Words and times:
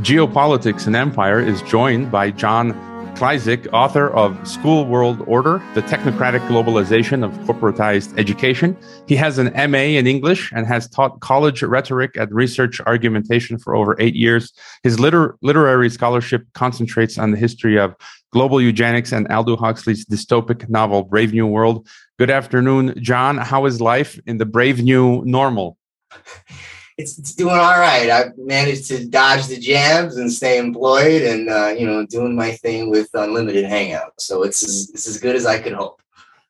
Geopolitics 0.00 0.86
and 0.86 0.94
Empire 0.94 1.40
is 1.40 1.62
joined 1.62 2.10
by 2.10 2.30
John 2.30 2.74
Kleizik, 3.16 3.66
author 3.72 4.10
of 4.10 4.46
School 4.46 4.84
World 4.84 5.24
Order, 5.26 5.62
The 5.72 5.80
Technocratic 5.80 6.46
Globalization 6.48 7.24
of 7.24 7.32
Corporatized 7.46 8.16
Education. 8.18 8.76
He 9.08 9.16
has 9.16 9.38
an 9.38 9.46
MA 9.70 9.96
in 9.96 10.06
English 10.06 10.52
and 10.52 10.66
has 10.66 10.86
taught 10.86 11.20
college 11.20 11.62
rhetoric 11.62 12.14
and 12.14 12.30
research 12.30 12.78
argumentation 12.82 13.58
for 13.58 13.74
over 13.74 13.96
eight 13.98 14.14
years. 14.14 14.52
His 14.82 15.00
liter- 15.00 15.38
literary 15.40 15.88
scholarship 15.88 16.44
concentrates 16.52 17.16
on 17.16 17.30
the 17.30 17.38
history 17.38 17.78
of 17.78 17.94
global 18.34 18.60
eugenics 18.60 19.12
and 19.12 19.26
Aldous 19.28 19.60
Huxley's 19.60 20.04
dystopic 20.04 20.68
novel, 20.68 21.04
Brave 21.04 21.32
New 21.32 21.46
World. 21.46 21.88
Good 22.18 22.30
afternoon, 22.30 23.02
John. 23.02 23.38
How 23.38 23.64
is 23.64 23.80
life 23.80 24.20
in 24.26 24.36
the 24.36 24.44
brave 24.44 24.82
new 24.82 25.24
normal? 25.24 25.78
it's, 26.98 27.18
it's 27.18 27.34
doing 27.34 27.56
all 27.56 27.78
right. 27.78 28.08
I've 28.08 28.38
managed 28.38 28.88
to 28.88 29.06
dodge 29.06 29.46
the 29.46 29.58
jams 29.58 30.16
and 30.16 30.32
stay 30.32 30.58
employed, 30.58 31.22
and 31.22 31.48
uh, 31.50 31.74
you 31.78 31.86
know, 31.86 32.06
doing 32.06 32.34
my 32.34 32.52
thing 32.52 32.90
with 32.90 33.10
unlimited 33.14 33.64
hangouts. 33.66 34.20
So 34.20 34.42
it's 34.42 34.62
it's 34.90 35.06
as 35.06 35.18
good 35.18 35.36
as 35.36 35.46
I 35.46 35.58
could 35.58 35.74
hope 35.74 36.00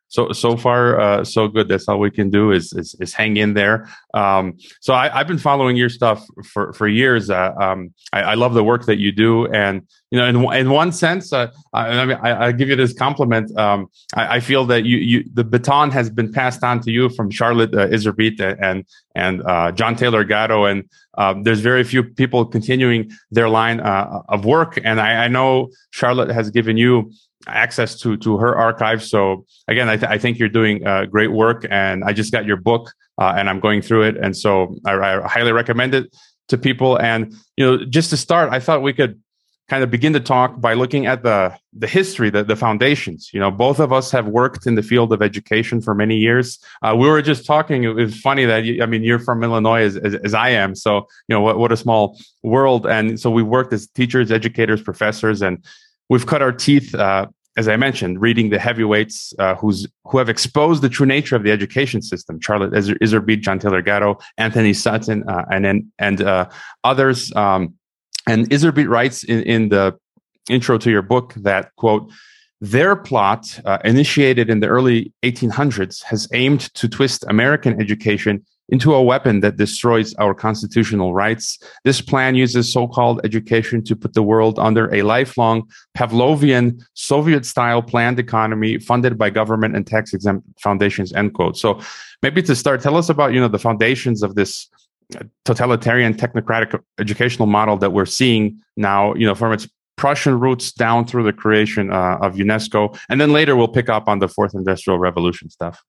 so 0.09 0.33
so 0.33 0.57
far 0.57 1.01
uh, 1.01 1.25
so 1.25 1.49
good. 1.49 1.69
That's 1.69 1.89
all 1.89 1.99
we 1.99 2.11
can 2.11 2.31
do 2.31 2.53
is 2.53 2.73
is, 2.73 2.95
is 3.01 3.13
hang 3.13 3.37
in 3.37 3.55
there. 3.55 3.89
Um, 4.15 4.57
so 4.81 4.95
I, 4.95 5.09
have 5.09 5.27
been 5.27 5.39
following 5.39 5.77
your 5.77 5.89
stuff 5.89 6.25
for 6.45 6.73
for 6.73 6.89
years. 6.89 7.31
Uh, 7.31 7.53
um, 7.61 7.93
I, 8.13 8.23
I, 8.23 8.35
love 8.35 8.55
the 8.55 8.65
work 8.65 8.87
that 8.87 8.99
you 8.99 9.13
do. 9.13 9.47
And 9.47 9.83
you 10.11 10.19
know 10.19 10.27
in, 10.27 10.61
in 10.61 10.71
one 10.71 10.93
sense 10.93 11.33
uh, 11.33 11.51
I, 11.73 11.89
I, 11.89 12.05
mean 12.05 12.19
I, 12.23 12.47
I, 12.47 12.53
give 12.53 12.69
you 12.69 12.77
this 12.77 12.93
compliment. 12.93 13.57
Um, 13.59 13.89
I, 14.15 14.41
feel 14.41 14.65
that 14.67 14.85
you 14.85 14.99
you 14.99 15.25
the 15.35 15.45
baton 15.45 15.91
has 15.91 16.09
been 16.09 16.33
passed 16.33 16.63
on 16.63 16.81
to 16.81 16.91
you 16.91 17.09
from 17.11 17.31
Charlotte 17.31 17.75
uh, 17.75 17.89
Iserbyt 17.89 18.57
and 18.61 18.85
and 19.17 19.43
uh, 19.47 19.73
John 19.73 19.97
Taylor 19.97 20.23
Gatto. 20.25 20.67
And 20.67 20.89
um, 21.19 21.43
there's 21.43 21.61
very 21.61 21.83
few 21.83 22.05
people 22.05 22.45
continuing 22.45 23.11
their 23.31 23.49
line 23.49 23.81
uh, 23.81 24.23
of 24.29 24.45
work. 24.45 24.79
And 24.85 25.01
I, 25.01 25.25
I 25.25 25.29
know 25.29 25.71
Charlotte 25.91 26.31
has 26.31 26.51
given 26.51 26.77
you 26.77 27.11
access 27.47 27.99
to 28.01 28.17
to 28.19 28.39
her 28.39 28.57
archive. 28.57 29.03
So 29.03 29.45
again, 29.69 29.89
I, 29.89 29.97
th- 29.97 30.11
I 30.11 30.19
think 30.19 30.39
you're 30.39 30.49
doing 30.49 30.87
uh, 30.87 31.07
great 31.07 31.33
work, 31.33 31.67
and 31.71 32.05
I 32.05 32.13
just 32.13 32.33
got 32.33 32.45
your 32.45 32.57
book, 32.57 32.93
uh, 33.19 33.35
and 33.37 33.49
I'm 33.49 33.61
going 33.61 33.83
through 33.83 34.03
it, 34.03 34.17
and 34.17 34.37
so 34.37 34.77
I, 34.85 34.95
I, 34.95 35.29
highly 35.29 35.53
recommend 35.53 35.95
it 35.95 36.15
to 36.49 36.59
people. 36.59 36.99
And 36.99 37.35
you 37.57 37.65
know, 37.65 37.85
just 37.85 38.11
to 38.11 38.17
start, 38.17 38.53
I 38.53 38.61
thought 38.61 38.83
we 38.83 38.93
could 38.93 39.21
kind 39.69 39.83
of 39.83 39.91
begin 39.91 40.13
to 40.13 40.21
talk 40.21 40.61
by 40.61 40.75
looking 40.75 41.07
at 41.07 41.23
the 41.25 41.57
the 41.73 41.87
history, 41.87 42.31
the 42.31 42.45
the 42.45 42.57
foundations. 42.57 43.31
You 43.33 43.41
know, 43.41 43.51
both 43.51 43.81
of 43.81 43.93
us 43.93 44.11
have 44.13 44.29
worked 44.29 44.67
in 44.67 44.77
the 44.77 44.83
field 44.83 45.13
of 45.13 45.23
education 45.23 45.81
for 45.81 45.95
many 45.95 46.17
years. 46.17 46.59
Uh, 46.83 46.95
we 46.97 47.09
were 47.09 47.23
just 47.23 47.45
talking. 47.45 47.85
It 47.85 47.95
was 47.95 48.19
funny 48.21 48.45
that 48.45 48.65
you, 48.65 48.83
I 48.83 48.87
mean 48.87 49.03
you're 49.03 49.19
from 49.19 49.43
Illinois 49.43 49.83
as, 49.83 49.97
as, 49.97 50.15
as 50.15 50.35
I 50.35 50.51
am, 50.51 50.75
so 50.75 51.09
you 51.29 51.35
know 51.35 51.41
what 51.41 51.59
what 51.59 51.73
a 51.73 51.77
small 51.77 52.19
world. 52.43 52.87
And 52.87 53.19
so 53.19 53.31
we 53.31 53.43
worked 53.43 53.73
as 53.73 53.87
teachers, 53.89 54.31
educators, 54.31 54.83
professors, 54.83 55.43
and 55.43 55.65
we've 56.09 56.27
cut 56.27 56.43
our 56.43 56.53
teeth, 56.53 56.95
uh, 56.95 57.27
as 57.57 57.69
I 57.69 57.77
mentioned, 57.77 58.21
reading 58.21 58.51
the 58.51 58.59
heavyweights 58.59 59.33
uh, 59.39 59.55
who's 59.55 59.87
who 60.05 60.19
have 60.19 60.29
exposed 60.29 60.83
the 60.83 60.89
true 60.89 61.07
nature 61.07 61.37
of 61.37 61.43
the 61.43 61.51
education 61.51 62.03
system. 62.03 62.41
Charlotte 62.41 62.73
Iserbyt, 62.73 63.41
John 63.41 63.59
Taylor 63.59 63.83
Gatto, 63.83 64.19
Antony 64.37 64.75
Sutton, 64.75 65.25
uh, 65.29 65.45
and 65.51 65.91
and 65.99 66.23
uh, 66.23 66.49
others. 66.85 67.35
Um, 67.35 67.75
and 68.29 68.51
Iserbyt 68.51 68.89
writes 68.89 69.25
in, 69.25 69.43
in 69.45 69.69
the 69.69 69.99
intro 70.51 70.79
to 70.79 70.91
your 70.91 71.03
book 71.03 71.35
that 71.37 71.75
quote 71.77 72.11
their 72.61 72.97
plot, 72.97 73.61
uh, 73.65 73.79
initiated 73.85 74.49
in 74.49 74.61
the 74.61 74.67
early 74.67 75.13
1800s, 75.23 76.03
has 76.05 76.27
aimed 76.33 76.73
to 76.75 76.89
twist 76.89 77.25
American 77.29 77.79
education 77.81 78.45
into 78.69 78.95
a 78.95 79.03
weapon 79.03 79.41
that 79.41 79.57
destroys 79.57 80.13
our 80.15 80.35
constitutional 80.35 81.15
rights. 81.15 81.59
This 81.85 82.01
plan 82.01 82.35
uses 82.35 82.73
so-called 82.73 83.21
education 83.25 83.85
to 83.85 83.95
put 83.95 84.15
the 84.15 84.23
world 84.23 84.59
under 84.59 84.93
a 84.93 85.03
lifelong 85.03 85.69
Pavlovian 85.97 86.83
Soviet-style 86.95 87.83
planned 87.83 88.19
economy 88.19 88.79
funded 88.79 89.17
by 89.17 89.31
government 89.31 89.77
and 89.77 89.87
tax-exempt 89.87 90.47
foundations, 90.61 91.13
end 91.13 91.35
quote. 91.35 91.57
So 91.57 91.81
maybe 92.23 92.43
to 92.43 92.57
start, 92.57 92.81
tell 92.81 92.97
us 92.97 93.09
about, 93.09 93.33
you 93.33 93.41
know, 93.41 93.49
the 93.49 93.59
foundations 93.59 94.23
of 94.23 94.35
this 94.35 94.69
totalitarian 95.45 96.15
technocratic 96.15 96.81
educational 96.99 97.47
model 97.47 97.77
that 97.77 97.93
we're 97.93 98.07
seeing 98.07 98.61
now, 98.77 99.15
you 99.15 99.27
know, 99.27 99.37
from 99.37 99.53
its 99.53 99.69
Prussian 99.97 100.41
roots 100.41 100.73
down 100.73 101.07
through 101.07 101.23
the 101.23 101.33
creation 101.33 101.93
uh, 101.93 102.19
of 102.21 102.35
UNESCO. 102.35 102.99
And 103.09 103.21
then 103.21 103.33
later 103.33 103.55
we'll 103.57 103.69
pick 103.69 103.89
up 103.89 104.09
on 104.09 104.19
the 104.19 104.29
fourth 104.29 104.55
industrial 104.55 104.99
revolution 104.99 105.49
stuff. 105.49 105.83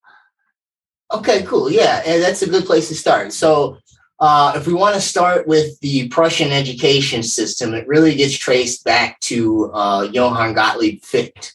Okay, 1.12 1.44
cool. 1.44 1.72
Yeah, 1.72 2.02
and 2.06 2.22
that's 2.22 2.42
a 2.42 2.50
good 2.50 2.66
place 2.66 2.90
to 2.90 2.96
start. 2.96 3.32
So, 3.32 3.78
uh, 4.20 4.54
if 4.56 4.68
we 4.68 4.74
want 4.74 4.96
to 4.96 5.02
start 5.02 5.48
with 5.48 5.80
the 5.80 6.08
Prussian 6.10 6.52
education 6.52 7.24
system, 7.24 7.74
it 7.74 7.88
really 7.88 8.16
gets 8.16 8.36
traced 8.36 8.84
back 8.84 9.20
to 9.22 9.72
uh, 9.74 10.10
Johann 10.12 10.54
Gottlieb 10.54 11.04
Fichte. 11.04 11.54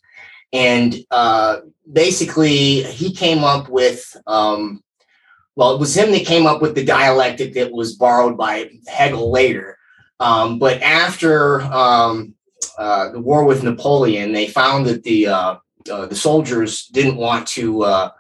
And 0.53 0.95
uh, 1.11 1.61
basically, 1.93 2.83
he 2.85 3.13
came 3.13 3.43
up 3.43 3.69
with, 3.69 4.17
um, 4.27 4.83
well, 5.57 5.75
it 5.75 5.81
was 5.81 5.97
him 5.97 6.13
that 6.13 6.25
came 6.25 6.47
up 6.47 6.63
with 6.63 6.75
the 6.75 6.85
dialectic 6.85 7.55
that 7.55 7.73
was 7.73 7.97
borrowed 7.97 8.39
by 8.39 8.71
Hegel 8.87 9.31
later. 9.31 9.77
Um, 10.21 10.59
but 10.59 10.81
after 10.83 11.63
um, 11.63 12.35
uh, 12.79 13.11
the 13.11 13.21
war 13.21 13.45
with 13.45 13.65
Napoleon, 13.65 14.33
they 14.33 14.47
found 14.47 14.87
that 14.87 15.03
the 15.03 15.27
uh, 15.27 15.57
uh, 15.91 16.07
the 16.07 16.15
soldiers 16.15 16.87
didn't 16.87 17.17
want 17.17 17.49
to 17.49 18.13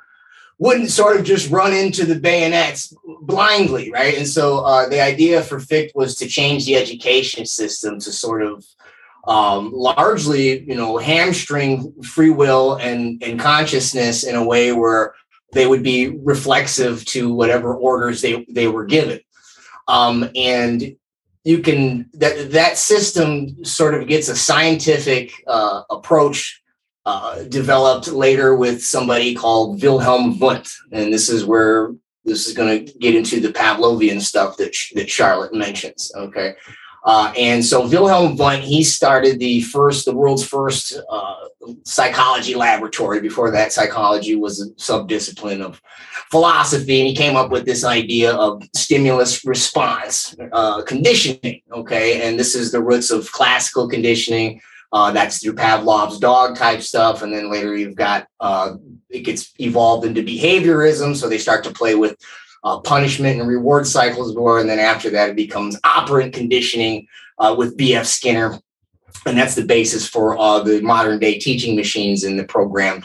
wouldn't 0.62 0.90
sort 0.90 1.16
of 1.16 1.24
just 1.24 1.50
run 1.50 1.72
into 1.72 2.04
the 2.06 2.20
bayonets 2.20 2.94
blindly, 3.22 3.90
right? 3.90 4.16
And 4.16 4.28
so 4.28 4.58
uh, 4.64 4.88
the 4.88 5.00
idea 5.00 5.42
for 5.42 5.58
Fichte 5.58 5.90
was 5.96 6.14
to 6.16 6.28
change 6.28 6.66
the 6.66 6.76
education 6.76 7.46
system 7.46 7.98
to 7.98 8.12
sort 8.12 8.44
of 8.44 8.64
um, 9.26 9.72
largely, 9.74 10.62
you 10.62 10.76
know, 10.76 10.98
hamstring 10.98 11.92
free 12.04 12.30
will 12.30 12.76
and, 12.76 13.20
and 13.24 13.40
consciousness 13.40 14.22
in 14.22 14.36
a 14.36 14.44
way 14.44 14.70
where 14.70 15.14
they 15.52 15.66
would 15.66 15.82
be 15.82 16.10
reflexive 16.10 17.04
to 17.06 17.34
whatever 17.34 17.74
orders 17.74 18.22
they, 18.22 18.46
they 18.48 18.68
were 18.68 18.84
given. 18.84 19.18
Um, 19.88 20.30
and 20.36 20.94
you 21.42 21.58
can 21.58 22.08
that 22.14 22.52
that 22.52 22.78
system 22.78 23.64
sort 23.64 23.94
of 23.94 24.06
gets 24.06 24.28
a 24.28 24.36
scientific 24.36 25.32
uh, 25.48 25.82
approach 25.90 26.61
uh, 27.04 27.42
developed 27.44 28.08
later 28.08 28.54
with 28.54 28.82
somebody 28.82 29.34
called 29.34 29.82
Wilhelm 29.82 30.38
Wundt, 30.38 30.70
and 30.92 31.12
this 31.12 31.28
is 31.28 31.44
where 31.44 31.92
this 32.24 32.46
is 32.46 32.54
going 32.54 32.86
to 32.86 32.92
get 32.98 33.16
into 33.16 33.40
the 33.40 33.52
Pavlovian 33.52 34.20
stuff 34.20 34.56
that 34.58 34.74
that 34.94 35.10
Charlotte 35.10 35.54
mentions. 35.54 36.12
Okay, 36.14 36.54
uh, 37.04 37.32
and 37.36 37.64
so 37.64 37.88
Wilhelm 37.88 38.36
Wundt 38.36 38.62
he 38.62 38.84
started 38.84 39.40
the 39.40 39.62
first, 39.62 40.04
the 40.04 40.14
world's 40.14 40.46
first 40.46 40.96
uh, 41.10 41.34
psychology 41.84 42.54
laboratory. 42.54 43.20
Before 43.20 43.50
that, 43.50 43.72
psychology 43.72 44.36
was 44.36 44.60
a 44.60 44.70
subdiscipline 44.74 45.60
of 45.60 45.82
philosophy, 46.30 47.00
and 47.00 47.08
he 47.08 47.16
came 47.16 47.34
up 47.34 47.50
with 47.50 47.64
this 47.64 47.84
idea 47.84 48.32
of 48.32 48.62
stimulus 48.76 49.44
response 49.44 50.36
uh, 50.52 50.82
conditioning. 50.82 51.62
Okay, 51.72 52.22
and 52.22 52.38
this 52.38 52.54
is 52.54 52.70
the 52.70 52.82
roots 52.82 53.10
of 53.10 53.32
classical 53.32 53.88
conditioning 53.88 54.60
uh, 54.92 55.10
that's 55.10 55.38
through 55.38 55.54
Pavlov's 55.54 56.18
dog 56.18 56.56
type 56.56 56.82
stuff. 56.82 57.22
And 57.22 57.32
then 57.32 57.50
later 57.50 57.76
you've 57.76 57.96
got 57.96 58.26
uh, 58.40 58.74
it 59.08 59.20
gets 59.20 59.52
evolved 59.58 60.06
into 60.06 60.22
behaviorism. 60.22 61.16
So 61.16 61.28
they 61.28 61.38
start 61.38 61.64
to 61.64 61.72
play 61.72 61.94
with 61.94 62.16
uh, 62.64 62.78
punishment 62.80 63.40
and 63.40 63.48
reward 63.48 63.86
cycles 63.86 64.34
more. 64.36 64.60
And 64.60 64.68
then 64.68 64.78
after 64.78 65.10
that, 65.10 65.30
it 65.30 65.36
becomes 65.36 65.78
operant 65.84 66.34
conditioning 66.34 67.06
uh, 67.38 67.54
with 67.56 67.76
B.F. 67.76 68.06
Skinner. 68.06 68.58
And 69.26 69.38
that's 69.38 69.54
the 69.54 69.64
basis 69.64 70.08
for 70.08 70.38
uh, 70.38 70.60
the 70.60 70.80
modern 70.80 71.18
day 71.18 71.38
teaching 71.38 71.76
machines 71.76 72.24
in 72.24 72.36
the 72.36 72.44
program 72.44 73.02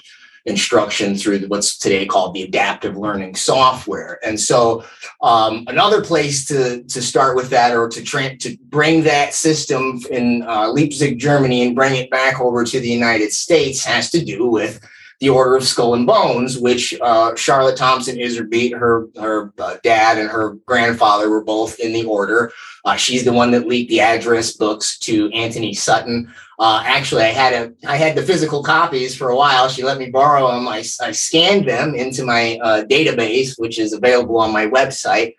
instruction 0.47 1.15
through 1.15 1.39
what's 1.47 1.77
today 1.77 2.05
called 2.05 2.33
the 2.33 2.41
adaptive 2.41 2.97
learning 2.97 3.35
software. 3.35 4.17
And 4.25 4.39
so, 4.39 4.85
um, 5.21 5.65
another 5.67 6.01
place 6.01 6.45
to 6.45 6.83
to 6.83 7.01
start 7.01 7.35
with 7.35 7.49
that, 7.49 7.75
or 7.75 7.89
to 7.89 8.01
tra- 8.01 8.37
to 8.37 8.57
bring 8.69 9.03
that 9.03 9.33
system 9.33 10.01
in 10.09 10.43
uh, 10.43 10.69
Leipzig, 10.69 11.19
Germany, 11.19 11.65
and 11.65 11.75
bring 11.75 11.95
it 11.95 12.09
back 12.09 12.39
over 12.39 12.63
to 12.63 12.79
the 12.79 12.89
United 12.89 13.31
States, 13.31 13.85
has 13.85 14.09
to 14.11 14.23
do 14.23 14.47
with 14.47 14.79
the 15.19 15.29
Order 15.29 15.55
of 15.55 15.63
Skull 15.63 15.95
and 15.95 16.05
Bones, 16.05 16.59
which 16.59 16.93
uh, 17.01 17.35
Charlotte 17.35 17.77
Thompson 17.77 18.17
Iserbyt, 18.17 18.77
her 18.77 19.07
her 19.17 19.51
uh, 19.57 19.77
dad 19.83 20.17
and 20.17 20.29
her 20.29 20.51
grandfather 20.65 21.29
were 21.29 21.43
both 21.43 21.79
in 21.79 21.91
the 21.91 22.05
order. 22.05 22.51
Uh, 22.85 22.95
she's 22.95 23.25
the 23.25 23.33
one 23.33 23.51
that 23.51 23.67
leaked 23.67 23.89
the 23.89 23.99
address 23.99 24.53
books 24.53 24.97
to 24.99 25.29
Antony 25.31 25.73
Sutton. 25.73 26.31
Uh, 26.59 26.81
actually, 26.85 27.23
I 27.23 27.27
had 27.27 27.53
a 27.53 27.73
I 27.87 27.97
had 27.97 28.15
the 28.15 28.23
physical 28.23 28.63
copies 28.63 29.15
for 29.15 29.29
a 29.29 29.35
while. 29.35 29.69
She 29.69 29.83
let 29.83 29.99
me 29.99 30.09
borrow 30.09 30.51
them. 30.51 30.67
I, 30.67 30.77
I 31.01 31.11
scanned 31.11 31.67
them 31.67 31.93
into 31.93 32.23
my 32.23 32.57
uh, 32.63 32.83
database, 32.83 33.59
which 33.59 33.77
is 33.77 33.93
available 33.93 34.39
on 34.39 34.51
my 34.51 34.65
website, 34.65 35.35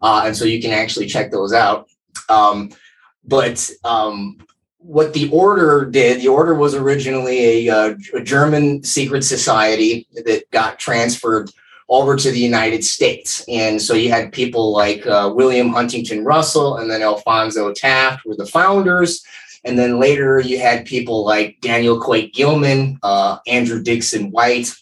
uh, 0.00 0.22
and 0.24 0.34
so 0.34 0.46
you 0.46 0.62
can 0.62 0.70
actually 0.70 1.06
check 1.06 1.30
those 1.30 1.52
out. 1.52 1.88
Um, 2.30 2.70
but 3.24 3.70
um, 3.84 4.38
what 4.78 5.12
the 5.12 5.28
order 5.30 5.84
did, 5.84 6.20
the 6.20 6.28
order 6.28 6.54
was 6.54 6.74
originally 6.74 7.68
a, 7.68 7.74
uh, 7.74 7.94
a, 8.14 8.22
German 8.22 8.82
secret 8.82 9.22
society 9.22 10.08
that 10.12 10.50
got 10.50 10.78
transferred 10.78 11.50
over 11.88 12.16
to 12.16 12.30
the 12.30 12.38
United 12.38 12.82
States. 12.82 13.44
And 13.48 13.80
so 13.80 13.94
you 13.94 14.10
had 14.10 14.32
people 14.32 14.72
like 14.72 15.06
uh, 15.06 15.30
William 15.34 15.68
Huntington 15.68 16.24
Russell 16.24 16.78
and 16.78 16.90
then 16.90 17.02
Alphonso 17.02 17.72
Taft 17.72 18.24
were 18.24 18.34
the 18.36 18.46
founders. 18.46 19.24
And 19.64 19.78
then 19.78 20.00
later 20.00 20.40
you 20.40 20.58
had 20.58 20.86
people 20.86 21.24
like 21.24 21.58
Daniel 21.60 22.00
Coit 22.00 22.32
Gilman, 22.32 22.98
uh, 23.02 23.38
Andrew 23.46 23.82
Dickson 23.82 24.30
White, 24.30 24.74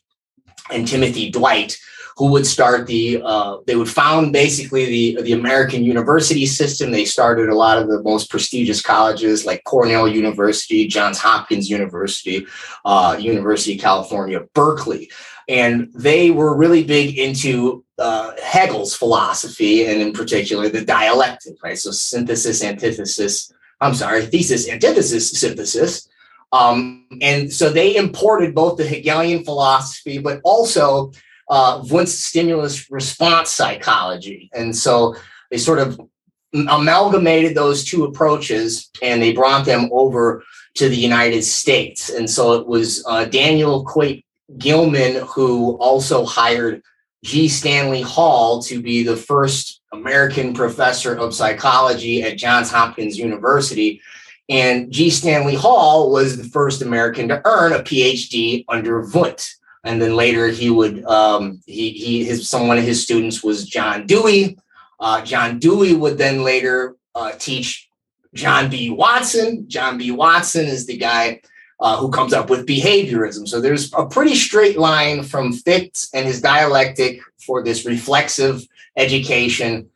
and 0.70 0.86
Timothy 0.86 1.30
Dwight, 1.30 1.76
who 2.16 2.30
would 2.30 2.46
start 2.46 2.86
the, 2.86 3.20
uh, 3.24 3.58
they 3.66 3.76
would 3.76 3.88
found 3.88 4.32
basically 4.32 4.84
the, 4.86 5.22
the 5.22 5.32
American 5.32 5.82
university 5.82 6.46
system. 6.46 6.90
They 6.90 7.04
started 7.04 7.48
a 7.48 7.56
lot 7.56 7.78
of 7.78 7.88
the 7.88 8.02
most 8.02 8.30
prestigious 8.30 8.80
colleges 8.80 9.44
like 9.44 9.64
Cornell 9.64 10.06
University, 10.06 10.86
Johns 10.86 11.18
Hopkins 11.18 11.68
University, 11.68 12.46
uh, 12.84 13.16
University 13.18 13.74
of 13.74 13.80
California, 13.80 14.40
Berkeley 14.54 15.10
and 15.50 15.90
they 15.92 16.30
were 16.30 16.56
really 16.56 16.84
big 16.84 17.18
into 17.18 17.84
uh, 17.98 18.32
Hegel's 18.40 18.94
philosophy, 18.94 19.84
and 19.84 20.00
in 20.00 20.12
particular 20.12 20.68
the 20.68 20.84
dialectic, 20.84 21.60
right? 21.64 21.76
So 21.76 21.90
synthesis, 21.90 22.62
antithesis. 22.62 23.52
I'm 23.80 23.94
sorry, 23.94 24.26
thesis, 24.26 24.68
antithesis, 24.68 25.30
synthesis. 25.30 26.08
Um, 26.52 27.06
and 27.20 27.52
so 27.52 27.70
they 27.70 27.96
imported 27.96 28.54
both 28.54 28.76
the 28.76 28.86
Hegelian 28.86 29.44
philosophy, 29.44 30.18
but 30.18 30.40
also 30.44 31.12
uh, 31.48 31.82
Wundt's 31.90 32.14
stimulus 32.14 32.90
response 32.90 33.50
psychology. 33.50 34.50
And 34.52 34.76
so 34.76 35.16
they 35.50 35.58
sort 35.58 35.78
of 35.78 36.00
amalgamated 36.52 37.54
those 37.54 37.84
two 37.84 38.04
approaches 38.04 38.90
and 39.02 39.22
they 39.22 39.32
brought 39.32 39.64
them 39.64 39.88
over 39.92 40.42
to 40.74 40.88
the 40.88 40.96
United 40.96 41.42
States. 41.42 42.10
And 42.10 42.28
so 42.28 42.54
it 42.54 42.66
was 42.66 43.04
uh, 43.06 43.24
Daniel 43.24 43.84
Coit 43.84 44.24
Gilman, 44.58 45.24
who 45.26 45.76
also 45.78 46.24
hired 46.24 46.82
G. 47.24 47.48
Stanley 47.48 48.02
Hall 48.02 48.62
to 48.62 48.80
be 48.80 49.02
the 49.02 49.16
first 49.16 49.79
American 49.92 50.54
professor 50.54 51.14
of 51.14 51.34
psychology 51.34 52.22
at 52.22 52.38
Johns 52.38 52.70
Hopkins 52.70 53.18
University. 53.18 54.00
And 54.48 54.90
G. 54.90 55.10
Stanley 55.10 55.54
Hall 55.54 56.10
was 56.10 56.36
the 56.36 56.44
first 56.44 56.82
American 56.82 57.28
to 57.28 57.40
earn 57.44 57.72
a 57.72 57.80
PhD 57.80 58.64
under 58.68 59.00
Wundt. 59.00 59.54
And 59.84 60.02
then 60.02 60.16
later 60.16 60.48
he 60.48 60.70
would 60.70 61.04
um, 61.04 61.62
he 61.66 61.90
he 61.90 62.24
his 62.24 62.48
some 62.48 62.68
one 62.68 62.76
of 62.76 62.84
his 62.84 63.02
students 63.02 63.42
was 63.42 63.66
John 63.66 64.06
Dewey. 64.06 64.58
Uh, 64.98 65.24
John 65.24 65.58
Dewey 65.58 65.94
would 65.94 66.18
then 66.18 66.42
later 66.42 66.96
uh, 67.14 67.32
teach 67.38 67.88
John 68.34 68.68
B. 68.68 68.90
Watson. 68.90 69.68
John 69.68 69.96
B. 69.96 70.10
Watson 70.10 70.66
is 70.66 70.86
the 70.86 70.98
guy 70.98 71.40
uh, 71.80 71.96
who 71.96 72.10
comes 72.10 72.32
up 72.32 72.50
with 72.50 72.66
behaviorism. 72.66 73.48
So 73.48 73.60
there's 73.60 73.92
a 73.94 74.04
pretty 74.04 74.34
straight 74.34 74.78
line 74.78 75.22
from 75.22 75.52
Fichte 75.52 76.08
and 76.12 76.26
his 76.26 76.42
dialectic 76.42 77.20
for 77.38 77.62
this 77.62 77.86
reflexive 77.86 78.66
education, 79.00 79.88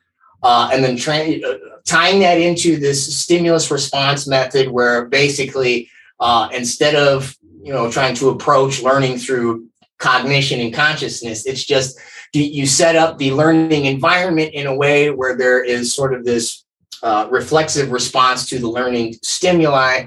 uh, 0.43 0.71
and 0.73 0.83
then 0.83 0.97
tra- 0.97 1.39
uh, 1.41 1.59
tying 1.87 2.21
that 2.21 2.41
into 2.41 2.79
this 2.79 3.17
stimulus 3.17 3.71
response 3.71 4.27
method, 4.27 4.69
where 4.69 5.07
basically 5.07 5.89
uh, 6.21 6.49
instead 6.53 6.95
of 6.95 7.37
you 7.63 7.73
know 7.73 7.91
trying 7.91 8.15
to 8.15 8.31
approach 8.31 8.83
learning 8.83 9.19
through 9.19 9.67
cognition 9.99 10.61
and 10.61 10.75
consciousness, 10.75 11.47
it's 11.47 11.65
just 11.65 11.99
you 12.33 12.67
set 12.67 12.97
up 12.97 13.19
the 13.19 13.31
learning 13.33 13.85
environment 13.85 14.53
in 14.55 14.67
a 14.67 14.75
way 14.75 15.11
where 15.11 15.37
there 15.37 15.63
is 15.63 15.95
sort 15.95 16.13
of 16.13 16.25
this 16.25 16.65
uh, 17.03 17.29
reflexive 17.31 17.93
response 17.93 18.49
to 18.49 18.59
the 18.59 18.69
learning 18.69 19.15
stimuli. 19.23 20.07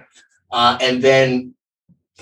Uh, 0.52 0.78
and 0.82 1.02
then 1.02 1.54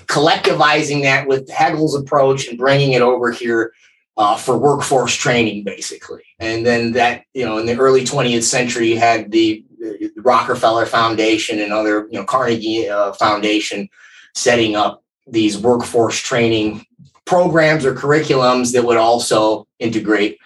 collectivizing 0.06 1.02
that 1.02 1.26
with 1.26 1.48
Hegel's 1.48 1.94
approach 1.94 2.48
and 2.48 2.58
bringing 2.58 2.92
it 2.92 3.02
over 3.02 3.32
here 3.32 3.72
uh, 4.16 4.36
for 4.36 4.56
workforce 4.56 5.14
training, 5.14 5.64
basically. 5.64 6.22
And 6.38 6.64
then 6.64 6.92
that, 6.92 7.24
you 7.34 7.44
know, 7.44 7.58
in 7.58 7.66
the 7.66 7.76
early 7.76 8.02
20th 8.02 8.44
century, 8.44 8.88
you 8.88 8.98
had 8.98 9.30
the, 9.30 9.64
the 9.78 10.10
Rockefeller 10.16 10.86
Foundation 10.86 11.60
and 11.60 11.72
other, 11.72 12.08
you 12.10 12.18
know, 12.18 12.24
Carnegie 12.24 12.88
uh, 12.88 13.12
Foundation 13.12 13.88
setting 14.34 14.74
up 14.74 15.02
these 15.26 15.58
workforce 15.58 16.18
training 16.18 16.84
programs 17.24 17.84
or 17.84 17.94
curriculums 17.94 18.72
that 18.72 18.84
would 18.84 18.96
also 18.96 19.66
integrate 19.80 20.38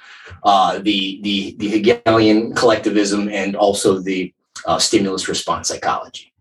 uh, 0.43 0.79
the, 0.79 1.21
the, 1.23 1.55
the 1.59 1.69
Hegelian 1.69 2.55
collectivism 2.55 3.29
and 3.29 3.55
also 3.55 3.99
the 3.99 4.33
uh, 4.67 4.79
stimulus 4.79 5.29
response 5.29 5.69
psychology. 5.69 6.33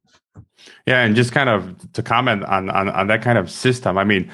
Yeah, 0.86 1.04
and 1.04 1.16
just 1.16 1.32
kind 1.32 1.50
of 1.50 1.92
to 1.94 2.02
comment 2.02 2.44
on 2.46 2.70
on, 2.72 2.90
on 2.90 3.08
that 3.08 3.22
kind 3.22 3.38
of 3.38 3.52
system. 3.52 3.96
I 3.98 4.04
mean, 4.04 4.32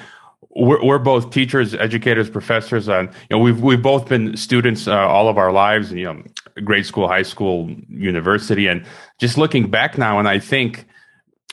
we're, 0.56 0.84
we're 0.84 0.98
both 0.98 1.30
teachers, 1.30 1.74
educators, 1.74 2.30
professors, 2.30 2.88
and 2.88 3.08
you 3.08 3.36
know 3.36 3.38
we've 3.38 3.60
we've 3.60 3.82
both 3.82 4.08
been 4.08 4.36
students 4.36 4.88
uh, 4.88 4.94
all 4.94 5.28
of 5.28 5.38
our 5.38 5.52
lives. 5.52 5.92
You 5.92 6.04
know, 6.04 6.22
grade 6.64 6.86
school, 6.86 7.08
high 7.08 7.22
school, 7.22 7.70
university, 7.88 8.66
and 8.66 8.84
just 9.18 9.38
looking 9.38 9.70
back 9.70 9.98
now, 9.98 10.18
and 10.18 10.28
I 10.28 10.38
think. 10.38 10.86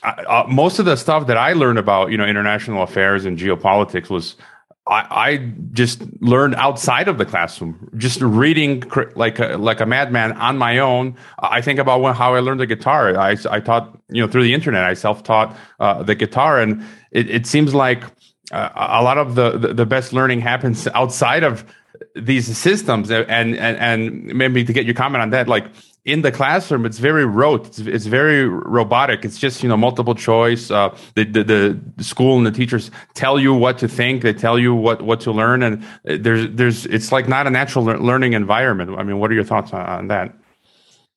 Uh, 0.02 0.22
uh 0.28 0.46
most 0.48 0.78
of 0.78 0.84
the 0.84 0.96
stuff 0.96 1.26
that 1.28 1.38
I 1.38 1.54
learned 1.54 1.78
about, 1.78 2.10
you 2.10 2.18
know, 2.18 2.26
international 2.26 2.82
affairs 2.82 3.24
and 3.24 3.38
geopolitics 3.38 4.10
was 4.10 4.36
I, 4.86 5.06
I, 5.10 5.36
just 5.72 6.02
learned 6.20 6.56
outside 6.56 7.08
of 7.08 7.16
the 7.16 7.24
classroom, 7.24 7.90
just 7.96 8.20
reading 8.20 8.82
like 9.14 9.38
a, 9.38 9.56
like 9.56 9.80
a 9.80 9.86
madman 9.86 10.32
on 10.32 10.58
my 10.58 10.78
own. 10.78 11.16
I 11.38 11.62
think 11.62 11.78
about 11.78 12.02
when, 12.02 12.14
how 12.14 12.34
I 12.34 12.40
learned 12.40 12.60
the 12.60 12.66
guitar. 12.66 13.16
I, 13.16 13.36
I 13.50 13.60
taught, 13.60 13.98
you 14.10 14.20
know, 14.20 14.30
through 14.30 14.42
the 14.42 14.52
internet. 14.52 14.84
I 14.84 14.92
self 14.92 15.22
taught 15.22 15.56
uh, 15.80 16.02
the 16.02 16.14
guitar, 16.14 16.60
and 16.60 16.84
it, 17.12 17.30
it 17.30 17.46
seems 17.46 17.74
like 17.74 18.04
uh, 18.52 18.68
a 18.74 19.02
lot 19.02 19.18
of 19.18 19.34
the, 19.34 19.72
the, 19.72 19.86
best 19.86 20.12
learning 20.12 20.40
happens 20.40 20.86
outside 20.88 21.42
of 21.42 21.64
these 22.14 22.56
systems. 22.56 23.10
And 23.10 23.56
and 23.56 23.56
and 23.56 24.24
maybe 24.26 24.64
to 24.64 24.72
get 24.72 24.84
your 24.84 24.94
comment 24.94 25.22
on 25.22 25.30
that, 25.30 25.48
like 25.48 25.64
in 26.04 26.20
the 26.20 26.30
classroom 26.30 26.84
it's 26.84 26.98
very 26.98 27.24
rote 27.24 27.66
it's, 27.66 27.78
it's 27.80 28.06
very 28.06 28.46
robotic 28.46 29.24
it's 29.24 29.38
just 29.38 29.62
you 29.62 29.68
know 29.68 29.76
multiple 29.76 30.14
choice 30.14 30.70
uh, 30.70 30.94
the, 31.14 31.24
the, 31.24 31.42
the 31.96 32.04
school 32.04 32.36
and 32.36 32.46
the 32.46 32.50
teachers 32.50 32.90
tell 33.14 33.38
you 33.40 33.54
what 33.54 33.78
to 33.78 33.88
think 33.88 34.22
they 34.22 34.32
tell 34.32 34.58
you 34.58 34.74
what 34.74 35.00
what 35.02 35.20
to 35.20 35.32
learn 35.32 35.62
and 35.62 35.82
there's 36.04 36.48
there's 36.50 36.86
it's 36.86 37.10
like 37.10 37.26
not 37.26 37.46
a 37.46 37.50
natural 37.50 37.84
learning 37.84 38.34
environment 38.34 38.90
i 38.98 39.02
mean 39.02 39.18
what 39.18 39.30
are 39.30 39.34
your 39.34 39.44
thoughts 39.44 39.72
on, 39.72 39.86
on 39.86 40.08
that 40.08 40.34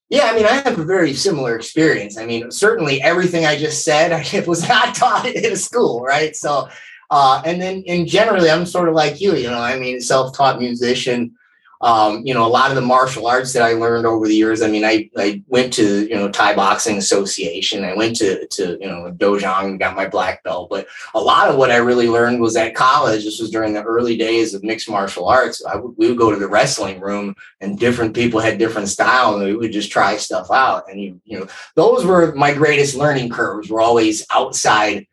yeah, 0.10 0.28
I 0.28 0.36
mean, 0.36 0.46
I 0.46 0.54
have 0.54 0.80
a 0.80 0.86
very 0.86 1.14
similar 1.14 1.58
experience. 1.58 2.18
I 2.18 2.26
mean, 2.26 2.50
certainly 2.50 3.02
everything 3.02 3.46
I 3.46 3.58
just 3.58 3.84
said 3.84 4.26
was 4.48 4.66
not 4.66 4.96
taught 4.96 5.26
in 5.26 5.52
a 5.52 5.58
school, 5.58 6.02
right? 6.02 6.34
So, 6.34 6.70
uh, 7.10 7.42
and 7.46 7.62
then 7.62 7.84
in 7.84 8.06
generally, 8.08 8.50
I'm 8.50 8.66
sort 8.66 8.90
of 8.90 8.96
like 8.96 9.22
you, 9.22 9.36
you 9.36 9.50
know, 9.50 9.60
I 9.60 9.80
mean, 9.80 10.02
self-taught 10.02 10.60
musician, 10.60 11.38
um, 11.80 12.26
you 12.26 12.34
know, 12.34 12.46
a 12.46 12.50
lot 12.50 12.72
of 12.72 12.76
the 12.76 12.82
martial 12.82 13.28
arts 13.28 13.54
that 13.54 13.62
I 13.62 13.74
learned 13.74 14.08
over 14.08 14.28
the 14.28 14.36
years. 14.36 14.62
I 14.62 14.68
mean, 14.68 14.84
I, 14.84 15.10
I 15.16 15.44
went 15.48 15.72
to, 15.74 16.08
you 16.08 16.16
know, 16.16 16.30
Thai 16.30 16.56
Boxing 16.56 16.98
Association. 16.98 17.86
I 17.86 17.94
went 17.94 18.16
to, 18.18 18.48
to, 18.48 18.78
you 18.82 18.88
know, 18.88 19.12
Dojang 19.16 19.66
and 19.66 19.80
got 19.80 19.96
my 19.96 20.08
black 20.08 20.44
belt. 20.44 20.70
But 20.72 20.88
a 21.14 21.20
lot 21.20 21.50
of 21.50 21.56
what 21.56 21.70
I 21.70 21.78
really 21.78 22.10
learned 22.10 22.42
was 22.42 22.56
at 22.56 22.74
college. 22.74 23.24
This 23.24 23.40
was 23.40 23.52
during 23.52 23.74
the 23.74 23.84
early 23.84 24.18
days 24.18 24.56
of 24.56 24.64
mixed 24.64 24.90
martial 24.90 25.28
arts. 25.28 25.64
I 25.64 25.76
would, 25.76 25.96
we 25.98 26.08
would 26.08 26.18
go 26.18 26.32
to 26.32 26.40
the 26.40 26.50
wrestling 26.50 27.00
room 27.00 27.36
and 27.62 27.78
different 27.78 28.16
people 28.16 28.40
had 28.40 28.58
different 28.58 28.88
style 28.88 29.36
and 29.36 29.44
we 29.44 29.56
would 29.56 29.72
just 29.72 29.92
try 29.92 30.18
stuff 30.18 30.50
out. 30.50 30.90
And, 30.90 31.00
you, 31.00 31.22
you 31.26 31.40
know, 31.40 31.48
those 31.76 32.06
were 32.06 32.34
my 32.34 32.54
greatest 32.56 32.96
learning 32.96 33.30
curves 33.30 33.70
were 33.70 33.82
always 33.82 34.26
outside 34.32 35.06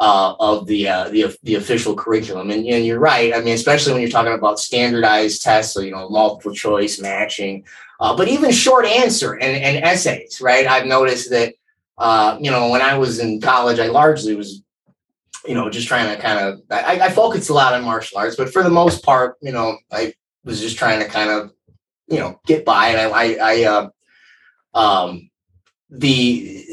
uh, 0.00 0.34
of 0.38 0.66
the, 0.66 0.88
uh, 0.88 1.08
the 1.08 1.36
the 1.42 1.54
official 1.56 1.94
curriculum. 1.94 2.50
And, 2.50 2.66
and 2.66 2.84
you're 2.84 2.98
right. 2.98 3.34
I 3.34 3.40
mean, 3.40 3.54
especially 3.54 3.92
when 3.92 4.02
you're 4.02 4.10
talking 4.10 4.32
about 4.32 4.58
standardized 4.58 5.42
tests, 5.42 5.74
so 5.74 5.80
you 5.80 5.92
know, 5.92 6.08
multiple 6.08 6.54
choice 6.54 7.00
matching, 7.00 7.64
uh, 8.00 8.16
but 8.16 8.28
even 8.28 8.50
short 8.50 8.84
answer 8.84 9.34
and, 9.34 9.56
and 9.62 9.84
essays. 9.84 10.40
Right. 10.40 10.66
I've 10.66 10.86
noticed 10.86 11.30
that 11.30 11.54
uh, 11.98 12.36
you 12.40 12.50
know 12.50 12.68
when 12.68 12.82
I 12.82 12.98
was 12.98 13.18
in 13.18 13.40
college, 13.40 13.78
I 13.78 13.86
largely 13.86 14.34
was 14.34 14.62
you 15.46 15.54
know 15.54 15.70
just 15.70 15.88
trying 15.88 16.14
to 16.14 16.20
kind 16.20 16.38
of 16.40 16.62
I, 16.70 17.00
I 17.00 17.10
focused 17.10 17.50
a 17.50 17.54
lot 17.54 17.74
on 17.74 17.84
martial 17.84 18.18
arts, 18.18 18.36
but 18.36 18.52
for 18.52 18.62
the 18.62 18.70
most 18.70 19.04
part, 19.04 19.36
you 19.40 19.52
know, 19.52 19.78
I 19.90 20.14
was 20.44 20.60
just 20.60 20.76
trying 20.76 21.00
to 21.00 21.08
kind 21.08 21.30
of 21.30 21.52
you 22.08 22.18
know 22.18 22.40
get 22.46 22.64
by, 22.64 22.88
and 22.88 23.00
I 23.00 23.08
I, 23.10 23.36
I 23.40 23.64
uh, 23.64 23.88
um 24.78 25.30
the 25.90 26.64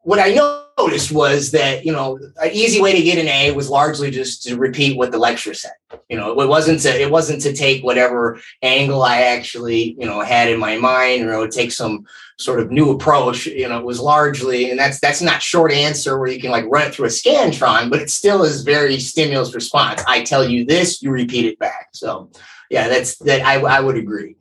what 0.00 0.18
I 0.18 0.34
noticed 0.82 1.12
was 1.12 1.50
that, 1.52 1.84
you 1.84 1.92
know, 1.92 2.18
an 2.40 2.50
easy 2.52 2.80
way 2.80 2.92
to 2.92 3.02
get 3.02 3.18
an 3.18 3.28
A 3.28 3.52
was 3.52 3.70
largely 3.70 4.10
just 4.10 4.42
to 4.44 4.56
repeat 4.56 4.96
what 4.96 5.12
the 5.12 5.18
lecture 5.18 5.54
said. 5.54 5.72
You 6.08 6.16
know, 6.16 6.40
it 6.40 6.48
wasn't 6.48 6.80
to 6.80 7.00
it 7.00 7.10
wasn't 7.10 7.42
to 7.42 7.52
take 7.52 7.84
whatever 7.84 8.40
angle 8.62 9.02
I 9.02 9.22
actually, 9.22 9.96
you 9.98 10.06
know, 10.06 10.20
had 10.20 10.48
in 10.48 10.58
my 10.58 10.76
mind 10.78 11.24
or 11.24 11.48
take 11.48 11.72
some 11.72 12.06
sort 12.38 12.60
of 12.60 12.70
new 12.70 12.90
approach. 12.90 13.46
You 13.46 13.68
know, 13.68 13.78
it 13.78 13.84
was 13.84 14.00
largely, 14.00 14.70
and 14.70 14.78
that's 14.78 15.00
that's 15.00 15.22
not 15.22 15.42
short 15.42 15.72
answer 15.72 16.18
where 16.18 16.30
you 16.30 16.40
can 16.40 16.50
like 16.50 16.64
run 16.68 16.88
it 16.88 16.94
through 16.94 17.06
a 17.06 17.10
scantron, 17.10 17.90
but 17.90 18.00
it 18.00 18.10
still 18.10 18.42
is 18.42 18.62
very 18.62 18.98
stimulus 18.98 19.54
response. 19.54 20.02
I 20.06 20.22
tell 20.22 20.48
you 20.48 20.64
this, 20.64 21.02
you 21.02 21.10
repeat 21.10 21.44
it 21.44 21.58
back. 21.58 21.88
So 21.92 22.30
yeah, 22.70 22.88
that's 22.88 23.16
that 23.18 23.42
I 23.42 23.60
I 23.60 23.80
would 23.80 23.96
agree. 23.96 24.36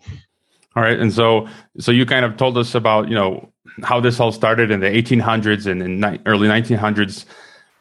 All 0.75 0.83
right, 0.83 0.98
and 0.98 1.12
so 1.12 1.48
so 1.79 1.91
you 1.91 2.05
kind 2.05 2.25
of 2.25 2.38
told 2.38 2.57
us 2.57 2.75
about 2.75 3.10
you 3.10 3.15
know 3.15 3.51
how 3.84 4.00
this 4.00 4.20
all 4.20 4.32
started 4.32 4.72
in 4.72 4.80
the 4.80 4.88
1800s 4.88 5.66
and 5.66 5.82
in 5.82 6.00
ni- 6.00 6.20
early 6.25 6.48
1900s 6.48 7.25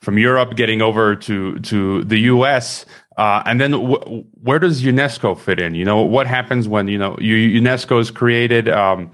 from 0.00 0.18
Europe 0.18 0.56
getting 0.56 0.80
over 0.82 1.14
to 1.14 1.58
to 1.60 2.04
the 2.04 2.18
US. 2.20 2.86
Uh, 3.16 3.42
and 3.44 3.60
then 3.60 3.72
w- 3.72 4.24
where 4.42 4.58
does 4.58 4.82
UNESCO 4.82 5.38
fit 5.38 5.60
in? 5.60 5.74
You 5.74 5.84
know, 5.84 6.00
what 6.02 6.26
happens 6.26 6.68
when, 6.68 6.88
you 6.88 6.96
know, 6.96 7.16
UNESCO 7.16 8.00
is 8.00 8.10
created? 8.10 8.68
Um, 8.68 9.10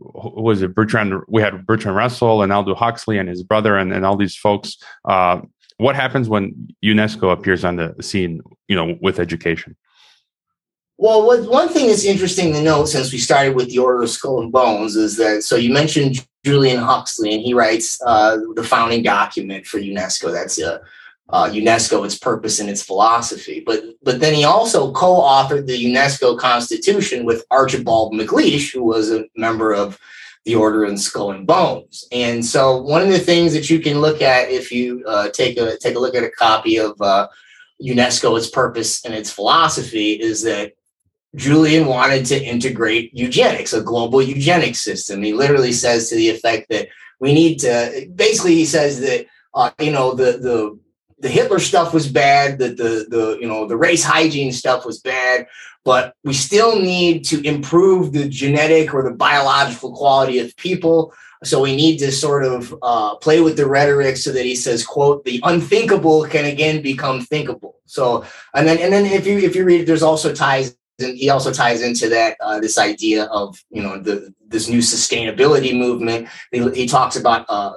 who 0.00 0.42
was 0.42 0.62
it 0.62 0.74
Bertrand? 0.74 1.14
We 1.28 1.42
had 1.42 1.66
Bertrand 1.66 1.96
Russell 1.96 2.42
and 2.42 2.52
Aldous 2.52 2.78
Huxley 2.78 3.18
and 3.18 3.28
his 3.28 3.42
brother 3.42 3.76
and, 3.76 3.92
and 3.92 4.04
all 4.04 4.16
these 4.16 4.36
folks. 4.36 4.76
Uh, 5.04 5.40
what 5.78 5.96
happens 5.96 6.28
when 6.28 6.68
UNESCO 6.84 7.32
appears 7.32 7.64
on 7.64 7.76
the 7.76 7.94
scene, 8.00 8.40
you 8.68 8.76
know, 8.76 8.96
with 9.00 9.18
education? 9.18 9.76
Well, 11.00 11.24
what, 11.24 11.48
one 11.48 11.68
thing 11.68 11.86
that's 11.86 12.04
interesting 12.04 12.52
to 12.52 12.60
note 12.60 12.86
since 12.86 13.12
we 13.12 13.18
started 13.18 13.54
with 13.54 13.70
the 13.70 13.78
Order 13.78 14.02
of 14.02 14.10
Skull 14.10 14.42
and 14.42 14.50
Bones 14.50 14.96
is 14.96 15.16
that 15.16 15.44
so 15.44 15.54
you 15.54 15.72
mentioned 15.72 16.26
Julian 16.44 16.78
Huxley, 16.78 17.32
and 17.32 17.42
he 17.42 17.54
writes 17.54 18.00
uh, 18.04 18.38
the 18.56 18.64
founding 18.64 19.04
document 19.04 19.64
for 19.64 19.78
UNESCO. 19.78 20.32
That's 20.32 20.60
uh, 20.60 20.78
uh, 21.28 21.50
UNESCO, 21.50 22.04
its 22.04 22.18
purpose 22.18 22.58
and 22.58 22.68
its 22.68 22.82
philosophy. 22.82 23.62
But 23.64 23.84
but 24.02 24.18
then 24.18 24.34
he 24.34 24.42
also 24.42 24.92
co-authored 24.92 25.66
the 25.66 25.84
UNESCO 25.94 26.36
Constitution 26.36 27.24
with 27.24 27.44
Archibald 27.50 28.12
MacLeish, 28.14 28.72
who 28.72 28.82
was 28.82 29.12
a 29.12 29.26
member 29.36 29.72
of 29.72 30.00
the 30.44 30.56
Order 30.56 30.84
in 30.84 30.96
Skull 30.96 31.30
and 31.30 31.46
Bones. 31.46 32.08
And 32.10 32.44
so 32.44 32.80
one 32.80 33.02
of 33.02 33.08
the 33.08 33.18
things 33.18 33.52
that 33.52 33.70
you 33.70 33.78
can 33.78 34.00
look 34.00 34.20
at 34.20 34.50
if 34.50 34.72
you 34.72 35.04
uh, 35.06 35.28
take 35.28 35.58
a 35.58 35.76
take 35.78 35.94
a 35.94 36.00
look 36.00 36.16
at 36.16 36.24
a 36.24 36.30
copy 36.30 36.78
of 36.78 37.00
uh, 37.00 37.28
UNESCO, 37.80 38.36
its 38.36 38.50
purpose 38.50 39.04
and 39.04 39.14
its 39.14 39.30
philosophy, 39.30 40.12
is 40.12 40.42
that 40.42 40.72
Julian 41.36 41.86
wanted 41.86 42.24
to 42.26 42.42
integrate 42.42 43.14
eugenics, 43.14 43.72
a 43.72 43.82
global 43.82 44.22
eugenics 44.22 44.80
system. 44.80 45.22
He 45.22 45.32
literally 45.32 45.72
says 45.72 46.08
to 46.08 46.16
the 46.16 46.30
effect 46.30 46.68
that 46.70 46.88
we 47.20 47.34
need 47.34 47.58
to. 47.58 48.08
Basically, 48.14 48.54
he 48.54 48.64
says 48.64 49.00
that 49.00 49.26
uh, 49.54 49.70
you 49.78 49.92
know 49.92 50.14
the 50.14 50.38
the 50.38 50.78
the 51.20 51.28
Hitler 51.28 51.58
stuff 51.58 51.92
was 51.92 52.10
bad, 52.10 52.58
that 52.58 52.76
the 52.76 53.06
the 53.08 53.38
you 53.40 53.46
know 53.46 53.66
the 53.66 53.76
race 53.76 54.04
hygiene 54.04 54.52
stuff 54.52 54.86
was 54.86 55.00
bad, 55.00 55.46
but 55.84 56.14
we 56.24 56.32
still 56.32 56.80
need 56.80 57.24
to 57.26 57.46
improve 57.46 58.12
the 58.12 58.28
genetic 58.28 58.94
or 58.94 59.02
the 59.02 59.14
biological 59.14 59.94
quality 59.94 60.38
of 60.38 60.56
people. 60.56 61.12
So 61.44 61.60
we 61.60 61.76
need 61.76 61.98
to 61.98 62.10
sort 62.10 62.44
of 62.44 62.74
uh, 62.82 63.14
play 63.16 63.40
with 63.40 63.56
the 63.56 63.66
rhetoric 63.66 64.16
so 64.16 64.32
that 64.32 64.44
he 64.44 64.56
says, 64.56 64.84
"quote 64.84 65.24
the 65.24 65.40
unthinkable 65.44 66.24
can 66.24 66.46
again 66.46 66.82
become 66.82 67.20
thinkable." 67.20 67.76
So 67.84 68.24
and 68.54 68.66
then 68.66 68.78
and 68.78 68.92
then 68.92 69.04
if 69.04 69.26
you 69.26 69.38
if 69.38 69.54
you 69.54 69.64
read, 69.64 69.86
there's 69.86 70.02
also 70.02 70.34
ties 70.34 70.74
he 70.98 71.30
also 71.30 71.52
ties 71.52 71.80
into 71.82 72.08
that 72.08 72.36
uh, 72.40 72.58
this 72.60 72.78
idea 72.78 73.24
of 73.24 73.62
you 73.70 73.82
know 73.82 73.98
the 73.98 74.34
this 74.46 74.68
new 74.68 74.78
sustainability 74.78 75.76
movement. 75.76 76.28
He, 76.50 76.68
he 76.70 76.86
talks 76.86 77.16
about 77.16 77.46
uh, 77.48 77.74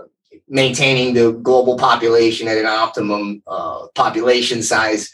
maintaining 0.48 1.14
the 1.14 1.34
global 1.34 1.78
population 1.78 2.48
at 2.48 2.58
an 2.58 2.66
optimum 2.66 3.44
uh, 3.48 3.88
population 3.96 4.64
size. 4.64 5.14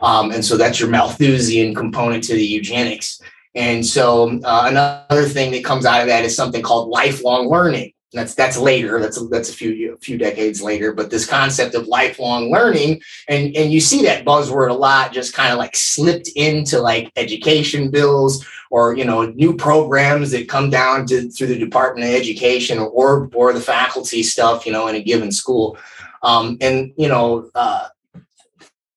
Um, 0.00 0.30
and 0.30 0.44
so 0.44 0.56
that's 0.56 0.78
your 0.78 0.88
Malthusian 0.88 1.74
component 1.74 2.22
to 2.24 2.34
the 2.34 2.44
eugenics. 2.44 3.20
And 3.54 3.84
so 3.84 4.38
uh, 4.44 4.64
another 4.66 5.24
thing 5.24 5.50
that 5.52 5.64
comes 5.64 5.84
out 5.84 6.00
of 6.00 6.06
that 6.06 6.24
is 6.24 6.36
something 6.36 6.62
called 6.62 6.88
lifelong 6.88 7.48
learning. 7.48 7.92
That's 8.12 8.34
that's 8.34 8.56
later. 8.56 9.00
That's 9.00 9.20
a, 9.20 9.26
that's 9.26 9.50
a 9.50 9.52
few 9.52 9.92
a 9.92 9.98
few 9.98 10.16
decades 10.16 10.62
later. 10.62 10.92
But 10.92 11.10
this 11.10 11.26
concept 11.26 11.74
of 11.74 11.88
lifelong 11.88 12.50
learning, 12.50 13.02
and 13.28 13.54
and 13.54 13.70
you 13.70 13.80
see 13.80 14.02
that 14.02 14.24
buzzword 14.24 14.70
a 14.70 14.74
lot, 14.74 15.12
just 15.12 15.34
kind 15.34 15.52
of 15.52 15.58
like 15.58 15.76
slipped 15.76 16.28
into 16.34 16.80
like 16.80 17.12
education 17.16 17.90
bills 17.90 18.46
or 18.70 18.96
you 18.96 19.04
know 19.04 19.26
new 19.26 19.54
programs 19.54 20.30
that 20.30 20.48
come 20.48 20.70
down 20.70 21.04
to 21.06 21.28
through 21.30 21.48
the 21.48 21.58
Department 21.58 22.08
of 22.08 22.14
Education 22.14 22.78
or 22.78 23.28
or 23.34 23.52
the 23.52 23.60
faculty 23.60 24.22
stuff, 24.22 24.64
you 24.64 24.72
know, 24.72 24.88
in 24.88 24.94
a 24.94 25.02
given 25.02 25.30
school. 25.30 25.76
Um, 26.22 26.56
and 26.62 26.94
you 26.96 27.08
know, 27.08 27.50
uh, 27.54 27.88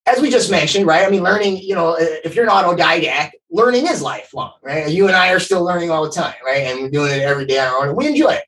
as 0.05 0.21
we 0.21 0.29
just 0.29 0.49
mentioned, 0.49 0.87
right? 0.87 1.05
I 1.05 1.09
mean, 1.09 1.23
learning, 1.23 1.57
you 1.57 1.75
know, 1.75 1.97
if 1.99 2.33
you're 2.33 2.45
an 2.45 2.51
autodidact, 2.51 3.31
learning 3.49 3.87
is 3.87 4.01
lifelong, 4.01 4.53
right? 4.63 4.89
You 4.89 5.07
and 5.07 5.15
I 5.15 5.31
are 5.31 5.39
still 5.39 5.63
learning 5.63 5.91
all 5.91 6.05
the 6.05 6.11
time, 6.11 6.33
right? 6.45 6.63
And 6.67 6.81
we're 6.81 6.89
doing 6.89 7.11
it 7.11 7.21
every 7.21 7.45
day 7.45 7.59
on 7.59 7.67
our 7.67 7.87
own. 7.87 7.95
We 7.95 8.07
enjoy 8.07 8.31
it. 8.31 8.43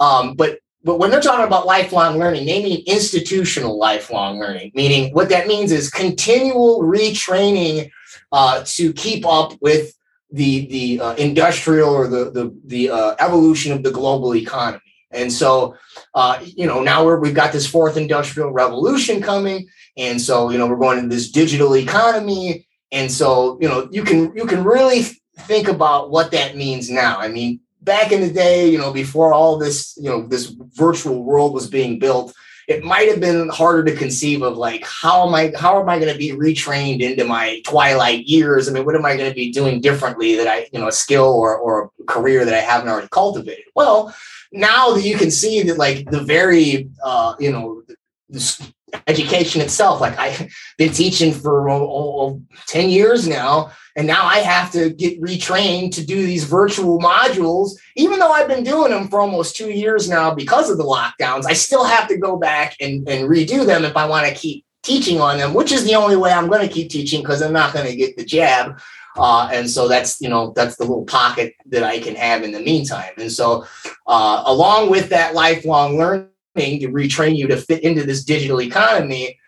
Um, 0.00 0.34
but 0.34 0.58
but 0.82 0.98
when 0.98 1.10
they're 1.10 1.20
talking 1.20 1.46
about 1.46 1.66
lifelong 1.66 2.18
learning, 2.18 2.46
they 2.46 2.62
mean 2.62 2.82
institutional 2.86 3.78
lifelong 3.78 4.40
learning, 4.40 4.72
meaning 4.74 5.12
what 5.12 5.28
that 5.28 5.46
means 5.46 5.72
is 5.72 5.90
continual 5.90 6.82
retraining 6.82 7.90
uh, 8.32 8.62
to 8.64 8.92
keep 8.94 9.26
up 9.26 9.52
with 9.60 9.94
the 10.32 10.66
the 10.66 11.00
uh, 11.00 11.14
industrial 11.14 11.90
or 11.90 12.08
the 12.08 12.30
the, 12.30 12.56
the 12.64 12.90
uh, 12.90 13.14
evolution 13.18 13.72
of 13.72 13.82
the 13.82 13.90
global 13.90 14.34
economy. 14.34 14.80
And 15.12 15.32
so, 15.32 15.76
uh, 16.14 16.40
you 16.42 16.66
know, 16.66 16.82
now 16.82 17.04
we're, 17.04 17.18
we've 17.18 17.34
got 17.34 17.52
this 17.52 17.66
fourth 17.66 17.96
industrial 17.96 18.52
revolution 18.52 19.20
coming, 19.20 19.68
and 19.98 20.20
so 20.20 20.50
you 20.50 20.58
know 20.58 20.66
we're 20.66 20.76
going 20.76 20.98
into 20.98 21.14
this 21.14 21.30
digital 21.30 21.76
economy, 21.76 22.66
and 22.92 23.10
so 23.10 23.58
you 23.60 23.68
know 23.68 23.88
you 23.90 24.04
can 24.04 24.34
you 24.34 24.46
can 24.46 24.64
really 24.64 25.02
think 25.40 25.68
about 25.68 26.10
what 26.10 26.30
that 26.30 26.56
means 26.56 26.88
now. 26.88 27.18
I 27.18 27.28
mean, 27.28 27.60
back 27.82 28.12
in 28.12 28.20
the 28.20 28.30
day, 28.30 28.68
you 28.68 28.78
know, 28.78 28.92
before 28.92 29.32
all 29.32 29.58
this, 29.58 29.96
you 29.96 30.08
know, 30.08 30.26
this 30.26 30.46
virtual 30.46 31.22
world 31.22 31.54
was 31.54 31.68
being 31.68 31.98
built, 31.98 32.34
it 32.68 32.84
might 32.84 33.08
have 33.08 33.20
been 33.20 33.48
harder 33.48 33.84
to 33.84 33.96
conceive 33.96 34.42
of 34.42 34.56
like 34.56 34.84
how 34.84 35.26
am 35.26 35.34
I 35.34 35.52
how 35.58 35.80
am 35.80 35.88
I 35.88 35.98
going 35.98 36.12
to 36.12 36.18
be 36.18 36.30
retrained 36.30 37.00
into 37.00 37.24
my 37.24 37.60
twilight 37.66 38.26
years? 38.26 38.68
I 38.68 38.72
mean, 38.72 38.84
what 38.84 38.94
am 38.94 39.04
I 39.04 39.16
going 39.16 39.28
to 39.28 39.34
be 39.34 39.50
doing 39.50 39.80
differently 39.80 40.36
that 40.36 40.46
I, 40.46 40.68
you 40.72 40.78
know, 40.78 40.88
a 40.88 40.92
skill 40.92 41.26
or 41.26 41.56
or 41.56 41.90
a 42.00 42.04
career 42.04 42.44
that 42.44 42.54
I 42.54 42.58
haven't 42.60 42.88
already 42.88 43.08
cultivated? 43.08 43.64
Well, 43.74 44.14
now 44.52 44.92
that 44.92 45.02
you 45.02 45.16
can 45.16 45.32
see 45.32 45.62
that 45.62 45.78
like 45.78 46.08
the 46.10 46.22
very 46.22 46.88
uh, 47.02 47.34
you 47.40 47.50
know, 47.50 47.82
this 48.28 48.62
education 49.06 49.60
itself, 49.60 50.00
like 50.00 50.18
I've 50.18 50.50
been 50.78 50.92
teaching 50.92 51.32
for 51.32 51.68
oh, 51.70 51.88
oh, 51.90 52.42
10 52.66 52.90
years 52.90 53.28
now 53.28 53.72
and 53.96 54.06
now 54.06 54.24
I 54.24 54.38
have 54.38 54.70
to 54.72 54.90
get 54.90 55.20
retrained 55.20 55.94
to 55.94 56.04
do 56.04 56.24
these 56.24 56.44
virtual 56.44 56.98
modules. 56.98 57.72
Even 57.96 58.18
though 58.18 58.30
I've 58.30 58.48
been 58.48 58.64
doing 58.64 58.90
them 58.92 59.08
for 59.08 59.20
almost 59.20 59.56
two 59.56 59.70
years 59.70 60.08
now 60.08 60.34
because 60.34 60.70
of 60.70 60.78
the 60.78 60.84
lockdowns, 60.84 61.44
I 61.46 61.54
still 61.54 61.84
have 61.84 62.08
to 62.08 62.16
go 62.16 62.36
back 62.36 62.76
and, 62.80 63.06
and 63.08 63.28
redo 63.28 63.66
them 63.66 63.84
if 63.84 63.96
I 63.96 64.06
want 64.06 64.26
to 64.26 64.34
keep 64.34 64.64
teaching 64.82 65.20
on 65.20 65.38
them, 65.38 65.54
which 65.54 65.72
is 65.72 65.84
the 65.84 65.94
only 65.94 66.16
way 66.16 66.32
I'm 66.32 66.48
going 66.48 66.66
to 66.66 66.72
keep 66.72 66.90
teaching 66.90 67.20
because 67.20 67.42
I'm 67.42 67.52
not 67.52 67.74
going 67.74 67.86
to 67.86 67.96
get 67.96 68.16
the 68.16 68.24
jab. 68.24 68.80
Uh, 69.16 69.50
and 69.52 69.68
so 69.68 69.88
that's 69.88 70.20
you 70.20 70.28
know 70.28 70.52
that's 70.54 70.76
the 70.76 70.84
little 70.84 71.04
pocket 71.04 71.54
that 71.66 71.82
I 71.82 71.98
can 71.98 72.14
have 72.14 72.42
in 72.42 72.52
the 72.52 72.60
meantime. 72.60 73.12
And 73.18 73.30
so 73.30 73.66
uh, 74.06 74.44
along 74.46 74.88
with 74.88 75.08
that 75.10 75.34
lifelong 75.34 75.98
learning 75.98 76.28
to 76.56 76.88
retrain 76.88 77.36
you 77.36 77.46
to 77.48 77.56
fit 77.56 77.82
into 77.82 78.04
this 78.04 78.24
digital 78.24 78.60
economy, 78.60 79.38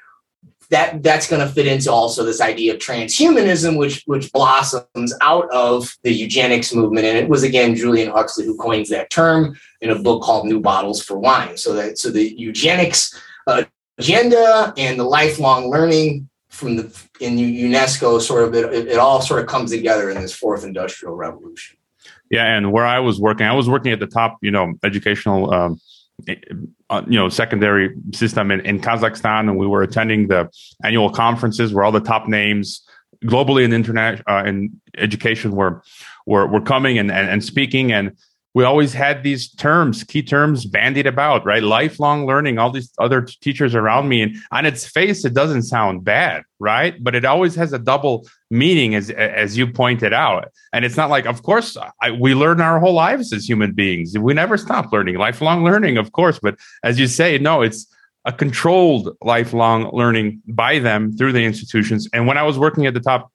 that 0.71 1.03
that's 1.03 1.29
going 1.29 1.47
to 1.47 1.53
fit 1.53 1.67
into 1.67 1.93
also 1.93 2.25
this 2.25 2.41
idea 2.41 2.73
of 2.73 2.81
transhumanism, 2.81 3.77
which 3.77 4.03
which 4.07 4.33
blossoms 4.33 5.15
out 5.21 5.51
of 5.53 5.95
the 6.03 6.13
eugenics 6.13 6.75
movement. 6.75 7.07
And 7.07 7.19
it 7.19 7.29
was 7.29 7.43
again 7.43 7.75
Julian 7.75 8.11
Huxley 8.11 8.47
who 8.47 8.57
coins 8.57 8.89
that 8.89 9.11
term 9.11 9.59
in 9.81 9.91
a 9.91 9.99
book 9.99 10.23
called 10.23 10.47
New 10.47 10.61
Bottles 10.61 11.03
for 11.03 11.19
Wine. 11.19 11.57
So 11.57 11.75
that 11.75 11.99
so 11.99 12.11
the 12.11 12.35
eugenics 12.39 13.15
agenda 13.99 14.73
and 14.79 14.99
the 14.99 15.05
lifelong 15.05 15.71
learning 15.71 16.31
from 16.49 16.77
the 16.77 16.85
in 17.21 17.37
UNESCO 17.37 18.21
sort 18.21 18.45
of 18.45 18.55
it, 18.55 18.89
it 18.89 18.99
all 18.99 19.21
sort 19.21 19.41
of 19.41 19.47
comes 19.47 19.71
together 19.71 20.11
in 20.11 20.21
this 20.21 20.35
fourth 20.35 20.65
industrial 20.65 21.15
revolution. 21.15 21.77
Yeah, 22.31 22.47
and 22.47 22.73
where 22.73 22.87
I 22.87 22.99
was 23.01 23.21
working, 23.21 23.47
I 23.47 23.53
was 23.53 23.69
working 23.69 23.93
at 23.93 24.01
the 24.01 24.07
top, 24.07 24.39
you 24.41 24.51
know, 24.51 24.73
educational 24.83 25.53
um, 25.53 25.81
uh, 26.93 27.03
you 27.09 27.19
know 27.19 27.29
secondary 27.29 27.95
system 28.13 28.51
in, 28.51 28.61
in 28.61 28.81
Kazakhstan, 28.81 29.49
and 29.49 29.57
we 29.57 29.67
were 29.67 29.83
attending 29.83 30.29
the 30.29 30.51
annual 30.85 31.11
conferences 31.11 31.73
where 31.73 31.85
all 31.85 31.93
the 31.93 32.01
top 32.01 32.29
names 32.29 32.87
globally 33.25 33.65
in 33.65 33.73
internet 33.73 34.23
uh, 34.29 34.43
in 34.45 34.79
education 34.99 35.53
were 35.53 35.83
were 36.27 36.47
were 36.47 36.61
coming 36.61 36.99
and, 36.99 37.11
and 37.11 37.29
and 37.29 37.43
speaking. 37.43 37.93
And 37.93 38.17
we 38.55 38.65
always 38.65 38.93
had 38.93 39.23
these 39.23 39.51
terms, 39.51 40.05
key 40.05 40.23
terms 40.23 40.67
bandied 40.67 41.07
about, 41.07 41.45
right? 41.47 41.63
Lifelong 41.63 42.27
learning, 42.27 42.59
all 42.59 42.71
these 42.71 42.93
other 42.99 43.23
teachers 43.23 43.75
around 43.75 44.09
me. 44.09 44.21
And 44.23 44.37
on 44.51 44.67
its 44.67 44.87
face, 44.87 45.25
it 45.25 45.33
doesn't 45.33 45.63
sound 45.63 46.05
bad, 46.05 46.43
right? 46.59 47.03
But 47.03 47.15
it 47.15 47.25
always 47.25 47.55
has 47.55 47.73
a 47.73 47.79
double 47.79 48.29
meaning, 48.51 48.95
as, 48.95 49.09
as 49.11 49.57
you 49.57 49.67
pointed 49.67 50.13
out. 50.13 50.49
And 50.75 50.85
it's 50.85 50.99
not 50.99 51.09
like, 51.09 51.25
of 51.25 51.43
course, 51.43 51.77
I, 52.03 52.11
we 52.11 52.35
learn 52.35 52.61
our 52.61 52.79
whole 52.79 52.93
lives 52.93 53.33
as 53.33 53.49
human 53.49 53.73
beings. 53.73 54.19
We 54.19 54.35
never 54.35 54.59
stop 54.59 54.93
learning, 54.93 55.17
lifelong 55.17 55.65
learning, 55.65 55.97
of 55.97 56.13
course. 56.13 56.39
But 56.39 56.57
as 56.85 56.99
you 56.99 57.07
say, 57.07 57.39
no, 57.39 57.63
it's 57.63 57.87
a 58.27 58.33
controlled 58.33 59.17
lifelong 59.23 59.91
learning 59.93 60.43
by 60.47 60.79
them 60.79 61.17
through 61.17 61.33
the 61.33 61.45
institutions. 61.45 62.09
And 62.13 62.27
when 62.27 62.37
I 62.37 62.43
was 62.43 62.59
working 62.59 62.87
at 62.87 62.93
the 62.93 63.01
top 63.01 63.33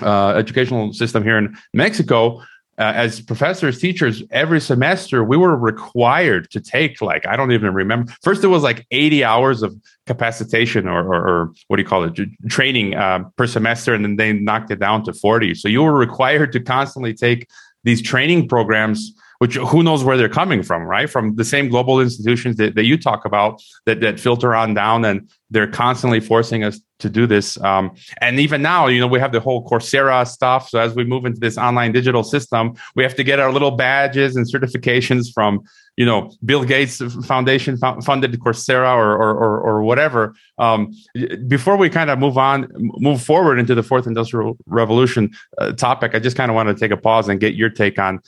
uh, 0.00 0.30
educational 0.30 0.92
system 0.92 1.22
here 1.22 1.36
in 1.36 1.56
Mexico, 1.74 2.42
uh, 2.78 2.92
as 2.94 3.20
professors, 3.20 3.78
teachers, 3.78 4.22
every 4.30 4.60
semester 4.60 5.22
we 5.22 5.36
were 5.36 5.56
required 5.56 6.50
to 6.50 6.60
take 6.60 7.00
like 7.02 7.26
I 7.26 7.36
don't 7.36 7.52
even 7.52 7.74
remember. 7.74 8.12
First, 8.22 8.42
it 8.44 8.48
was 8.48 8.62
like 8.62 8.86
eighty 8.90 9.22
hours 9.22 9.62
of 9.62 9.76
capacitation 10.06 10.88
or, 10.88 11.04
or, 11.04 11.28
or 11.28 11.52
what 11.68 11.76
do 11.76 11.82
you 11.82 11.88
call 11.88 12.04
it, 12.04 12.18
training 12.48 12.94
uh, 12.94 13.24
per 13.36 13.46
semester, 13.46 13.94
and 13.94 14.04
then 14.04 14.16
they 14.16 14.32
knocked 14.32 14.70
it 14.70 14.80
down 14.80 15.04
to 15.04 15.12
forty. 15.12 15.54
So 15.54 15.68
you 15.68 15.82
were 15.82 15.96
required 15.96 16.52
to 16.52 16.60
constantly 16.60 17.14
take 17.14 17.48
these 17.84 18.00
training 18.00 18.48
programs 18.48 19.12
which 19.42 19.56
who 19.56 19.82
knows 19.82 20.04
where 20.04 20.16
they're 20.16 20.28
coming 20.28 20.62
from, 20.62 20.84
right? 20.84 21.10
From 21.10 21.34
the 21.34 21.44
same 21.44 21.68
global 21.68 22.00
institutions 22.00 22.58
that, 22.58 22.76
that 22.76 22.84
you 22.84 22.96
talk 22.96 23.24
about 23.24 23.60
that, 23.86 23.98
that 23.98 24.20
filter 24.20 24.54
on 24.54 24.72
down 24.72 25.04
and 25.04 25.28
they're 25.50 25.66
constantly 25.66 26.20
forcing 26.20 26.62
us 26.62 26.80
to 27.00 27.10
do 27.10 27.26
this. 27.26 27.60
Um, 27.60 27.90
and 28.20 28.38
even 28.38 28.62
now, 28.62 28.86
you 28.86 29.00
know, 29.00 29.08
we 29.08 29.18
have 29.18 29.32
the 29.32 29.40
whole 29.40 29.68
Coursera 29.68 30.24
stuff. 30.28 30.68
So 30.68 30.78
as 30.78 30.94
we 30.94 31.02
move 31.02 31.24
into 31.24 31.40
this 31.40 31.58
online 31.58 31.90
digital 31.90 32.22
system, 32.22 32.74
we 32.94 33.02
have 33.02 33.16
to 33.16 33.24
get 33.24 33.40
our 33.40 33.52
little 33.52 33.72
badges 33.72 34.36
and 34.36 34.46
certifications 34.46 35.32
from, 35.34 35.60
you 35.96 36.06
know, 36.06 36.30
Bill 36.44 36.62
Gates 36.62 37.02
Foundation 37.26 37.76
funded 37.76 38.32
Coursera 38.38 38.94
or, 38.94 39.12
or, 39.16 39.34
or, 39.34 39.60
or 39.60 39.82
whatever. 39.82 40.36
Um, 40.58 40.94
before 41.48 41.76
we 41.76 41.90
kind 41.90 42.10
of 42.10 42.20
move 42.20 42.38
on, 42.38 42.68
move 42.76 43.20
forward 43.20 43.58
into 43.58 43.74
the 43.74 43.82
fourth 43.82 44.06
industrial 44.06 44.56
revolution 44.66 45.32
uh, 45.58 45.72
topic, 45.72 46.14
I 46.14 46.20
just 46.20 46.36
kind 46.36 46.50
of 46.50 46.54
want 46.54 46.68
to 46.68 46.76
take 46.76 46.92
a 46.92 46.96
pause 46.96 47.28
and 47.28 47.40
get 47.40 47.56
your 47.56 47.70
take 47.70 47.98
on 47.98 48.20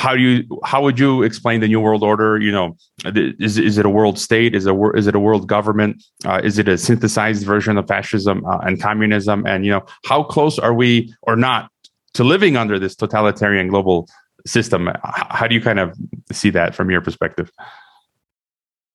how 0.00 0.16
do 0.16 0.22
you 0.22 0.60
how 0.64 0.82
would 0.82 0.98
you 0.98 1.22
explain 1.22 1.60
the 1.60 1.68
new 1.68 1.78
world 1.78 2.02
order? 2.02 2.38
You 2.38 2.52
know 2.52 2.76
is, 3.04 3.58
is 3.58 3.76
it 3.76 3.84
a 3.84 3.90
world 3.90 4.18
state? 4.18 4.54
Is, 4.54 4.66
a, 4.66 4.74
is 4.92 5.06
it 5.06 5.14
a 5.14 5.20
world 5.20 5.46
government? 5.46 6.02
Uh, 6.24 6.40
is 6.42 6.58
it 6.58 6.68
a 6.68 6.78
synthesized 6.78 7.44
version 7.44 7.76
of 7.76 7.86
fascism 7.86 8.42
uh, 8.46 8.58
and 8.60 8.80
communism? 8.80 9.46
And 9.46 9.66
you 9.66 9.72
know 9.72 9.84
how 10.06 10.22
close 10.22 10.58
are 10.58 10.72
we 10.72 11.14
or 11.22 11.36
not 11.36 11.70
to 12.14 12.24
living 12.24 12.56
under 12.56 12.78
this 12.78 12.96
totalitarian 12.96 13.68
global 13.68 14.08
system? 14.46 14.88
How 15.04 15.46
do 15.46 15.54
you 15.54 15.60
kind 15.60 15.78
of 15.78 15.94
see 16.32 16.48
that 16.48 16.74
from 16.74 16.90
your 16.90 17.02
perspective? 17.02 17.52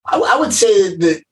I, 0.08 0.18
I 0.18 0.40
would 0.40 0.54
say 0.54 0.96
that 0.98 1.24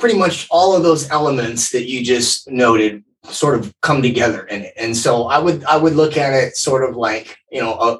pretty 0.00 0.18
much 0.18 0.48
all 0.50 0.74
of 0.74 0.82
those 0.82 1.08
elements 1.10 1.70
that 1.70 1.88
you 1.88 2.04
just 2.04 2.50
noted 2.50 3.04
sort 3.30 3.60
of 3.60 3.72
come 3.80 4.02
together 4.02 4.44
in 4.46 4.62
it. 4.62 4.74
And 4.76 4.96
so 4.96 5.24
i 5.26 5.38
would 5.38 5.62
i 5.64 5.76
would 5.76 5.94
look 5.94 6.16
at 6.16 6.32
it 6.32 6.56
sort 6.56 6.88
of 6.88 6.96
like 6.96 7.36
you 7.50 7.60
know 7.60 7.74
a, 7.74 7.98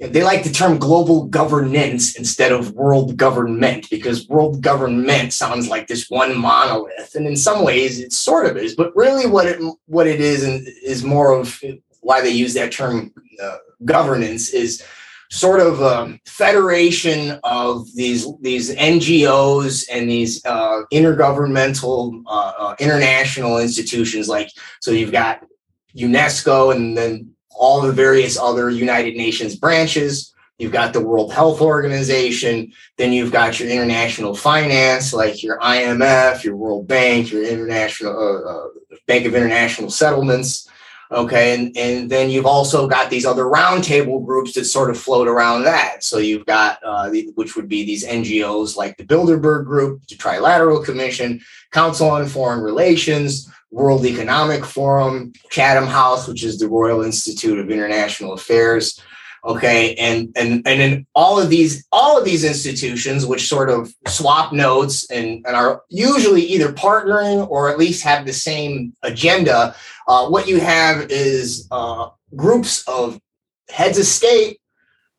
they 0.00 0.22
like 0.22 0.42
the 0.42 0.50
term 0.50 0.78
global 0.78 1.26
governance 1.26 2.16
instead 2.16 2.52
of 2.52 2.72
world 2.72 3.16
government 3.16 3.88
because 3.90 4.26
world 4.28 4.62
government 4.62 5.32
sounds 5.32 5.68
like 5.68 5.86
this 5.86 6.08
one 6.08 6.36
monolith 6.36 7.14
and 7.14 7.26
in 7.26 7.36
some 7.36 7.62
ways 7.64 8.00
it 8.00 8.12
sort 8.12 8.46
of 8.46 8.56
is 8.56 8.74
but 8.74 8.94
really 8.96 9.26
what 9.26 9.46
it 9.46 9.60
what 9.86 10.06
it 10.06 10.20
is 10.20 10.42
and 10.42 10.66
is 10.82 11.04
more 11.04 11.38
of 11.38 11.62
why 12.00 12.20
they 12.20 12.30
use 12.30 12.54
that 12.54 12.72
term 12.72 13.12
uh, 13.42 13.58
governance 13.84 14.48
is 14.50 14.82
sort 15.30 15.60
of 15.60 15.80
a 15.80 16.18
federation 16.24 17.38
of 17.44 17.86
these 17.94 18.26
these 18.40 18.74
NGOs 18.74 19.86
and 19.92 20.10
these 20.10 20.44
uh, 20.44 20.82
intergovernmental 20.92 22.22
uh, 22.26 22.52
uh, 22.58 22.74
international 22.80 23.58
institutions 23.58 24.28
like 24.28 24.50
so 24.80 24.90
you've 24.90 25.12
got 25.12 25.44
UNESCO 25.94 26.74
and 26.74 26.96
then 26.96 27.30
all 27.60 27.82
the 27.82 27.92
various 27.92 28.38
other 28.38 28.70
United 28.70 29.16
Nations 29.16 29.54
branches. 29.54 30.34
You've 30.58 30.72
got 30.72 30.94
the 30.94 31.00
World 31.00 31.32
Health 31.32 31.60
Organization. 31.60 32.72
Then 32.96 33.12
you've 33.12 33.32
got 33.32 33.60
your 33.60 33.68
international 33.68 34.34
finance, 34.34 35.12
like 35.12 35.42
your 35.42 35.58
IMF, 35.58 36.42
your 36.42 36.56
World 36.56 36.88
Bank, 36.88 37.30
your 37.30 37.44
International 37.44 38.12
uh, 38.12 38.50
uh, 38.50 38.96
Bank 39.06 39.26
of 39.26 39.34
International 39.34 39.90
Settlements. 39.90 40.68
Okay, 41.12 41.54
and, 41.54 41.76
and 41.76 42.08
then 42.08 42.30
you've 42.30 42.46
also 42.46 42.86
got 42.88 43.10
these 43.10 43.26
other 43.26 43.44
roundtable 43.44 44.24
groups 44.24 44.54
that 44.54 44.64
sort 44.64 44.90
of 44.90 44.98
float 44.98 45.28
around 45.28 45.64
that. 45.64 46.02
So 46.04 46.18
you've 46.18 46.46
got, 46.46 46.82
uh, 46.84 47.10
the, 47.10 47.30
which 47.34 47.56
would 47.56 47.68
be 47.68 47.84
these 47.84 48.06
NGOs 48.06 48.76
like 48.76 48.96
the 48.96 49.04
Bilderberg 49.04 49.64
Group, 49.64 50.06
the 50.06 50.14
Trilateral 50.14 50.84
Commission, 50.84 51.40
Council 51.72 52.08
on 52.08 52.26
Foreign 52.26 52.60
Relations, 52.60 53.50
World 53.70 54.04
Economic 54.04 54.64
Forum, 54.64 55.32
Chatham 55.50 55.86
House, 55.86 56.26
which 56.26 56.42
is 56.42 56.58
the 56.58 56.68
Royal 56.68 57.02
Institute 57.02 57.58
of 57.58 57.70
International 57.70 58.32
Affairs. 58.32 59.00
Okay, 59.42 59.94
and 59.94 60.30
and 60.36 60.62
and 60.66 60.82
in 60.82 61.06
all 61.14 61.40
of 61.40 61.48
these 61.48 61.86
all 61.92 62.18
of 62.18 62.26
these 62.26 62.44
institutions, 62.44 63.24
which 63.24 63.48
sort 63.48 63.70
of 63.70 63.94
swap 64.06 64.52
notes 64.52 65.10
and, 65.10 65.42
and 65.46 65.56
are 65.56 65.82
usually 65.88 66.42
either 66.42 66.70
partnering 66.72 67.48
or 67.48 67.70
at 67.70 67.78
least 67.78 68.04
have 68.04 68.26
the 68.26 68.34
same 68.34 68.92
agenda, 69.02 69.74
uh, 70.08 70.28
what 70.28 70.46
you 70.46 70.60
have 70.60 71.10
is 71.10 71.66
uh, 71.70 72.08
groups 72.36 72.86
of 72.86 73.18
heads 73.70 73.98
of 73.98 74.04
state, 74.04 74.60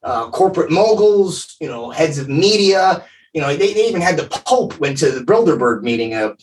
uh, 0.04 0.30
corporate 0.30 0.70
moguls, 0.70 1.56
you 1.60 1.68
know, 1.68 1.90
heads 1.90 2.20
of 2.20 2.30
media. 2.30 3.04
You 3.34 3.42
know, 3.42 3.56
they, 3.56 3.74
they 3.74 3.88
even 3.88 4.02
had 4.02 4.18
the 4.18 4.28
Pope 4.28 4.78
went 4.80 4.98
to 4.98 5.10
the 5.10 5.22
Bilderberg 5.22 5.82
meeting 5.82 6.14
of 6.14 6.38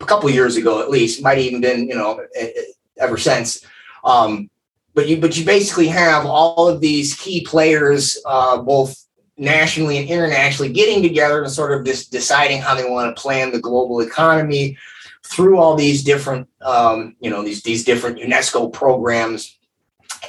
a 0.00 0.04
couple 0.04 0.30
years 0.30 0.56
ago 0.56 0.80
at 0.80 0.90
least 0.90 1.22
might 1.22 1.38
even 1.38 1.60
been 1.60 1.88
you 1.88 1.94
know 1.94 2.20
ever 2.98 3.16
since. 3.16 3.64
Um, 4.04 4.50
but 4.94 5.08
you 5.08 5.18
but 5.18 5.36
you 5.36 5.44
basically 5.44 5.88
have 5.88 6.26
all 6.26 6.68
of 6.68 6.80
these 6.80 7.14
key 7.14 7.44
players 7.44 8.18
uh, 8.26 8.58
both 8.58 9.04
nationally 9.36 9.98
and 9.98 10.08
internationally 10.08 10.72
getting 10.72 11.02
together 11.02 11.42
and 11.42 11.52
sort 11.52 11.72
of 11.72 11.84
just 11.84 12.10
deciding 12.10 12.60
how 12.60 12.74
they 12.74 12.88
want 12.88 13.14
to 13.14 13.20
plan 13.20 13.52
the 13.52 13.60
global 13.60 14.00
economy 14.00 14.76
through 15.24 15.58
all 15.58 15.76
these 15.76 16.02
different 16.02 16.48
um, 16.62 17.14
you 17.20 17.30
know 17.30 17.42
these 17.42 17.62
these 17.62 17.84
different 17.84 18.18
unesco 18.18 18.72
programs. 18.72 19.56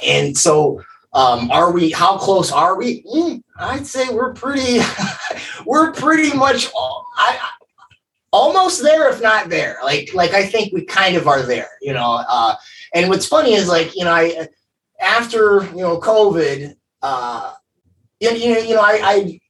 And 0.06 0.36
so 0.36 0.82
um, 1.12 1.50
are 1.50 1.72
we 1.72 1.90
how 1.90 2.16
close 2.18 2.52
are 2.52 2.76
we? 2.76 3.02
Mm, 3.02 3.42
i'd 3.58 3.86
say 3.86 4.08
we're 4.10 4.32
pretty 4.32 4.78
we're 5.66 5.92
pretty 5.92 6.36
much 6.36 6.70
all, 6.74 7.04
I, 7.16 7.38
almost 8.32 8.82
there, 8.82 9.10
if 9.10 9.20
not 9.20 9.48
there. 9.48 9.78
Like, 9.82 10.14
like 10.14 10.32
I 10.32 10.46
think 10.46 10.72
we 10.72 10.84
kind 10.84 11.16
of 11.16 11.26
are 11.26 11.42
there, 11.42 11.70
you 11.80 11.92
know. 11.92 12.24
Uh, 12.28 12.54
and 12.94 13.08
what's 13.08 13.26
funny 13.26 13.54
is 13.54 13.68
like, 13.68 13.96
you 13.96 14.04
know, 14.04 14.12
I 14.12 14.48
after 15.00 15.64
you 15.64 15.78
know 15.78 15.98
COVID, 16.00 16.74
uh, 17.02 17.52
you, 18.20 18.30
you 18.30 18.54
know, 18.54 18.60
you 18.60 18.74
know, 18.74 18.82
I, 18.82 19.00
I 19.02 19.40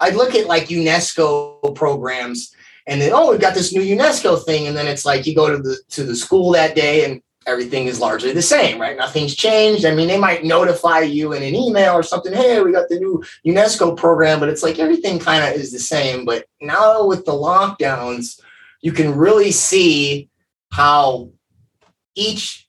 I 0.00 0.10
look 0.10 0.34
at 0.34 0.46
like 0.46 0.68
UNESCO 0.68 1.74
programs, 1.74 2.54
and 2.86 3.00
then 3.00 3.12
oh, 3.12 3.30
we've 3.30 3.40
got 3.40 3.54
this 3.54 3.72
new 3.72 3.82
UNESCO 3.82 4.44
thing, 4.44 4.66
and 4.66 4.76
then 4.76 4.86
it's 4.86 5.04
like 5.04 5.26
you 5.26 5.34
go 5.34 5.50
to 5.50 5.58
the 5.58 5.78
to 5.90 6.04
the 6.04 6.16
school 6.16 6.52
that 6.52 6.74
day, 6.74 7.04
and 7.04 7.22
everything 7.48 7.86
is 7.86 7.98
largely 7.98 8.32
the 8.32 8.42
same, 8.42 8.80
right? 8.80 8.96
Nothing's 8.96 9.34
changed. 9.34 9.84
I 9.84 9.94
mean, 9.94 10.06
they 10.06 10.18
might 10.18 10.44
notify 10.44 11.00
you 11.00 11.32
in 11.32 11.42
an 11.42 11.54
email 11.54 11.94
or 11.94 12.02
something, 12.02 12.32
hey, 12.32 12.60
we 12.60 12.72
got 12.72 12.88
the 12.88 13.00
new 13.00 13.24
UNESCO 13.46 13.96
program, 13.96 14.38
but 14.38 14.48
it's 14.48 14.62
like 14.62 14.78
everything 14.78 15.18
kind 15.18 15.42
of 15.42 15.58
is 15.58 15.72
the 15.72 15.78
same. 15.78 16.24
But 16.24 16.46
now 16.60 17.06
with 17.06 17.24
the 17.24 17.32
lockdowns, 17.32 18.40
you 18.82 18.92
can 18.92 19.16
really 19.16 19.50
see 19.50 20.28
how 20.70 21.30
each 22.14 22.68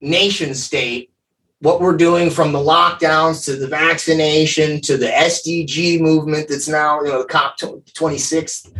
nation 0.00 0.54
state, 0.54 1.12
what 1.60 1.80
we're 1.80 1.96
doing 1.96 2.30
from 2.30 2.52
the 2.52 2.58
lockdowns 2.58 3.44
to 3.44 3.54
the 3.54 3.68
vaccination 3.68 4.80
to 4.80 4.96
the 4.96 5.06
SDG 5.06 6.00
movement 6.00 6.48
that's 6.48 6.68
now, 6.68 7.00
you 7.02 7.08
know, 7.08 7.22
the 7.22 7.28
COP26, 7.28 8.72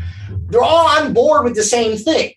they're 0.49 0.63
all 0.63 0.87
on 0.87 1.13
board 1.13 1.45
with 1.45 1.55
the 1.55 1.63
same 1.63 1.97
thing 1.97 2.33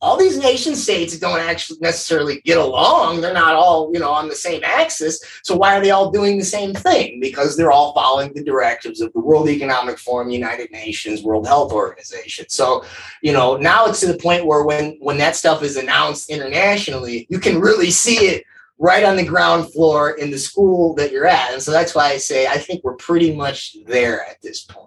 all 0.00 0.16
these 0.16 0.38
nation 0.38 0.76
states 0.76 1.18
don't 1.18 1.40
actually 1.40 1.78
necessarily 1.80 2.40
get 2.42 2.58
along. 2.58 3.20
They're 3.20 3.34
not 3.34 3.54
all, 3.54 3.90
you 3.92 3.98
know, 3.98 4.10
on 4.10 4.28
the 4.28 4.34
same 4.34 4.62
axis. 4.64 5.20
So 5.42 5.56
why 5.56 5.76
are 5.76 5.80
they 5.80 5.90
all 5.90 6.10
doing 6.10 6.38
the 6.38 6.44
same 6.44 6.72
thing? 6.72 7.18
Because 7.20 7.56
they're 7.56 7.72
all 7.72 7.92
following 7.94 8.32
the 8.32 8.44
directives 8.44 9.00
of 9.00 9.12
the 9.12 9.20
World 9.20 9.48
Economic 9.48 9.98
Forum, 9.98 10.30
United 10.30 10.70
Nations, 10.70 11.22
World 11.22 11.46
Health 11.46 11.72
Organization. 11.72 12.46
So, 12.48 12.84
you 13.22 13.32
know, 13.32 13.56
now 13.56 13.86
it's 13.86 14.00
to 14.00 14.06
the 14.06 14.18
point 14.18 14.46
where 14.46 14.64
when 14.64 14.96
when 15.00 15.18
that 15.18 15.36
stuff 15.36 15.62
is 15.62 15.76
announced 15.76 16.30
internationally, 16.30 17.26
you 17.28 17.40
can 17.40 17.60
really 17.60 17.90
see 17.90 18.26
it 18.26 18.44
right 18.78 19.02
on 19.04 19.16
the 19.16 19.24
ground 19.24 19.72
floor 19.72 20.12
in 20.12 20.30
the 20.30 20.38
school 20.38 20.94
that 20.94 21.10
you're 21.10 21.26
at. 21.26 21.52
And 21.52 21.62
so 21.62 21.72
that's 21.72 21.94
why 21.94 22.10
I 22.10 22.18
say 22.18 22.46
I 22.46 22.58
think 22.58 22.84
we're 22.84 22.94
pretty 22.94 23.34
much 23.34 23.76
there 23.86 24.24
at 24.24 24.40
this 24.42 24.62
point. 24.62 24.86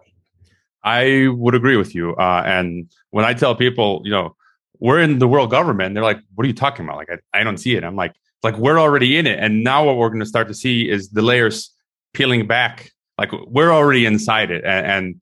I 0.84 1.28
would 1.28 1.54
agree 1.54 1.78
with 1.78 1.93
you. 1.93 2.15
Uh, 2.15 2.43
and 2.45 2.89
when 3.12 3.26
I 3.26 3.34
tell 3.34 3.56
people, 3.56 4.02
you 4.04 4.12
know, 4.12 4.36
we're 4.82 5.00
in 5.00 5.20
the 5.20 5.28
world 5.28 5.52
government. 5.52 5.94
They're 5.94 6.04
like, 6.04 6.20
what 6.34 6.44
are 6.44 6.48
you 6.48 6.56
talking 6.56 6.84
about? 6.84 6.98
Like, 6.98 7.10
I, 7.12 7.39
I 7.39 7.44
don't 7.44 7.58
see 7.58 7.76
it. 7.76 7.84
I'm 7.84 7.96
like, 7.96 8.13
like 8.44 8.58
we're 8.58 8.80
already 8.80 9.15
in 9.15 9.28
it. 9.28 9.39
And 9.39 9.63
now 9.63 9.86
what 9.86 9.96
we're 9.96 10.10
going 10.10 10.20
to 10.20 10.26
start 10.26 10.48
to 10.48 10.56
see 10.56 10.89
is 10.89 11.12
the 11.12 11.22
layers 11.22 11.72
peeling 12.13 12.48
back. 12.48 12.91
Like 13.17 13.32
we're 13.46 13.72
already 13.72 14.08
inside 14.08 14.50
it. 14.50 14.65
And, 14.65 14.86
and 14.88 15.22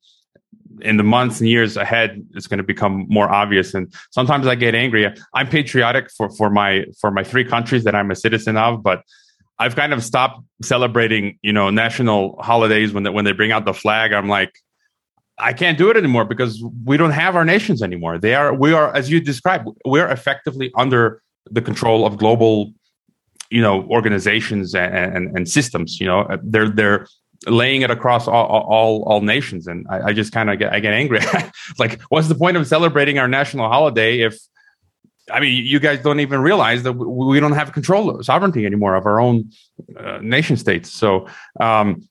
in 0.80 0.96
the 0.96 1.02
months 1.02 1.40
and 1.40 1.48
years 1.48 1.76
ahead, 1.76 2.26
it's 2.34 2.46
going 2.46 2.58
to 2.58 2.64
become 2.64 3.06
more 3.10 3.28
obvious. 3.28 3.74
And 3.74 3.92
sometimes 4.10 4.46
I 4.46 4.54
get 4.54 4.74
angry. 4.74 5.14
I'm 5.34 5.48
patriotic 5.48 6.10
for, 6.10 6.30
for 6.30 6.48
my, 6.48 6.86
for 6.98 7.10
my 7.10 7.22
three 7.22 7.44
countries 7.44 7.84
that 7.84 7.94
I'm 7.94 8.10
a 8.10 8.16
citizen 8.16 8.56
of, 8.56 8.82
but 8.82 9.02
I've 9.58 9.76
kind 9.76 9.92
of 9.92 10.02
stopped 10.02 10.42
celebrating, 10.62 11.38
you 11.42 11.52
know, 11.52 11.68
national 11.68 12.40
holidays 12.40 12.94
when 12.94 13.02
they, 13.02 13.10
when 13.10 13.26
they 13.26 13.32
bring 13.32 13.52
out 13.52 13.66
the 13.66 13.74
flag. 13.74 14.14
I'm 14.14 14.28
like, 14.28 14.52
I 15.40 15.52
can't 15.52 15.78
do 15.78 15.90
it 15.90 15.96
anymore 15.96 16.24
because 16.24 16.62
we 16.84 16.96
don't 16.96 17.10
have 17.10 17.36
our 17.36 17.44
nations 17.44 17.82
anymore. 17.82 18.18
They 18.18 18.34
are, 18.34 18.54
we 18.54 18.72
are, 18.72 18.94
as 18.94 19.10
you 19.10 19.20
described, 19.20 19.68
we're 19.84 20.08
effectively 20.08 20.70
under 20.76 21.22
the 21.50 21.62
control 21.62 22.06
of 22.06 22.18
global, 22.18 22.72
you 23.50 23.62
know, 23.62 23.82
organizations 23.84 24.74
and, 24.74 25.16
and, 25.16 25.36
and 25.36 25.48
systems. 25.48 26.00
You 26.00 26.06
know, 26.06 26.38
they're 26.42 26.68
they're 26.68 27.06
laying 27.46 27.82
it 27.82 27.90
across 27.90 28.28
all 28.28 28.46
all, 28.46 29.02
all 29.04 29.20
nations, 29.22 29.66
and 29.66 29.86
I, 29.88 30.08
I 30.08 30.12
just 30.12 30.32
kind 30.32 30.50
of 30.50 30.58
get 30.58 30.72
I 30.72 30.80
get 30.80 30.92
angry. 30.92 31.20
like, 31.78 32.00
what's 32.02 32.28
the 32.28 32.34
point 32.34 32.56
of 32.56 32.66
celebrating 32.66 33.18
our 33.18 33.28
national 33.28 33.68
holiday 33.68 34.20
if 34.20 34.38
I 35.32 35.40
mean, 35.40 35.64
you 35.64 35.78
guys 35.78 36.00
don't 36.02 36.20
even 36.20 36.40
realize 36.40 36.82
that 36.82 36.92
we 36.94 37.40
don't 37.40 37.52
have 37.52 37.72
control, 37.72 38.22
sovereignty 38.22 38.66
anymore 38.66 38.94
of 38.94 39.06
our 39.06 39.20
own 39.20 39.50
uh, 39.96 40.18
nation 40.20 40.56
states. 40.56 40.92
So, 40.92 41.28
um, 41.60 42.08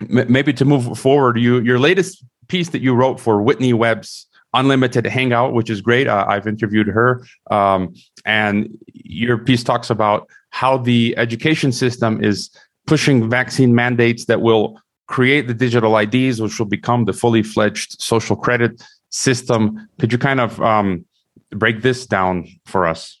maybe 0.00 0.52
to 0.52 0.64
move 0.64 0.98
forward, 0.98 1.38
you 1.38 1.60
your 1.60 1.78
latest 1.78 2.24
piece 2.48 2.70
that 2.70 2.80
you 2.80 2.94
wrote 2.94 3.18
for 3.18 3.42
Whitney 3.42 3.72
Webb's 3.72 4.26
Unlimited 4.54 5.06
Hangout, 5.06 5.52
which 5.52 5.70
is 5.70 5.80
great. 5.80 6.06
Uh, 6.06 6.24
I've 6.28 6.46
interviewed 6.46 6.86
her, 6.86 7.26
um, 7.50 7.94
and 8.24 8.76
your 8.92 9.38
piece 9.38 9.62
talks 9.62 9.90
about 9.90 10.28
how 10.50 10.78
the 10.78 11.14
education 11.18 11.72
system 11.72 12.22
is 12.22 12.50
pushing 12.86 13.28
vaccine 13.28 13.74
mandates 13.74 14.26
that 14.26 14.40
will 14.40 14.80
create 15.06 15.46
the 15.46 15.54
digital 15.54 15.96
IDs, 15.96 16.40
which 16.40 16.58
will 16.58 16.66
become 16.66 17.04
the 17.04 17.12
fully 17.12 17.42
fledged 17.42 18.00
social 18.00 18.36
credit 18.36 18.82
system. 19.10 19.88
Could 19.98 20.12
you 20.12 20.18
kind 20.18 20.40
of 20.40 20.60
um, 20.60 21.04
break 21.50 21.82
this 21.82 22.06
down 22.06 22.48
for 22.64 22.86
us? 22.86 23.20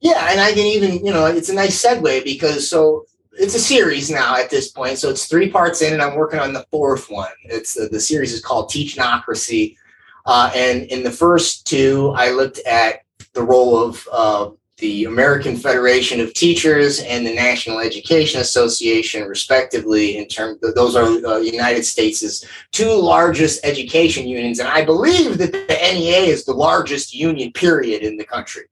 Yeah, 0.00 0.30
and 0.30 0.40
I 0.40 0.52
can 0.52 0.66
even, 0.66 1.04
you 1.04 1.12
know, 1.12 1.26
it's 1.26 1.50
a 1.50 1.54
nice 1.54 1.80
segue 1.82 2.24
because 2.24 2.68
so 2.68 3.04
it's 3.40 3.54
a 3.54 3.60
series 3.60 4.10
now 4.10 4.36
at 4.36 4.50
this 4.50 4.70
point. 4.70 4.98
So 4.98 5.08
it's 5.08 5.26
three 5.26 5.50
parts 5.50 5.80
in, 5.80 5.94
and 5.94 6.02
I'm 6.02 6.16
working 6.16 6.38
on 6.38 6.52
the 6.52 6.66
fourth 6.70 7.10
one. 7.10 7.32
It's 7.44 7.78
uh, 7.78 7.88
the 7.90 7.98
series 7.98 8.34
is 8.34 8.42
called 8.42 8.70
Teachnocracy, 8.70 9.76
uh, 10.26 10.52
and 10.54 10.82
in 10.84 11.02
the 11.02 11.10
first 11.10 11.66
two, 11.66 12.12
I 12.14 12.30
looked 12.30 12.58
at 12.60 13.00
the 13.32 13.42
role 13.42 13.82
of 13.82 14.06
uh, 14.12 14.50
the 14.76 15.04
American 15.04 15.56
Federation 15.56 16.20
of 16.20 16.34
Teachers 16.34 17.00
and 17.00 17.26
the 17.26 17.34
National 17.34 17.78
Education 17.78 18.42
Association, 18.42 19.26
respectively. 19.26 20.18
In 20.18 20.28
terms, 20.28 20.58
those 20.74 20.94
are 20.94 21.04
uh, 21.04 21.38
United 21.38 21.84
States' 21.84 22.44
two 22.72 22.92
largest 22.92 23.64
education 23.64 24.28
unions, 24.28 24.58
and 24.58 24.68
I 24.68 24.84
believe 24.84 25.38
that 25.38 25.52
the 25.52 25.78
NEA 25.94 26.24
is 26.28 26.44
the 26.44 26.52
largest 26.52 27.14
union 27.14 27.52
period 27.52 28.02
in 28.02 28.18
the 28.18 28.24
country, 28.24 28.64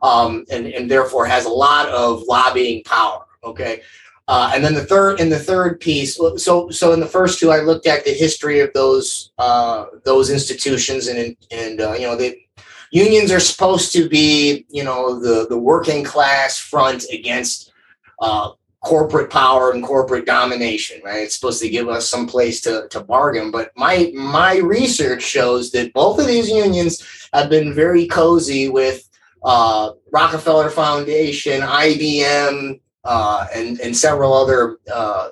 um, 0.00 0.46
and 0.50 0.66
and 0.66 0.90
therefore 0.90 1.26
has 1.26 1.44
a 1.44 1.50
lot 1.50 1.90
of 1.90 2.22
lobbying 2.26 2.82
power. 2.84 3.26
Okay. 3.44 3.82
Uh, 4.26 4.50
and 4.54 4.64
then 4.64 4.72
the 4.72 4.84
third, 4.84 5.20
in 5.20 5.28
the 5.28 5.38
third 5.38 5.80
piece, 5.80 6.16
so 6.16 6.70
so 6.70 6.92
in 6.92 7.00
the 7.00 7.06
first 7.06 7.38
two, 7.38 7.50
I 7.50 7.60
looked 7.60 7.86
at 7.86 8.06
the 8.06 8.12
history 8.12 8.60
of 8.60 8.72
those 8.72 9.32
uh, 9.36 9.84
those 10.04 10.30
institutions, 10.30 11.08
and 11.08 11.36
and 11.50 11.80
uh, 11.80 11.92
you 11.92 12.06
know 12.06 12.16
they 12.16 12.44
unions 12.94 13.32
are 13.32 13.40
supposed 13.40 13.92
to 13.92 14.08
be, 14.08 14.64
you 14.70 14.84
know, 14.84 15.18
the, 15.18 15.46
the 15.48 15.58
working 15.58 16.04
class 16.04 16.58
front 16.58 17.04
against 17.12 17.72
uh, 18.20 18.50
corporate 18.84 19.30
power 19.30 19.72
and 19.72 19.82
corporate 19.82 20.24
domination, 20.24 21.00
right? 21.04 21.24
It's 21.24 21.34
supposed 21.34 21.60
to 21.62 21.68
give 21.68 21.88
us 21.88 22.08
some 22.08 22.26
place 22.26 22.60
to, 22.62 22.86
to 22.90 23.00
bargain. 23.00 23.50
But 23.50 23.72
my 23.76 24.12
my 24.14 24.58
research 24.58 25.22
shows 25.22 25.72
that 25.72 25.92
both 25.92 26.20
of 26.20 26.26
these 26.28 26.48
unions 26.48 27.28
have 27.32 27.50
been 27.50 27.74
very 27.74 28.06
cozy 28.06 28.68
with 28.68 29.08
uh, 29.44 29.90
Rockefeller 30.12 30.70
Foundation, 30.70 31.62
IBM, 31.62 32.80
uh, 33.04 33.46
and 33.54 33.80
and 33.80 33.96
several 33.96 34.32
other 34.32 34.78
uh, 34.92 35.30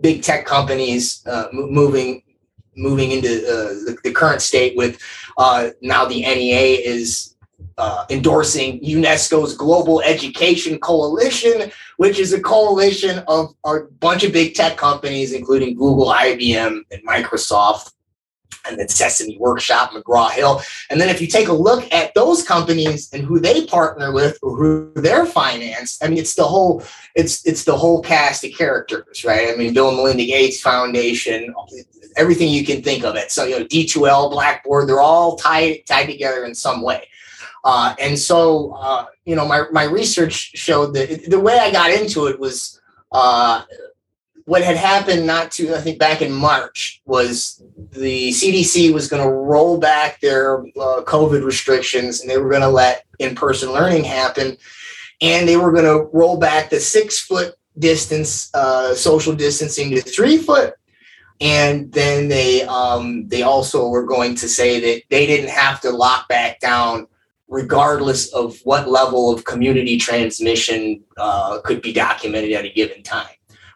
big 0.00 0.22
tech 0.22 0.44
companies 0.44 1.24
uh, 1.26 1.48
moving 1.52 2.22
moving 2.76 3.12
into 3.12 3.28
uh, 3.28 3.68
the, 3.86 3.96
the, 4.02 4.12
current 4.12 4.42
state 4.42 4.76
with 4.76 5.00
uh, 5.38 5.68
now 5.80 6.04
the 6.04 6.22
NEA 6.22 6.80
is 6.84 7.34
uh, 7.78 8.04
endorsing 8.10 8.80
UNESCO's 8.80 9.56
Global 9.56 10.00
Education 10.02 10.78
Coalition, 10.78 11.70
which 11.96 12.18
is 12.18 12.32
a 12.32 12.40
coalition 12.40 13.22
of 13.26 13.54
a 13.64 13.80
bunch 14.00 14.24
of 14.24 14.32
big 14.32 14.54
tech 14.54 14.76
companies, 14.76 15.32
including 15.32 15.76
Google, 15.76 16.06
IBM, 16.06 16.82
and 16.90 17.06
Microsoft, 17.06 17.93
and 18.66 18.78
then 18.78 18.88
Sesame 18.88 19.36
Workshop, 19.38 19.92
McGraw 19.92 20.30
Hill. 20.30 20.62
And 20.90 21.00
then 21.00 21.08
if 21.08 21.20
you 21.20 21.26
take 21.26 21.48
a 21.48 21.52
look 21.52 21.92
at 21.92 22.14
those 22.14 22.42
companies 22.42 23.12
and 23.12 23.24
who 23.24 23.40
they 23.40 23.66
partner 23.66 24.12
with 24.12 24.38
or 24.42 24.56
who 24.56 24.92
they're 24.94 25.26
financed, 25.26 26.02
I 26.04 26.08
mean, 26.08 26.18
it's 26.18 26.34
the 26.34 26.44
whole 26.44 26.82
it's 27.14 27.46
it's 27.46 27.64
the 27.64 27.76
whole 27.76 28.02
cast 28.02 28.44
of 28.44 28.52
characters, 28.52 29.24
right? 29.24 29.48
I 29.52 29.56
mean, 29.56 29.74
Bill 29.74 29.88
and 29.88 29.96
Melinda 29.96 30.24
Gates 30.24 30.60
Foundation, 30.60 31.54
everything 32.16 32.48
you 32.48 32.64
can 32.64 32.82
think 32.82 33.04
of 33.04 33.16
it. 33.16 33.30
So 33.30 33.44
you 33.44 33.58
know, 33.58 33.64
D2L, 33.66 34.30
Blackboard, 34.30 34.88
they're 34.88 35.00
all 35.00 35.36
tied 35.36 35.86
tied 35.86 36.06
together 36.06 36.44
in 36.44 36.54
some 36.54 36.82
way. 36.82 37.08
Uh, 37.64 37.94
and 37.98 38.18
so, 38.18 38.72
uh, 38.72 39.06
you 39.24 39.34
know, 39.34 39.46
my, 39.46 39.64
my 39.72 39.84
research 39.84 40.52
showed 40.54 40.94
that 40.94 41.30
the 41.30 41.40
way 41.40 41.58
I 41.58 41.72
got 41.72 41.90
into 41.90 42.26
it 42.26 42.38
was 42.38 42.78
uh, 43.10 43.62
what 44.46 44.62
had 44.62 44.76
happened 44.76 45.26
not 45.26 45.50
to, 45.52 45.74
I 45.74 45.80
think 45.80 45.98
back 45.98 46.20
in 46.20 46.32
March, 46.32 47.00
was 47.06 47.62
the 47.92 48.30
CDC 48.30 48.92
was 48.92 49.08
going 49.08 49.22
to 49.22 49.30
roll 49.30 49.78
back 49.78 50.20
their 50.20 50.60
uh, 50.60 51.02
COVID 51.04 51.44
restrictions 51.44 52.20
and 52.20 52.28
they 52.28 52.38
were 52.38 52.50
going 52.50 52.62
to 52.62 52.68
let 52.68 53.04
in 53.18 53.34
person 53.34 53.72
learning 53.72 54.04
happen. 54.04 54.56
And 55.22 55.48
they 55.48 55.56
were 55.56 55.72
going 55.72 55.84
to 55.84 56.10
roll 56.12 56.36
back 56.36 56.70
the 56.70 56.80
six 56.80 57.20
foot 57.20 57.54
distance, 57.78 58.54
uh, 58.54 58.94
social 58.94 59.34
distancing 59.34 59.90
to 59.90 60.00
three 60.02 60.38
foot 60.38 60.74
and 61.40 61.92
then 61.92 62.28
they 62.28 62.62
um, 62.62 63.26
they 63.28 63.42
also 63.42 63.88
were 63.88 64.04
going 64.04 64.34
to 64.36 64.48
say 64.48 64.80
that 64.80 65.02
they 65.10 65.26
didn't 65.26 65.50
have 65.50 65.80
to 65.80 65.90
lock 65.90 66.28
back 66.28 66.60
down 66.60 67.06
regardless 67.48 68.32
of 68.32 68.58
what 68.64 68.88
level 68.88 69.32
of 69.32 69.44
community 69.44 69.98
transmission 69.98 71.02
uh, 71.18 71.60
could 71.60 71.82
be 71.82 71.92
documented 71.92 72.52
at 72.52 72.64
a 72.64 72.70
given 72.70 73.02
time. 73.02 73.28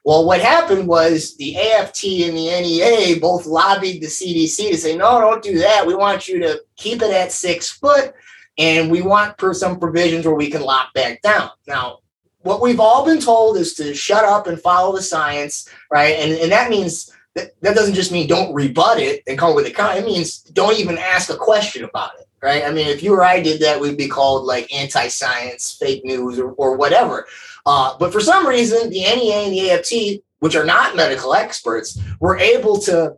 Well, 0.05 0.25
what 0.25 0.41
happened 0.41 0.87
was 0.87 1.37
the 1.37 1.59
AFT 1.59 2.05
and 2.05 2.37
the 2.37 2.61
NEA 2.61 3.19
both 3.21 3.47
lobbied 3.47 4.01
the 4.01 4.07
CDC 4.07 4.71
to 4.71 4.77
say, 4.77 4.97
no, 4.97 5.21
don't 5.21 5.43
do 5.43 5.59
that. 5.59 5.87
We 5.87 5.95
want 5.95 6.29
you 6.29 6.39
to 6.41 6.61
keep 6.77 7.03
it 7.03 7.11
at 7.11 7.33
six 7.33 7.71
foot, 7.71 8.15
and 8.57 8.91
we 8.91 9.03
want 9.03 9.37
per 9.37 9.53
some 9.53 9.79
provisions 9.79 10.27
where 10.27 10.35
we 10.35 10.51
can 10.51 10.63
lock 10.63 10.95
back 10.95 11.21
down. 11.23 11.51
Now, 11.67 11.99
what 12.41 12.61
we've 12.61 12.81
all 12.81 13.05
been 13.05 13.21
told 13.21 13.57
is 13.57 13.75
to 13.75 13.95
shut 13.95 14.25
up 14.25 14.47
and 14.47 14.61
follow 14.61 14.95
the 14.95 15.03
science, 15.03 15.69
right? 15.91 16.15
And, 16.19 16.33
and 16.33 16.53
that 16.53 16.71
means 16.71 17.13
that, 17.35 17.53
that 17.63 17.75
doesn't 17.75 17.95
just 17.95 18.13
mean 18.13 18.27
don't 18.27 18.55
rebut 18.55 18.99
it 18.99 19.23
and 19.27 19.39
come 19.39 19.55
with 19.55 19.67
a 19.67 19.71
con. 19.71 19.97
It 19.97 20.05
means 20.05 20.39
don't 20.43 20.79
even 20.79 20.99
ask 20.99 21.31
a 21.31 21.37
question 21.37 21.85
about 21.85 22.13
it, 22.19 22.27
right? 22.43 22.65
I 22.65 22.71
mean, 22.73 22.87
if 22.87 23.03
you 23.03 23.15
or 23.15 23.25
I 23.25 23.41
did 23.41 23.61
that, 23.61 23.81
we'd 23.81 23.97
be 23.97 24.09
called 24.09 24.45
like 24.45 24.73
anti-science, 24.73 25.77
fake 25.79 26.05
news, 26.05 26.39
or, 26.39 26.53
or 26.53 26.77
whatever. 26.77 27.27
Uh, 27.69 27.95
but 27.99 28.15
for 28.15 28.21
some 28.21 28.47
reason, 28.47 28.89
the 28.89 29.01
NEA 29.01 29.35
and 29.35 29.53
the 29.53 29.71
AFT, 29.71 30.25
which 30.39 30.57
are 30.57 30.65
not 30.65 30.97
medical 30.97 31.35
experts, 31.35 32.01
were 32.19 32.39
able 32.39 32.79
to 32.79 33.15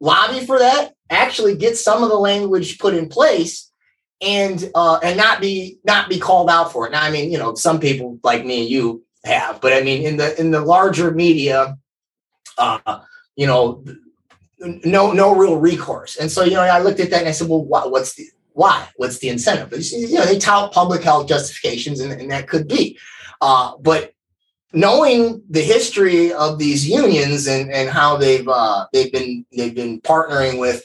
lobby 0.00 0.44
for 0.44 0.58
that, 0.58 0.92
actually 1.08 1.56
get 1.56 1.78
some 1.78 2.02
of 2.02 2.10
the 2.10 2.18
language 2.18 2.78
put 2.78 2.92
in 2.92 3.08
place, 3.08 3.72
and 4.20 4.70
uh, 4.74 5.00
and 5.02 5.16
not 5.16 5.40
be 5.40 5.78
not 5.82 6.10
be 6.10 6.18
called 6.18 6.50
out 6.50 6.70
for 6.70 6.86
it. 6.86 6.92
Now, 6.92 7.02
I 7.02 7.10
mean, 7.10 7.32
you 7.32 7.38
know, 7.38 7.54
some 7.54 7.80
people 7.80 8.18
like 8.22 8.44
me 8.44 8.60
and 8.60 8.68
you 8.68 9.02
have, 9.24 9.62
but 9.62 9.72
I 9.72 9.80
mean, 9.80 10.02
in 10.02 10.18
the 10.18 10.38
in 10.38 10.50
the 10.50 10.60
larger 10.60 11.10
media, 11.10 11.78
uh, 12.58 13.00
you 13.34 13.46
know, 13.46 13.82
no 14.58 15.12
no 15.12 15.34
real 15.34 15.56
recourse. 15.56 16.16
And 16.16 16.30
so, 16.30 16.44
you 16.44 16.52
know, 16.52 16.60
I 16.60 16.82
looked 16.82 17.00
at 17.00 17.08
that 17.08 17.20
and 17.20 17.28
I 17.28 17.32
said, 17.32 17.48
well, 17.48 17.64
what's 17.64 18.14
the 18.14 18.26
why? 18.52 18.86
What's 18.96 19.20
the 19.20 19.30
incentive? 19.30 19.72
You 19.90 20.18
know, 20.18 20.26
they 20.26 20.38
tout 20.38 20.72
public 20.72 21.02
health 21.02 21.28
justifications, 21.28 22.00
and, 22.00 22.12
and 22.12 22.30
that 22.30 22.46
could 22.46 22.68
be. 22.68 22.98
Uh, 23.40 23.76
but 23.78 24.12
knowing 24.72 25.42
the 25.50 25.62
history 25.62 26.32
of 26.32 26.58
these 26.58 26.88
unions 26.88 27.46
and, 27.46 27.72
and 27.72 27.88
how 27.88 28.16
they've 28.16 28.48
uh, 28.48 28.86
they've 28.92 29.12
been 29.12 29.44
they've 29.56 29.74
been 29.74 30.00
partnering 30.02 30.58
with 30.58 30.84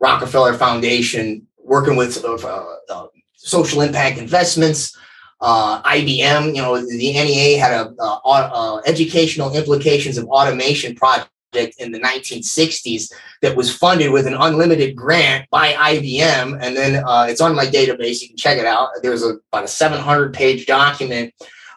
Rockefeller 0.00 0.54
Foundation, 0.54 1.46
working 1.58 1.96
with 1.96 2.24
uh, 2.24 2.66
uh 2.90 3.06
social 3.36 3.82
impact 3.82 4.18
investments, 4.18 4.96
uh, 5.40 5.82
IBM. 5.82 6.54
You 6.54 6.62
know, 6.62 6.78
the 6.78 7.12
NEA 7.12 7.58
had 7.58 7.72
a, 7.72 8.02
a, 8.02 8.28
a 8.28 8.82
educational 8.86 9.54
implications 9.54 10.18
of 10.18 10.26
automation 10.26 10.94
project 10.94 11.30
in 11.78 11.92
the 11.92 12.00
1960s 12.00 13.12
that 13.42 13.56
was 13.56 13.74
funded 13.74 14.10
with 14.10 14.26
an 14.26 14.34
unlimited 14.34 14.96
grant 14.96 15.48
by 15.50 15.72
IBM. 15.72 16.58
And 16.60 16.76
then 16.76 17.04
uh, 17.06 17.26
it's 17.28 17.40
on 17.40 17.54
my 17.54 17.66
database. 17.66 18.20
You 18.22 18.28
can 18.28 18.36
check 18.36 18.58
it 18.58 18.66
out. 18.66 18.88
There's 19.02 19.22
a, 19.22 19.36
about 19.52 19.64
a 19.64 19.68
700 19.68 20.34
page 20.34 20.66
document 20.66 21.32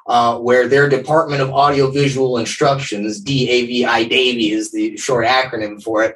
uh, 0.08 0.38
where 0.40 0.68
their 0.68 0.88
Department 0.90 1.42
of 1.42 1.50
Audiovisual 1.52 2.38
Instructions, 2.38 3.24
DAVI, 3.24 4.52
is 4.52 4.72
the 4.72 4.98
short 4.98 5.26
acronym 5.26 5.82
for 5.82 6.04
it. 6.04 6.16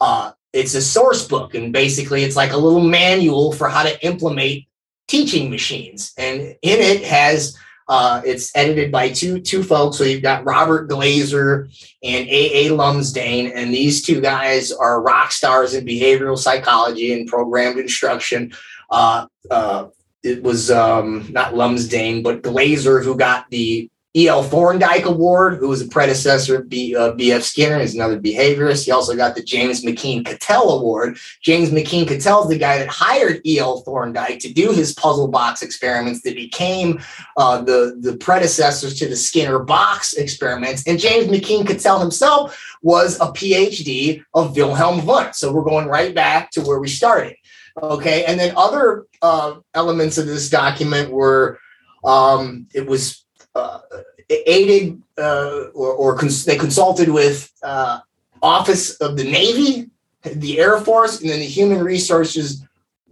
Uh, 0.00 0.32
it's 0.52 0.74
a 0.74 0.82
source 0.82 1.26
book, 1.26 1.54
and 1.54 1.72
basically, 1.72 2.24
it's 2.24 2.36
like 2.36 2.52
a 2.52 2.56
little 2.56 2.82
manual 2.82 3.52
for 3.52 3.68
how 3.68 3.82
to 3.82 4.04
implement 4.04 4.64
teaching 5.08 5.50
machines. 5.50 6.12
And 6.16 6.40
in 6.40 6.56
it 6.62 7.04
has 7.04 7.56
uh, 7.90 8.22
it's 8.24 8.54
edited 8.54 8.92
by 8.92 9.08
two 9.08 9.40
two 9.40 9.64
folks. 9.64 9.98
So 9.98 10.04
you've 10.04 10.22
got 10.22 10.44
Robert 10.44 10.88
Glaser 10.88 11.68
and 12.04 12.28
A. 12.28 12.66
A. 12.66 12.70
Lumsdaine, 12.70 13.50
and 13.52 13.74
these 13.74 14.02
two 14.02 14.20
guys 14.20 14.70
are 14.70 15.02
rock 15.02 15.32
stars 15.32 15.74
in 15.74 15.84
behavioral 15.84 16.38
psychology 16.38 17.12
and 17.12 17.28
programmed 17.28 17.80
instruction. 17.80 18.52
Uh, 18.90 19.26
uh, 19.50 19.88
it 20.22 20.42
was 20.42 20.70
um, 20.70 21.26
not 21.30 21.54
Lumsdaine, 21.54 22.22
but 22.22 22.42
Glaser 22.42 23.00
who 23.00 23.16
got 23.16 23.48
the 23.50 23.90
E.L. 24.16 24.42
Thorndike 24.42 25.04
Award, 25.04 25.58
who 25.58 25.68
was 25.68 25.82
a 25.82 25.86
predecessor 25.86 26.56
of 26.56 26.68
B, 26.68 26.96
uh, 26.96 27.12
B.F. 27.12 27.42
Skinner, 27.42 27.78
is 27.78 27.94
another 27.94 28.18
behaviorist. 28.18 28.84
He 28.84 28.90
also 28.90 29.14
got 29.14 29.36
the 29.36 29.42
James 29.42 29.84
McKeen 29.84 30.26
Cattell 30.26 30.80
Award. 30.80 31.16
James 31.42 31.70
McKeen 31.70 32.08
Cattell 32.08 32.42
is 32.42 32.48
the 32.48 32.58
guy 32.58 32.78
that 32.78 32.88
hired 32.88 33.40
E.L. 33.46 33.82
Thorndike 33.82 34.40
to 34.40 34.52
do 34.52 34.72
his 34.72 34.94
puzzle 34.94 35.28
box 35.28 35.62
experiments 35.62 36.22
that 36.22 36.34
became 36.34 37.00
uh, 37.36 37.62
the, 37.62 37.96
the 38.00 38.16
predecessors 38.16 38.98
to 38.98 39.08
the 39.08 39.14
Skinner 39.14 39.60
box 39.60 40.14
experiments. 40.14 40.84
And 40.88 40.98
James 40.98 41.28
McKeen 41.28 41.64
Cattell 41.64 42.00
himself 42.00 42.60
was 42.82 43.14
a 43.20 43.26
PhD 43.26 44.24
of 44.34 44.56
Wilhelm 44.56 45.06
Wundt. 45.06 45.36
So 45.36 45.52
we're 45.52 45.62
going 45.62 45.86
right 45.86 46.12
back 46.12 46.50
to 46.52 46.62
where 46.62 46.80
we 46.80 46.88
started. 46.88 47.36
Okay. 47.82 48.24
And 48.24 48.38
then 48.38 48.54
other 48.56 49.06
uh, 49.22 49.56
elements 49.74 50.18
of 50.18 50.26
this 50.26 50.50
document 50.50 51.10
were 51.10 51.58
um, 52.04 52.66
it 52.74 52.86
was 52.86 53.24
uh, 53.54 53.80
aided 54.28 55.00
uh, 55.18 55.64
or, 55.74 55.92
or 55.92 56.16
cons- 56.16 56.44
they 56.44 56.56
consulted 56.56 57.08
with 57.08 57.52
uh, 57.62 58.00
Office 58.42 58.94
of 58.96 59.16
the 59.16 59.24
Navy, 59.24 59.90
the 60.22 60.58
Air 60.58 60.80
Force, 60.80 61.20
and 61.20 61.30
then 61.30 61.40
the 61.40 61.46
Human 61.46 61.82
Resources 61.82 62.64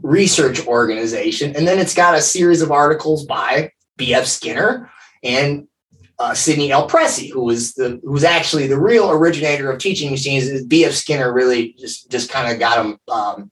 Research 0.02 0.66
Organization. 0.66 1.54
And 1.56 1.66
then 1.66 1.78
it's 1.78 1.94
got 1.94 2.14
a 2.14 2.22
series 2.22 2.62
of 2.62 2.70
articles 2.70 3.26
by 3.26 3.72
B.F. 3.96 4.26
Skinner 4.26 4.90
and 5.22 5.66
uh, 6.18 6.34
Sidney 6.34 6.72
L. 6.72 6.88
Pressey, 6.88 7.30
who 7.30 7.44
was 7.44 7.74
the 7.74 8.00
who 8.02 8.12
was 8.12 8.24
actually 8.24 8.66
the 8.66 8.78
real 8.78 9.10
originator 9.10 9.70
of 9.70 9.78
teaching 9.78 10.10
machines. 10.10 10.64
B.F. 10.64 10.92
Skinner 10.92 11.32
really 11.32 11.74
just 11.78 12.10
just 12.10 12.30
kind 12.30 12.52
of 12.52 12.58
got 12.58 12.84
him 12.84 12.98
um, 13.08 13.50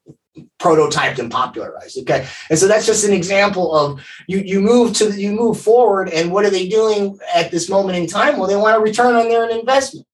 prototyped 0.59 1.19
and 1.19 1.31
popularized 1.31 1.97
okay? 1.99 2.27
And 2.49 2.57
so 2.57 2.67
that's 2.67 2.85
just 2.85 3.05
an 3.05 3.13
example 3.13 3.75
of 3.75 4.01
you 4.27 4.39
you 4.39 4.61
move 4.61 4.93
to 4.95 5.11
you 5.11 5.31
move 5.31 5.59
forward 5.59 6.09
and 6.09 6.31
what 6.31 6.45
are 6.45 6.49
they 6.49 6.67
doing 6.67 7.17
at 7.33 7.51
this 7.51 7.69
moment 7.69 7.97
in 7.97 8.07
time? 8.07 8.37
Well 8.37 8.47
they 8.47 8.55
want 8.55 8.75
to 8.75 8.81
return 8.81 9.15
on 9.15 9.29
their 9.29 9.49
investment 9.49 10.07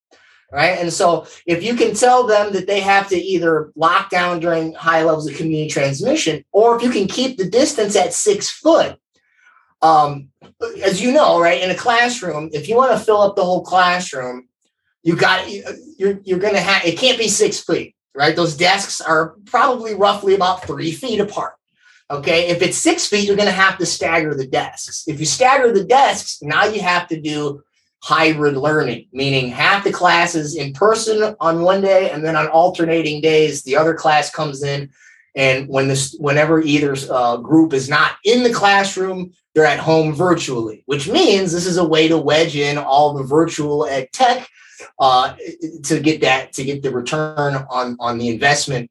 right? 0.54 0.78
And 0.78 0.94
so 0.94 1.26
if 1.48 1.64
you 1.64 1.74
can 1.74 1.96
tell 1.96 2.28
them 2.28 2.54
that 2.54 2.68
they 2.68 2.80
have 2.80 3.10
to 3.10 3.18
either 3.18 3.72
lock 3.76 4.12
down 4.12 4.40
during 4.40 4.74
high 4.74 5.04
levels 5.04 5.28
of 5.28 5.36
community 5.36 5.68
transmission 5.68 6.46
or 6.52 6.76
if 6.76 6.84
you 6.84 6.92
can 6.92 7.08
keep 7.08 7.38
the 7.38 7.50
distance 7.50 7.96
at 7.96 8.14
six 8.14 8.50
foot 8.50 8.98
um, 9.82 10.30
as 10.84 11.02
you 11.02 11.12
know 11.12 11.42
right 11.42 11.62
in 11.62 11.72
a 11.72 11.76
classroom 11.76 12.50
if 12.54 12.70
you 12.70 12.76
want 12.76 12.92
to 12.92 13.04
fill 13.04 13.22
up 13.22 13.36
the 13.36 13.44
whole 13.44 13.64
classroom 13.64 14.48
you 15.02 15.16
got 15.16 15.50
you're, 15.98 16.20
you're 16.24 16.40
to 16.40 16.60
have 16.60 16.86
it 16.86 16.98
can't 16.98 17.18
be 17.18 17.28
six 17.28 17.60
feet 17.60 17.96
right? 18.16 18.36
Those 18.36 18.56
desks 18.56 19.02
are 19.02 19.36
probably 19.46 19.96
roughly 19.96 20.36
about 20.36 20.66
three 20.66 20.92
feet 20.92 21.20
apart. 21.20 21.54
Okay. 22.12 22.50
If 22.50 22.62
it's 22.62 22.78
six 22.78 23.08
feet, 23.08 23.26
you're 23.26 23.38
going 23.38 23.48
to 23.48 23.54
have 23.54 23.78
to 23.80 23.86
stagger 23.86 24.36
the 24.36 24.48
desks. 24.48 25.04
If 25.08 25.20
you 25.20 25.26
stagger 25.26 25.72
the 25.72 25.84
desks, 25.84 26.42
now 26.42 26.66
you 26.66 26.82
have 26.82 27.08
to 27.08 27.20
do 27.20 27.64
hybrid 28.04 28.58
learning, 28.58 29.08
meaning 29.14 29.48
half 29.48 29.86
the 29.86 29.92
classes 29.92 30.56
in 30.56 30.74
person 30.74 31.36
on 31.40 31.62
one 31.62 31.82
day 31.82 32.12
and 32.12 32.24
then 32.24 32.36
on 32.36 32.48
alternating 32.48 33.22
days, 33.22 33.64
the 33.64 33.78
other 33.78 33.94
class 33.94 34.30
comes 34.30 34.62
in. 34.62 34.90
And 35.36 35.68
when 35.70 35.88
this, 35.88 36.16
whenever 36.20 36.62
either 36.62 36.96
uh, 37.10 37.38
group 37.38 37.74
is 37.74 37.90
not 37.90 38.18
in 38.26 38.44
the 38.44 38.54
classroom, 38.54 39.34
they're 39.56 39.66
at 39.66 39.80
home 39.80 40.14
virtually, 40.14 40.84
which 40.86 41.08
means 41.08 41.52
this 41.52 41.66
is 41.66 41.78
a 41.78 41.88
way 41.88 42.08
to 42.08 42.18
wedge 42.18 42.56
in 42.56 42.78
all 42.78 43.14
the 43.14 43.24
virtual 43.24 43.86
ed 43.86 44.10
tech 44.12 44.48
uh, 45.00 45.36
to 45.84 46.00
get 46.00 46.22
that 46.22 46.54
to 46.54 46.64
get 46.64 46.82
the 46.84 46.92
return 46.92 47.56
on 47.70 47.98
on 48.00 48.18
the 48.18 48.30
investment 48.30 48.90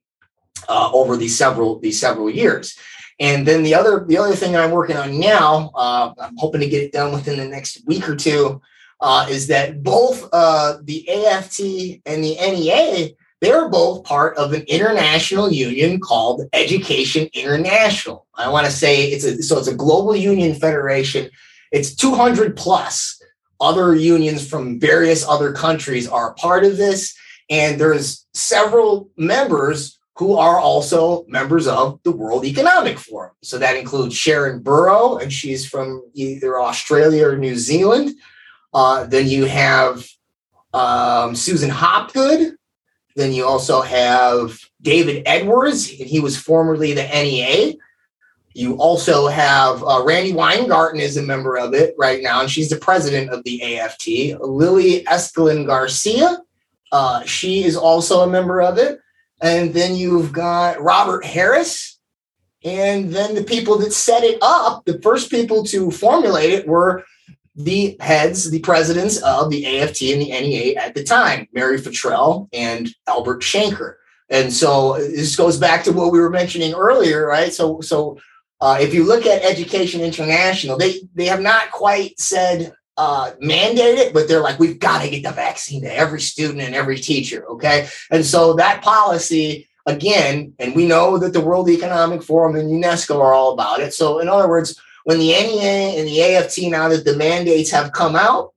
uh, 0.69 0.91
over 0.93 1.17
these 1.17 1.37
several 1.37 1.79
these 1.79 2.01
several 2.01 2.31
years. 2.31 2.79
And 3.21 3.47
then 3.47 3.63
the 3.63 3.75
other 3.75 4.05
the 4.07 4.19
other 4.19 4.35
thing 4.35 4.53
that 4.53 4.65
I'm 4.65 4.71
working 4.71 4.97
on 4.97 5.19
now, 5.19 5.71
uh, 5.75 6.13
I'm 6.19 6.37
hoping 6.37 6.61
to 6.61 6.69
get 6.69 6.83
it 6.83 6.93
done 6.93 7.13
within 7.13 7.39
the 7.39 7.47
next 7.47 7.87
week 7.87 8.09
or 8.09 8.17
two, 8.17 8.61
uh, 9.01 9.27
is 9.29 9.47
that 9.49 9.83
both 9.83 10.29
uh, 10.33 10.79
the 10.83 11.09
AFT 11.09 11.61
and 12.07 12.25
the 12.25 12.37
NEA 12.41 13.15
they're 13.43 13.69
both 13.69 14.05
part 14.05 14.37
of 14.37 14.53
an 14.53 14.63
international 14.69 15.51
union 15.51 15.99
called 15.99 16.43
Education 16.53 17.29
International. 17.35 18.25
I 18.37 18.49
want 18.49 18.67
to 18.67 18.73
say 18.73 19.07
it's 19.07 19.25
a 19.25 19.43
so 19.43 19.59
it's 19.59 19.67
a 19.67 19.75
global 19.75 20.15
union 20.15 20.55
federation. 20.55 21.29
It's 21.73 21.95
200 21.97 22.57
plus 22.57 23.21
other 23.63 23.95
unions 23.95 24.47
from 24.47 24.81
various 24.81 25.27
other 25.27 25.53
countries 25.53 26.09
are 26.09 26.35
part 26.35 26.65
of 26.65 26.77
this. 26.77 27.17
And 27.49 27.81
there's 27.81 28.27
several 28.35 29.11
members 29.17 29.99
who 30.17 30.35
are 30.37 30.59
also 30.59 31.25
members 31.27 31.67
of 31.67 31.99
the 32.03 32.13
World 32.13 32.45
Economic 32.45 32.99
Forum. 32.99 33.33
So 33.43 33.59
that 33.59 33.77
includes 33.77 34.15
Sharon 34.15 34.61
Burrow, 34.61 35.17
and 35.17 35.33
she's 35.33 35.67
from 35.67 36.03
either 36.13 36.61
Australia 36.61 37.29
or 37.29 37.37
New 37.37 37.57
Zealand. 37.57 38.15
Uh, 38.75 39.05
then 39.05 39.27
you 39.27 39.47
have 39.47 40.07
um, 40.75 41.35
Susan 41.35 41.71
Hopgood. 41.71 42.57
Then 43.17 43.33
you 43.33 43.47
also 43.47 43.83
have 43.83 44.59
David 44.81 45.23
Edwards, 45.27 45.89
and 45.91 46.09
he 46.09 46.21
was 46.21 46.37
formerly 46.37 46.93
the 46.93 47.05
NEA. 47.05 47.75
You 48.55 48.77
also 48.77 49.29
have 49.29 49.83
uh, 49.83 50.03
Randi 50.05 50.33
Weingarten 50.33 51.01
is 51.01 51.17
a 51.17 51.23
member 51.23 51.57
of 51.57 51.75
it 51.75 51.95
right 51.99 52.23
now, 52.23 52.41
and 52.41 52.51
she's 52.51 52.69
the 52.69 52.77
president 52.77 53.31
of 53.31 53.45
the 53.45 53.79
AFT. 53.79 54.41
Lily 54.41 55.05
Eskelsen 55.05 55.67
Garcia, 55.67 56.39
uh, 56.93 57.25
she 57.25 57.65
is 57.65 57.77
also 57.77 58.21
a 58.21 58.27
member 58.27 58.61
of 58.61 58.79
it. 58.79 59.01
And 59.41 59.75
then 59.75 59.97
you've 59.97 60.33
got 60.33 60.81
Robert 60.81 61.25
Harris. 61.25 61.99
And 62.65 63.13
then 63.13 63.35
the 63.35 63.43
people 63.43 63.77
that 63.79 63.93
set 63.93 64.23
it 64.23 64.39
up, 64.41 64.85
the 64.85 65.01
first 65.03 65.31
people 65.31 65.65
to 65.65 65.91
formulate 65.91 66.51
it 66.51 66.69
were 66.69 67.05
the 67.57 67.97
heads, 67.99 68.51
the 68.51 68.61
presidents 68.61 69.21
of 69.23 69.51
the 69.51 69.81
AFT 69.81 70.03
and 70.03 70.23
the 70.23 70.31
NEA 70.31 70.77
at 70.77 70.95
the 70.95 71.03
time, 71.03 71.49
Mary 71.53 71.79
Futrell 71.79 72.49
and 72.53 72.89
Albert 73.09 73.43
Shanker. 73.43 73.97
And 74.31 74.53
so 74.53 74.97
this 74.97 75.37
goes 75.37 75.59
back 75.59 75.83
to 75.85 75.93
what 75.93 76.13
we 76.13 76.21
were 76.21 76.31
mentioning 76.31 76.73
earlier, 76.73 77.27
right? 77.27 77.53
So, 77.53 77.81
so 77.81 78.19
uh, 78.63 78.79
if 78.81 78.95
you 78.95 79.05
look 79.05 79.27
at 79.27 79.43
Education 79.43 80.03
International, 80.03 80.79
they 80.79 81.01
they 81.15 81.27
have 81.27 81.41
not 81.41 81.73
quite 81.73 82.19
said 82.21 82.73
uh, 82.97 83.33
mandate 83.41 83.99
it, 83.99 84.15
but 84.15 84.29
they're 84.29 84.41
like, 84.41 84.61
we've 84.61 84.79
got 84.79 85.03
to 85.03 85.11
get 85.11 85.25
the 85.25 85.33
vaccine 85.33 85.83
to 85.83 85.93
every 85.93 86.21
student 86.21 86.61
and 86.61 86.73
every 86.73 86.97
teacher. 86.97 87.45
Okay, 87.49 87.89
and 88.13 88.25
so 88.25 88.55
that 88.55 88.81
policy 88.81 89.69
again, 89.87 90.55
and 90.61 90.77
we 90.77 90.87
know 90.87 91.19
that 91.19 91.33
the 91.33 91.41
World 91.41 91.69
Economic 91.69 92.23
Forum 92.23 92.55
and 92.55 92.71
UNESCO 92.71 93.19
are 93.19 93.35
all 93.35 93.53
about 93.53 93.81
it. 93.81 93.93
So 93.95 94.21
in 94.21 94.29
other 94.29 94.49
words, 94.49 94.81
when 95.03 95.19
the 95.19 95.33
NEA 95.33 95.99
and 95.99 96.07
the 96.07 96.23
AFT 96.23 96.71
now 96.71 96.89
that 96.89 97.05
the 97.05 97.17
mandates 97.17 97.73
have 97.73 97.91
come 97.91 98.15
out, 98.15 98.55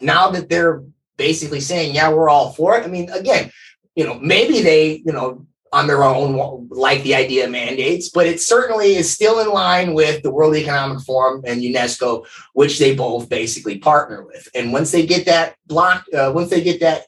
now 0.00 0.30
that 0.30 0.48
they're 0.48 0.82
basically 1.18 1.60
saying, 1.60 1.94
yeah, 1.94 2.10
we're 2.10 2.30
all 2.30 2.52
for 2.52 2.78
it. 2.78 2.84
I 2.84 2.88
mean, 2.88 3.10
again, 3.10 3.52
you 3.94 4.06
know, 4.06 4.18
maybe 4.18 4.62
they, 4.62 5.02
you 5.04 5.12
know, 5.12 5.46
on 5.72 5.86
their 5.86 6.02
own 6.02 6.68
like 6.70 7.02
the 7.04 7.14
idea 7.14 7.44
of 7.44 7.50
mandates, 7.50 8.08
but 8.08 8.26
it 8.26 8.40
certainly 8.40 8.96
is 8.96 9.10
still 9.10 9.38
in 9.38 9.50
line 9.50 9.94
with 9.94 10.22
the 10.22 10.30
World 10.30 10.56
Economic 10.56 11.00
Forum 11.02 11.42
and 11.46 11.62
UNESCO, 11.62 12.26
which 12.54 12.78
they 12.78 12.94
both 12.94 13.28
basically 13.28 13.78
partner 13.78 14.24
with. 14.24 14.48
And 14.54 14.72
once 14.72 14.90
they 14.90 15.06
get 15.06 15.26
that 15.26 15.54
block, 15.66 16.04
uh, 16.12 16.32
once 16.34 16.50
they 16.50 16.62
get 16.62 16.80
that 16.80 17.04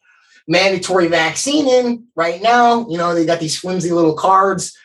mandatory 0.47 1.09
vaccine 1.09 1.67
in 1.67 2.07
right 2.15 2.41
now, 2.41 2.89
you 2.89 2.99
know, 2.99 3.15
they 3.15 3.27
got 3.27 3.41
these 3.41 3.59
flimsy 3.59 3.91
little 3.91 4.15
cards. 4.15 4.77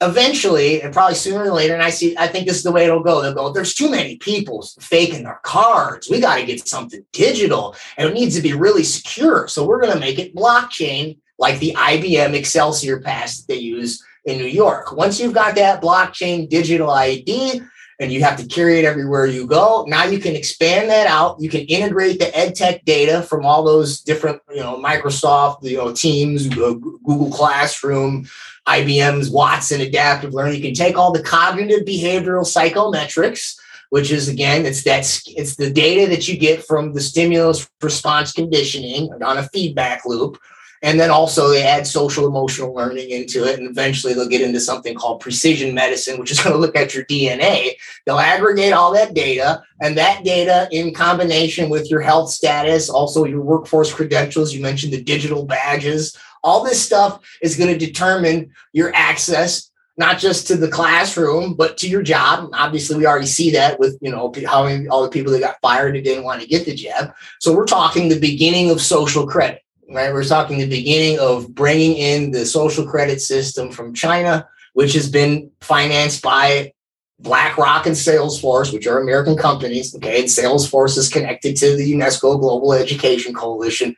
Eventually, 0.00 0.82
and 0.82 0.92
probably 0.92 1.14
sooner 1.14 1.44
or 1.44 1.52
later, 1.52 1.74
and 1.74 1.82
I 1.82 1.90
see, 1.90 2.16
I 2.18 2.26
think 2.26 2.48
this 2.48 2.56
is 2.56 2.64
the 2.64 2.72
way 2.72 2.82
it'll 2.86 3.04
go. 3.04 3.22
They'll 3.22 3.34
go, 3.34 3.52
there's 3.52 3.72
too 3.72 3.88
many 3.88 4.16
people 4.16 4.66
faking 4.80 5.22
their 5.22 5.38
cards. 5.44 6.08
We 6.10 6.18
got 6.18 6.38
to 6.38 6.44
get 6.44 6.66
something 6.66 7.06
digital 7.12 7.76
and 7.96 8.08
it 8.08 8.14
needs 8.14 8.34
to 8.34 8.42
be 8.42 8.52
really 8.52 8.82
secure. 8.82 9.46
So 9.46 9.64
we're 9.64 9.80
going 9.80 9.92
to 9.92 10.00
make 10.00 10.18
it 10.18 10.34
blockchain 10.34 11.18
like 11.42 11.58
the 11.58 11.74
IBM 11.76 12.34
Excelsior 12.34 13.00
Pass 13.00 13.38
that 13.38 13.48
they 13.48 13.58
use 13.58 14.02
in 14.24 14.38
New 14.38 14.46
York. 14.46 14.92
Once 14.92 15.18
you've 15.18 15.34
got 15.34 15.56
that 15.56 15.82
blockchain 15.82 16.48
digital 16.48 16.88
ID 16.88 17.60
and 17.98 18.12
you 18.12 18.22
have 18.22 18.36
to 18.36 18.46
carry 18.46 18.78
it 18.78 18.84
everywhere 18.84 19.26
you 19.26 19.44
go, 19.44 19.84
now 19.88 20.04
you 20.04 20.20
can 20.20 20.36
expand 20.36 20.88
that 20.88 21.08
out. 21.08 21.36
You 21.40 21.50
can 21.50 21.62
integrate 21.62 22.20
the 22.20 22.26
EdTech 22.26 22.84
data 22.84 23.22
from 23.22 23.44
all 23.44 23.64
those 23.64 24.00
different, 24.00 24.40
you 24.50 24.60
know, 24.60 24.76
Microsoft, 24.76 25.64
you 25.64 25.78
know, 25.78 25.92
Teams, 25.92 26.46
Google 26.48 27.30
Classroom, 27.32 28.28
IBM's 28.68 29.28
Watson 29.28 29.80
Adaptive 29.80 30.32
Learning. 30.32 30.54
You 30.54 30.62
can 30.62 30.74
take 30.74 30.96
all 30.96 31.12
the 31.12 31.24
cognitive 31.24 31.84
behavioral 31.84 32.46
psychometrics 32.46 33.58
which 33.90 34.10
is 34.10 34.26
again 34.26 34.64
it's 34.64 34.84
that 34.84 35.00
it's 35.36 35.56
the 35.56 35.70
data 35.70 36.08
that 36.08 36.26
you 36.26 36.38
get 36.38 36.64
from 36.64 36.94
the 36.94 37.00
stimulus 37.00 37.68
response 37.82 38.32
conditioning 38.32 39.10
on 39.22 39.36
a 39.36 39.46
feedback 39.50 40.06
loop 40.06 40.38
and 40.82 40.98
then 40.98 41.10
also 41.10 41.48
they 41.48 41.62
add 41.62 41.86
social 41.86 42.26
emotional 42.26 42.74
learning 42.74 43.10
into 43.10 43.44
it. 43.44 43.58
And 43.58 43.68
eventually 43.68 44.14
they'll 44.14 44.28
get 44.28 44.40
into 44.40 44.60
something 44.60 44.94
called 44.94 45.20
precision 45.20 45.74
medicine, 45.74 46.18
which 46.18 46.32
is 46.32 46.40
going 46.40 46.54
to 46.54 46.60
look 46.60 46.76
at 46.76 46.94
your 46.94 47.04
DNA. 47.04 47.72
They'll 48.04 48.18
aggregate 48.18 48.72
all 48.72 48.92
that 48.94 49.14
data 49.14 49.62
and 49.80 49.96
that 49.96 50.24
data 50.24 50.68
in 50.72 50.92
combination 50.92 51.70
with 51.70 51.88
your 51.90 52.00
health 52.00 52.30
status, 52.30 52.90
also 52.90 53.24
your 53.24 53.42
workforce 53.42 53.94
credentials. 53.94 54.52
You 54.52 54.60
mentioned 54.60 54.92
the 54.92 55.02
digital 55.02 55.44
badges. 55.44 56.16
All 56.42 56.64
this 56.64 56.84
stuff 56.84 57.20
is 57.40 57.56
going 57.56 57.70
to 57.70 57.86
determine 57.86 58.52
your 58.72 58.92
access 58.94 59.70
not 59.98 60.18
just 60.18 60.46
to 60.46 60.56
the 60.56 60.70
classroom, 60.70 61.54
but 61.54 61.76
to 61.76 61.88
your 61.88 62.02
job. 62.02 62.50
Obviously, 62.54 62.96
we 62.96 63.06
already 63.06 63.26
see 63.26 63.50
that 63.50 63.78
with 63.78 63.98
you 64.00 64.10
know 64.10 64.32
how 64.46 64.64
many, 64.64 64.88
all 64.88 65.02
the 65.02 65.10
people 65.10 65.32
that 65.32 65.40
got 65.40 65.60
fired 65.60 65.94
and 65.94 66.04
didn't 66.04 66.24
want 66.24 66.40
to 66.40 66.46
get 66.46 66.64
the 66.64 66.74
jab. 66.74 67.12
So 67.40 67.54
we're 67.54 67.66
talking 67.66 68.08
the 68.08 68.18
beginning 68.18 68.70
of 68.70 68.80
social 68.80 69.26
credit, 69.26 69.62
right? 69.92 70.12
We're 70.12 70.24
talking 70.24 70.58
the 70.58 70.68
beginning 70.68 71.18
of 71.18 71.54
bringing 71.54 71.96
in 71.96 72.30
the 72.30 72.46
social 72.46 72.86
credit 72.86 73.20
system 73.20 73.70
from 73.70 73.94
China, 73.94 74.48
which 74.72 74.94
has 74.94 75.10
been 75.10 75.50
financed 75.60 76.22
by 76.22 76.72
BlackRock 77.20 77.86
and 77.86 77.94
Salesforce, 77.94 78.72
which 78.72 78.86
are 78.86 79.00
American 79.00 79.36
companies. 79.36 79.94
Okay, 79.94 80.20
and 80.20 80.28
Salesforce 80.28 80.98
is 80.98 81.08
connected 81.08 81.56
to 81.56 81.76
the 81.76 81.92
UNESCO 81.92 82.40
Global 82.40 82.72
Education 82.72 83.34
Coalition, 83.34 83.96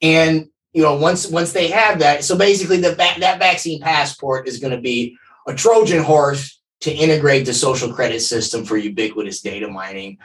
and 0.00 0.48
you 0.72 0.82
know 0.82 0.94
once 0.94 1.28
once 1.28 1.52
they 1.52 1.68
have 1.68 1.98
that, 1.98 2.24
so 2.24 2.36
basically 2.36 2.78
the 2.78 2.94
that 2.94 3.38
vaccine 3.38 3.80
passport 3.80 4.48
is 4.48 4.58
going 4.58 4.74
to 4.74 4.80
be 4.80 5.16
a 5.46 5.54
Trojan 5.54 6.02
horse 6.02 6.60
to 6.80 6.92
integrate 6.92 7.46
the 7.46 7.54
social 7.54 7.92
credit 7.92 8.20
system 8.20 8.64
for 8.64 8.76
ubiquitous 8.76 9.40
data 9.40 9.68
mining, 9.68 10.18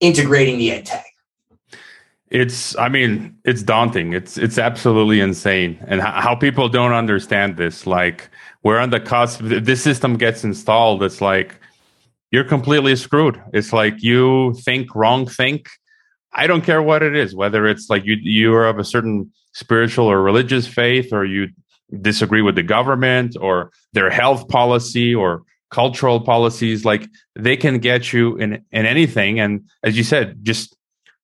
integrating 0.00 0.58
the 0.58 0.70
ed 0.70 0.86
tech. 0.86 1.11
It's, 2.32 2.74
I 2.78 2.88
mean, 2.88 3.36
it's 3.44 3.62
daunting. 3.62 4.14
It's, 4.14 4.38
it's 4.38 4.56
absolutely 4.56 5.20
insane. 5.20 5.78
And 5.86 6.00
how 6.00 6.34
people 6.34 6.70
don't 6.70 6.94
understand 6.94 7.58
this, 7.58 7.86
like 7.86 8.30
we're 8.62 8.78
on 8.78 8.88
the 8.88 9.00
cusp. 9.00 9.40
This 9.42 9.82
system 9.82 10.16
gets 10.16 10.42
installed, 10.42 11.02
it's 11.02 11.20
like 11.20 11.54
you're 12.30 12.44
completely 12.44 12.96
screwed. 12.96 13.40
It's 13.52 13.74
like 13.74 14.02
you 14.02 14.54
think 14.64 14.94
wrong, 14.94 15.26
think. 15.26 15.68
I 16.32 16.46
don't 16.46 16.64
care 16.64 16.82
what 16.82 17.02
it 17.02 17.14
is, 17.14 17.34
whether 17.34 17.66
it's 17.66 17.90
like 17.90 18.06
you 18.06 18.16
you're 18.22 18.66
of 18.66 18.78
a 18.78 18.84
certain 18.84 19.30
spiritual 19.52 20.06
or 20.06 20.22
religious 20.22 20.66
faith, 20.66 21.12
or 21.12 21.26
you 21.26 21.50
disagree 22.00 22.40
with 22.40 22.54
the 22.54 22.62
government 22.62 23.36
or 23.38 23.70
their 23.92 24.08
health 24.08 24.48
policy 24.48 25.14
or 25.14 25.42
cultural 25.70 26.18
policies. 26.20 26.86
Like 26.86 27.06
they 27.36 27.58
can 27.58 27.78
get 27.78 28.14
you 28.14 28.38
in 28.38 28.64
in 28.72 28.86
anything. 28.86 29.38
And 29.38 29.68
as 29.84 29.98
you 29.98 30.04
said, 30.04 30.42
just 30.42 30.74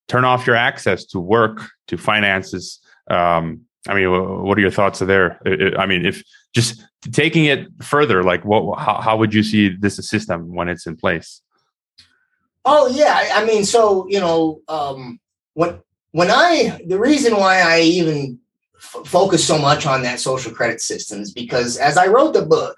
turn 0.09 0.25
off 0.25 0.45
your 0.45 0.55
access 0.57 1.05
to 1.05 1.19
work, 1.19 1.69
to 1.87 1.97
finances. 1.97 2.79
Um, 3.09 3.61
I 3.87 3.93
mean, 3.93 4.11
what 4.43 4.57
are 4.57 4.61
your 4.61 4.71
thoughts 4.71 4.99
there? 4.99 5.39
I 5.79 5.85
mean, 5.85 6.05
if 6.05 6.23
just 6.53 6.83
taking 7.11 7.45
it 7.45 7.67
further, 7.81 8.23
like 8.23 8.43
what, 8.43 8.77
how, 8.77 8.99
how 8.99 9.17
would 9.17 9.33
you 9.33 9.43
see 9.43 9.69
this 9.69 9.95
system 9.95 10.53
when 10.53 10.67
it's 10.67 10.85
in 10.85 10.97
place? 10.97 11.41
Oh 12.65 12.87
yeah, 12.87 13.31
I 13.33 13.45
mean, 13.45 13.63
so 13.63 14.05
you 14.09 14.19
know, 14.19 14.61
um, 14.67 15.19
when 15.53 15.79
when 16.11 16.29
I 16.29 16.81
the 16.85 16.99
reason 16.99 17.37
why 17.37 17.61
I 17.61 17.81
even 17.81 18.37
f- 18.75 19.07
focus 19.07 19.45
so 19.47 19.57
much 19.57 19.85
on 19.85 20.01
that 20.03 20.19
social 20.19 20.51
credit 20.51 20.81
system 20.81 21.21
is 21.21 21.31
because 21.31 21.77
as 21.77 21.97
I 21.97 22.07
wrote 22.07 22.33
the 22.33 22.45
book, 22.45 22.77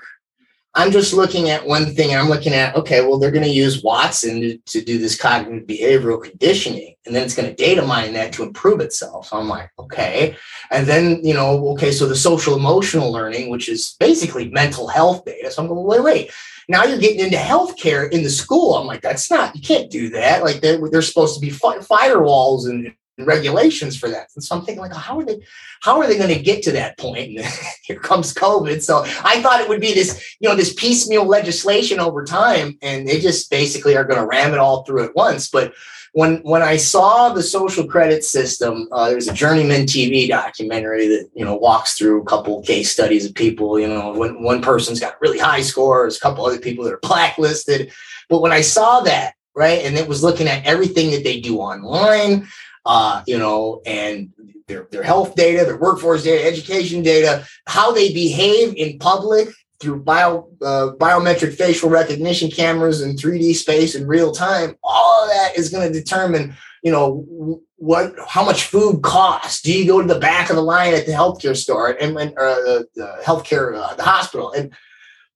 I'm 0.73 0.91
just 0.91 1.13
looking 1.13 1.49
at 1.49 1.67
one 1.67 1.93
thing. 1.93 2.15
I'm 2.15 2.29
looking 2.29 2.53
at, 2.53 2.75
okay, 2.77 3.01
well, 3.01 3.19
they're 3.19 3.31
going 3.31 3.43
to 3.43 3.49
use 3.49 3.83
Watson 3.83 4.39
to, 4.39 4.57
to, 4.57 4.81
do 4.81 4.97
this 4.97 5.19
cognitive 5.19 5.67
behavioral 5.67 6.23
conditioning, 6.23 6.95
and 7.05 7.13
then 7.13 7.23
it's 7.23 7.35
going 7.35 7.49
to 7.49 7.55
data 7.55 7.81
mine 7.81 8.13
that 8.13 8.31
to 8.33 8.43
improve 8.43 8.79
itself. 8.79 9.27
So 9.27 9.37
I'm 9.37 9.49
like, 9.49 9.69
okay. 9.77 10.37
And 10.69 10.87
then, 10.87 11.19
you 11.25 11.33
know, 11.33 11.67
okay, 11.69 11.91
so 11.91 12.07
the 12.07 12.15
social 12.15 12.55
emotional 12.55 13.11
learning, 13.11 13.49
which 13.49 13.67
is 13.67 13.97
basically 13.99 14.49
mental 14.49 14.87
health 14.87 15.25
data. 15.25 15.51
So 15.51 15.61
I'm 15.61 15.67
going, 15.67 15.85
wait, 15.85 16.03
wait. 16.03 16.31
Now 16.69 16.85
you're 16.85 16.99
getting 16.99 17.19
into 17.19 17.37
healthcare 17.37 18.09
in 18.09 18.23
the 18.23 18.29
school. 18.29 18.75
I'm 18.75 18.87
like, 18.87 19.01
that's 19.01 19.29
not, 19.29 19.53
you 19.53 19.61
can't 19.61 19.91
do 19.91 20.09
that. 20.11 20.41
Like, 20.41 20.61
they're, 20.61 20.79
they're 20.89 21.01
supposed 21.01 21.35
to 21.35 21.41
be 21.41 21.49
fi- 21.49 21.79
firewalls 21.79 22.69
and 22.69 22.93
regulations 23.17 23.97
for 23.97 24.09
that. 24.09 24.27
And 24.35 24.43
so 24.43 24.55
I'm 24.55 24.65
thinking 24.65 24.81
like, 24.81 24.93
how 24.93 25.19
are 25.19 25.25
they, 25.25 25.39
how 25.81 25.99
are 25.99 26.07
they 26.07 26.17
going 26.17 26.33
to 26.33 26.41
get 26.41 26.63
to 26.63 26.71
that 26.71 26.97
point? 26.97 27.37
And 27.37 27.47
here 27.83 27.99
comes 27.99 28.33
COVID. 28.33 28.81
So 28.81 29.03
I 29.23 29.41
thought 29.41 29.61
it 29.61 29.69
would 29.69 29.81
be 29.81 29.93
this, 29.93 30.35
you 30.39 30.49
know, 30.49 30.55
this 30.55 30.73
piecemeal 30.73 31.25
legislation 31.25 31.99
over 31.99 32.23
time, 32.23 32.77
and 32.81 33.07
they 33.07 33.19
just 33.19 33.49
basically 33.49 33.95
are 33.95 34.05
going 34.05 34.19
to 34.19 34.27
ram 34.27 34.53
it 34.53 34.59
all 34.59 34.83
through 34.83 35.03
at 35.03 35.15
once. 35.15 35.49
But 35.49 35.73
when 36.13 36.37
when 36.39 36.61
I 36.61 36.75
saw 36.77 37.29
the 37.29 37.43
social 37.43 37.87
credit 37.87 38.23
system, 38.23 38.87
uh, 38.91 39.09
there's 39.09 39.29
a 39.29 39.33
Journeyman 39.33 39.85
TV 39.85 40.27
documentary 40.27 41.07
that 41.07 41.29
you 41.33 41.45
know 41.45 41.55
walks 41.55 41.97
through 41.97 42.21
a 42.21 42.25
couple 42.25 42.61
case 42.63 42.91
studies 42.91 43.25
of 43.25 43.33
people. 43.33 43.79
You 43.79 43.87
know, 43.87 44.11
when 44.13 44.43
one 44.43 44.61
person's 44.61 44.99
got 44.99 45.21
really 45.21 45.39
high 45.39 45.61
scores, 45.61 46.17
a 46.17 46.19
couple 46.19 46.45
other 46.45 46.59
people 46.59 46.83
that 46.83 46.93
are 46.93 46.99
blacklisted. 47.01 47.91
But 48.29 48.41
when 48.41 48.51
I 48.51 48.61
saw 48.61 49.01
that, 49.01 49.35
right, 49.55 49.85
and 49.85 49.97
it 49.97 50.07
was 50.07 50.23
looking 50.23 50.47
at 50.47 50.65
everything 50.65 51.11
that 51.11 51.23
they 51.23 51.39
do 51.39 51.59
online, 51.59 52.47
uh, 52.85 53.23
you 53.27 53.37
know, 53.37 53.81
and 53.85 54.31
their, 54.67 54.87
their 54.91 55.03
health 55.03 55.35
data, 55.35 55.65
their 55.65 55.77
workforce 55.77 56.23
data, 56.23 56.45
education 56.45 57.03
data, 57.03 57.45
how 57.67 57.91
they 57.91 58.13
behave 58.13 58.73
in 58.75 58.97
public 58.99 59.49
through 59.79 60.01
bio, 60.03 60.47
uh, 60.61 60.91
biometric 60.97 61.55
facial 61.55 61.89
recognition 61.89 62.49
cameras 62.49 63.01
in 63.01 63.15
3D 63.15 63.55
space 63.55 63.95
in 63.95 64.07
real 64.07 64.31
time. 64.31 64.75
All 64.83 65.23
of 65.23 65.29
that 65.29 65.57
is 65.57 65.69
going 65.69 65.91
to 65.91 65.99
determine, 65.99 66.55
you 66.83 66.91
know, 66.91 67.59
what 67.77 68.13
how 68.27 68.45
much 68.45 68.65
food 68.65 69.01
costs. 69.01 69.61
Do 69.61 69.73
you 69.73 69.87
go 69.87 70.01
to 70.01 70.07
the 70.07 70.19
back 70.19 70.51
of 70.51 70.55
the 70.55 70.61
line 70.61 70.93
at 70.93 71.07
the 71.07 71.11
healthcare 71.11 71.57
store 71.57 71.89
and 71.89 72.13
when 72.13 72.29
uh, 72.29 72.83
the, 72.95 73.19
healthcare 73.23 73.75
uh, 73.75 73.95
the 73.95 74.03
hospital? 74.03 74.51
And 74.51 74.71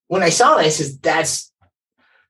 when 0.07 0.21
I 0.21 0.29
saw 0.29 0.55
that, 0.55 0.65
I 0.65 0.69
said, 0.69 1.01
"That's 1.01 1.51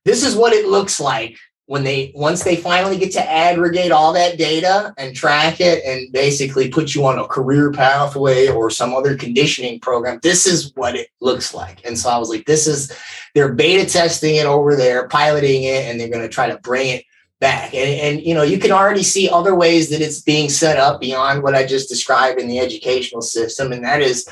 this 0.06 0.26
is 0.26 0.36
what 0.36 0.54
it 0.54 0.68
looks 0.68 1.02
like 1.02 1.38
when 1.68 1.84
they 1.84 2.12
once 2.14 2.44
they 2.44 2.56
finally 2.56 2.98
get 2.98 3.12
to 3.12 3.32
aggregate 3.32 3.92
all 3.92 4.14
that 4.14 4.38
data 4.38 4.94
and 4.98 5.16
track 5.16 5.60
it 5.60 5.84
and 5.84 6.12
basically 6.12 6.70
put 6.70 6.94
you 6.94 7.06
on 7.06 7.18
a 7.18 7.28
career 7.28 7.72
pathway 7.72 8.48
or 8.48 8.70
some 8.70 8.94
other 8.94 9.18
conditioning 9.18 9.80
program 9.80 10.20
this 10.22 10.46
is 10.46 10.72
what 10.76 10.96
it 10.96 11.10
looks 11.22 11.54
like. 11.54 11.86
And 11.86 11.98
so 11.98 12.10
i 12.10 12.18
was 12.18 12.30
like 12.30 12.46
this 12.46 12.68
is 12.68 12.96
they're 13.34 13.54
beta 13.54 13.90
testing 13.90 14.36
it 14.36 14.46
over 14.46 14.76
there 14.76 15.08
piloting 15.08 15.64
it 15.64 15.86
and 15.86 16.00
they're 16.00 16.10
going 16.10 16.22
to 16.22 16.30
try 16.30 16.50
to 16.50 16.58
bring 16.60 16.90
it 16.90 17.06
back. 17.40 17.74
And, 17.74 18.00
and 18.00 18.26
you 18.26 18.36
know 18.36 18.44
you 18.44 18.60
can 18.60 18.72
already 18.72 19.04
see 19.04 19.30
other 19.30 19.56
ways 19.56 19.90
that 19.90 20.02
it's 20.02 20.22
being 20.22 20.50
set 20.50 20.78
up 20.78 21.02
beyond 21.02 21.42
what 21.42 21.56
i 21.56 21.66
just 21.66 21.90
described 21.90 22.40
in 22.40 22.48
the 22.48 22.60
educational 22.60 23.22
system. 23.22 23.72
And 23.72 23.84
that 23.84 24.02
is 24.02 24.28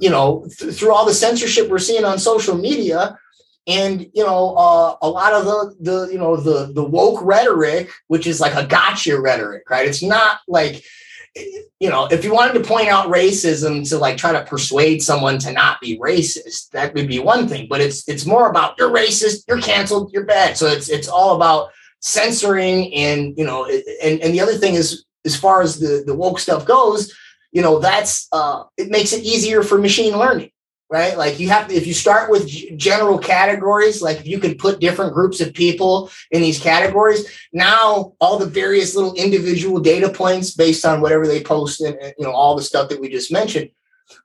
you 0.00 0.08
know 0.08 0.46
th- 0.56 0.74
through 0.74 0.94
all 0.94 1.04
the 1.04 1.12
censorship 1.12 1.68
we're 1.68 1.78
seeing 1.78 2.04
on 2.04 2.18
social 2.18 2.56
media 2.56 3.18
and 3.66 4.02
you 4.14 4.24
know 4.24 4.54
uh, 4.56 4.96
a 5.02 5.08
lot 5.08 5.32
of 5.32 5.44
the 5.44 5.76
the 5.80 6.12
you 6.12 6.18
know 6.18 6.36
the 6.36 6.72
the 6.72 6.84
woke 6.84 7.20
rhetoric 7.22 7.90
which 8.08 8.26
is 8.26 8.40
like 8.40 8.54
a 8.54 8.66
gotcha 8.66 9.20
rhetoric 9.20 9.68
right? 9.70 9.86
It's 9.86 10.02
not 10.02 10.40
like 10.48 10.84
you 11.36 11.88
know 11.88 12.06
if 12.10 12.24
you 12.24 12.34
wanted 12.34 12.54
to 12.54 12.68
point 12.68 12.88
out 12.88 13.08
racism 13.08 13.88
to 13.88 13.98
like 13.98 14.16
try 14.16 14.32
to 14.32 14.44
persuade 14.44 15.02
someone 15.02 15.38
to 15.38 15.52
not 15.52 15.80
be 15.80 15.98
racist 15.98 16.70
that 16.70 16.92
would 16.94 17.06
be 17.06 17.20
one 17.20 17.46
thing 17.46 17.68
but 17.70 17.80
it's 17.80 18.08
it's 18.08 18.26
more 18.26 18.50
about 18.50 18.74
you're 18.78 18.90
racist 18.90 19.44
you're 19.46 19.60
canceled 19.60 20.12
you're 20.12 20.24
bad. 20.24 20.56
So 20.56 20.66
it's 20.66 20.88
it's 20.88 21.08
all 21.08 21.36
about 21.36 21.70
censoring 22.00 22.92
and 22.94 23.36
you 23.36 23.44
know 23.44 23.66
and 24.02 24.20
and 24.20 24.34
the 24.34 24.40
other 24.40 24.54
thing 24.54 24.74
is 24.74 25.04
as 25.24 25.36
far 25.36 25.60
as 25.60 25.78
the 25.78 26.02
the 26.06 26.14
woke 26.14 26.38
stuff 26.38 26.64
goes 26.64 27.14
you 27.52 27.60
know 27.62 27.78
that's 27.78 28.26
uh 28.32 28.64
it 28.76 28.90
makes 28.90 29.12
it 29.12 29.22
easier 29.22 29.62
for 29.62 29.78
machine 29.78 30.16
learning 30.16 30.50
right? 30.90 31.16
Like 31.16 31.38
you 31.38 31.48
have 31.48 31.68
to, 31.68 31.74
if 31.74 31.86
you 31.86 31.94
start 31.94 32.30
with 32.30 32.48
general 32.76 33.18
categories, 33.18 34.02
like 34.02 34.18
if 34.18 34.26
you 34.26 34.40
can 34.40 34.56
put 34.56 34.80
different 34.80 35.14
groups 35.14 35.40
of 35.40 35.54
people 35.54 36.10
in 36.32 36.42
these 36.42 36.58
categories, 36.58 37.30
now 37.52 38.14
all 38.20 38.38
the 38.38 38.46
various 38.46 38.96
little 38.96 39.14
individual 39.14 39.78
data 39.78 40.10
points 40.10 40.50
based 40.50 40.84
on 40.84 41.00
whatever 41.00 41.28
they 41.28 41.42
post 41.42 41.80
and, 41.80 41.96
you 42.18 42.24
know, 42.24 42.32
all 42.32 42.56
the 42.56 42.62
stuff 42.62 42.88
that 42.88 43.00
we 43.00 43.08
just 43.08 43.32
mentioned, 43.32 43.70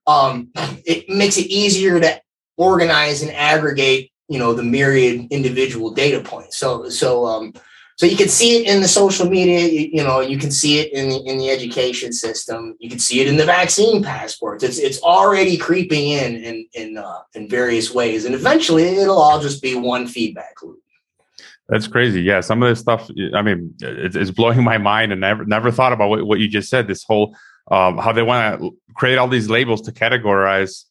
um, 0.07 0.49
it 0.85 1.07
makes 1.07 1.37
it 1.37 1.45
easier 1.45 1.99
to 1.99 2.19
organize 2.57 3.21
and 3.21 3.31
aggregate, 3.31 4.11
you 4.27 4.39
know, 4.39 4.53
the 4.53 4.63
myriad 4.63 5.27
individual 5.29 5.91
data 5.91 6.19
points. 6.19 6.57
So, 6.57 6.89
so, 6.89 7.27
um, 7.27 7.53
so 7.97 8.05
you 8.05 8.17
can 8.17 8.27
see 8.27 8.57
it 8.57 8.67
in 8.67 8.81
the 8.81 8.87
social 8.89 9.29
media, 9.29 9.59
you, 9.67 9.89
you, 9.93 10.03
know, 10.03 10.19
you 10.19 10.37
can 10.37 10.51
see 10.51 10.79
it 10.79 10.91
in 10.91 11.09
the 11.09 11.23
in 11.23 11.37
the 11.37 11.49
education 11.49 12.11
system, 12.11 12.75
you 12.79 12.89
can 12.89 12.99
see 12.99 13.21
it 13.21 13.27
in 13.27 13.37
the 13.37 13.45
vaccine 13.45 14.03
passports. 14.03 14.63
It's 14.63 14.77
it's 14.77 15.01
already 15.01 15.55
creeping 15.55 16.09
in 16.09 16.35
in 16.35 16.67
in 16.73 16.97
uh, 16.97 17.21
in 17.33 17.47
various 17.47 17.93
ways, 17.93 18.25
and 18.25 18.35
eventually 18.35 18.83
it'll 18.83 19.17
all 19.17 19.39
just 19.39 19.61
be 19.61 19.75
one 19.75 20.07
feedback 20.07 20.61
loop. 20.61 20.81
That's 21.69 21.87
crazy. 21.87 22.21
Yeah, 22.21 22.41
some 22.41 22.61
of 22.61 22.69
this 22.69 22.79
stuff. 22.79 23.09
I 23.33 23.41
mean, 23.41 23.73
it's, 23.79 24.15
it's 24.15 24.31
blowing 24.31 24.61
my 24.63 24.77
mind, 24.77 25.13
and 25.13 25.21
never 25.21 25.45
never 25.45 25.71
thought 25.71 25.93
about 25.93 26.09
what, 26.09 26.27
what 26.27 26.39
you 26.39 26.49
just 26.49 26.69
said. 26.69 26.87
This 26.87 27.03
whole 27.03 27.35
um, 27.71 27.97
how 27.97 28.11
they 28.11 28.23
want 28.23 28.59
to 28.59 28.77
create 28.95 29.17
all 29.17 29.29
these 29.29 29.49
labels 29.49 29.81
to 29.83 29.93
categorize 29.93 30.83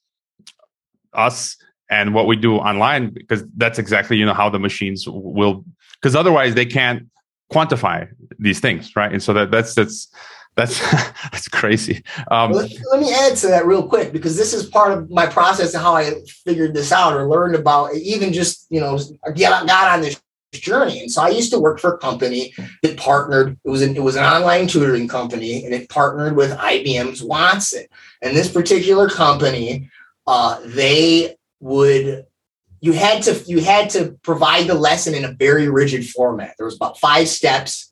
us 1.12 1.56
and 1.90 2.14
what 2.14 2.26
we 2.26 2.34
do 2.34 2.56
online 2.56 3.10
because 3.10 3.44
that's 3.56 3.78
exactly 3.78 4.16
you 4.16 4.26
know 4.26 4.34
how 4.34 4.48
the 4.48 4.58
machines 4.58 5.04
will 5.06 5.64
because 6.04 6.14
otherwise 6.14 6.54
they 6.54 6.66
can't 6.66 7.08
quantify 7.50 8.06
these 8.38 8.60
things, 8.60 8.94
right? 8.94 9.10
And 9.10 9.22
so 9.22 9.32
that 9.32 9.50
that's 9.50 9.74
that's 9.74 10.12
that's 10.54 10.78
that's 11.22 11.48
crazy. 11.48 12.04
Um, 12.30 12.52
let, 12.52 12.70
let, 12.92 13.00
me 13.00 13.10
add 13.10 13.36
to 13.36 13.46
that 13.46 13.64
real 13.64 13.88
quick 13.88 14.12
because 14.12 14.36
this 14.36 14.52
is 14.52 14.66
part 14.66 14.92
of 14.92 15.08
my 15.08 15.26
process 15.26 15.72
and 15.72 15.82
how 15.82 15.96
I 15.96 16.12
figured 16.44 16.74
this 16.74 16.92
out 16.92 17.14
or 17.14 17.26
learned 17.26 17.54
about 17.54 17.94
even 17.94 18.34
just 18.34 18.66
you 18.68 18.80
know 18.80 18.98
got 19.34 19.66
got 19.66 19.94
on 19.94 20.02
this 20.02 20.20
journey. 20.52 21.00
And 21.00 21.10
so 21.10 21.22
I 21.22 21.30
used 21.30 21.50
to 21.52 21.58
work 21.58 21.80
for 21.80 21.94
a 21.94 21.98
company 21.98 22.52
that 22.82 22.98
partnered. 22.98 23.58
It 23.64 23.70
was 23.70 23.80
an, 23.80 23.96
it 23.96 24.02
was 24.02 24.16
an 24.16 24.24
online 24.24 24.66
tutoring 24.66 25.08
company, 25.08 25.64
and 25.64 25.72
it 25.72 25.88
partnered 25.88 26.36
with 26.36 26.50
IBM's 26.52 27.22
Watson. 27.22 27.86
And 28.20 28.36
this 28.36 28.52
particular 28.52 29.08
company, 29.08 29.88
uh, 30.26 30.60
they 30.66 31.36
would 31.60 32.26
you 32.84 32.92
had 32.92 33.22
to 33.22 33.42
you 33.46 33.62
had 33.62 33.88
to 33.88 34.12
provide 34.22 34.66
the 34.66 34.74
lesson 34.74 35.14
in 35.14 35.24
a 35.24 35.32
very 35.32 35.70
rigid 35.70 36.06
format. 36.06 36.54
There 36.58 36.66
was 36.66 36.76
about 36.76 36.98
five 36.98 37.28
steps, 37.28 37.90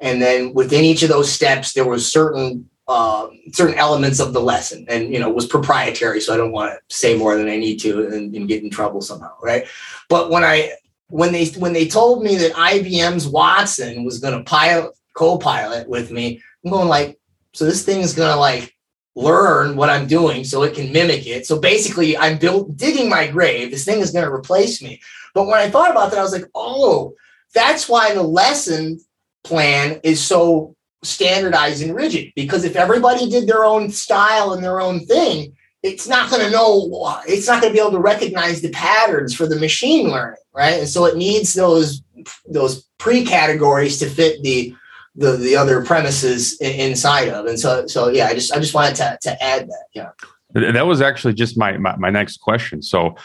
and 0.00 0.22
then 0.22 0.54
within 0.54 0.82
each 0.82 1.02
of 1.02 1.10
those 1.10 1.30
steps, 1.30 1.74
there 1.74 1.86
was 1.86 2.10
certain 2.10 2.70
uh, 2.88 3.28
certain 3.52 3.74
elements 3.76 4.18
of 4.18 4.32
the 4.32 4.40
lesson, 4.40 4.86
and 4.88 5.12
you 5.12 5.20
know 5.20 5.28
was 5.28 5.44
proprietary. 5.46 6.22
So 6.22 6.32
I 6.32 6.38
don't 6.38 6.52
want 6.52 6.72
to 6.72 6.96
say 6.96 7.18
more 7.18 7.36
than 7.36 7.48
I 7.48 7.58
need 7.58 7.80
to 7.80 8.06
and, 8.06 8.34
and 8.34 8.48
get 8.48 8.62
in 8.62 8.70
trouble 8.70 9.02
somehow, 9.02 9.34
right? 9.42 9.66
But 10.08 10.30
when 10.30 10.42
I 10.42 10.72
when 11.08 11.32
they 11.32 11.44
when 11.48 11.74
they 11.74 11.86
told 11.86 12.24
me 12.24 12.36
that 12.36 12.54
IBM's 12.54 13.28
Watson 13.28 14.04
was 14.04 14.20
going 14.20 14.38
to 14.38 14.44
pilot 14.44 14.94
co-pilot 15.12 15.86
with 15.86 16.10
me, 16.10 16.40
I'm 16.64 16.70
going 16.70 16.88
like, 16.88 17.20
so 17.52 17.66
this 17.66 17.84
thing 17.84 18.00
is 18.00 18.14
going 18.14 18.32
to 18.32 18.40
like 18.40 18.74
learn 19.16 19.76
what 19.76 19.90
I'm 19.90 20.06
doing 20.06 20.44
so 20.44 20.62
it 20.62 20.74
can 20.74 20.92
mimic 20.92 21.26
it. 21.26 21.46
So 21.46 21.58
basically, 21.58 22.16
I'm 22.16 22.38
built 22.38 22.76
digging 22.76 23.08
my 23.08 23.26
grave. 23.26 23.70
This 23.70 23.84
thing 23.84 24.00
is 24.00 24.12
going 24.12 24.24
to 24.24 24.32
replace 24.32 24.82
me. 24.82 25.00
But 25.34 25.46
when 25.46 25.58
I 25.58 25.70
thought 25.70 25.90
about 25.90 26.10
that, 26.10 26.18
I 26.18 26.22
was 26.22 26.32
like, 26.32 26.46
oh, 26.54 27.14
that's 27.54 27.88
why 27.88 28.14
the 28.14 28.22
lesson 28.22 29.00
plan 29.44 30.00
is 30.04 30.22
so 30.24 30.74
standardized 31.02 31.82
and 31.82 31.94
rigid. 31.94 32.32
Because 32.36 32.64
if 32.64 32.76
everybody 32.76 33.28
did 33.28 33.46
their 33.46 33.64
own 33.64 33.90
style 33.90 34.52
and 34.52 34.62
their 34.62 34.80
own 34.80 35.06
thing, 35.06 35.56
it's 35.82 36.06
not 36.06 36.30
going 36.30 36.44
to 36.44 36.50
know, 36.50 37.20
it's 37.26 37.48
not 37.48 37.62
going 37.62 37.72
to 37.72 37.76
be 37.76 37.80
able 37.80 37.92
to 37.92 37.98
recognize 37.98 38.60
the 38.60 38.70
patterns 38.70 39.34
for 39.34 39.46
the 39.46 39.58
machine 39.58 40.10
learning, 40.10 40.36
right? 40.52 40.78
And 40.78 40.88
so 40.88 41.06
it 41.06 41.16
needs 41.16 41.54
those 41.54 42.02
those 42.46 42.84
pre-categories 42.98 43.98
to 43.98 44.06
fit 44.06 44.42
the 44.42 44.74
the 45.20 45.32
the 45.36 45.54
other 45.54 45.84
premises 45.84 46.58
inside 46.60 47.28
of. 47.28 47.44
And 47.46 47.60
so 47.60 47.86
so 47.86 48.08
yeah, 48.08 48.26
I 48.26 48.34
just 48.34 48.52
I 48.52 48.58
just 48.58 48.74
wanted 48.74 48.96
to 48.96 49.18
to 49.22 49.42
add 49.42 49.68
that. 49.68 49.84
Yeah. 49.92 50.10
That 50.54 50.86
was 50.86 51.00
actually 51.02 51.34
just 51.34 51.58
my 51.58 51.76
my, 51.76 51.94
my 51.96 52.10
next 52.10 52.38
question. 52.38 52.82
So 52.82 53.16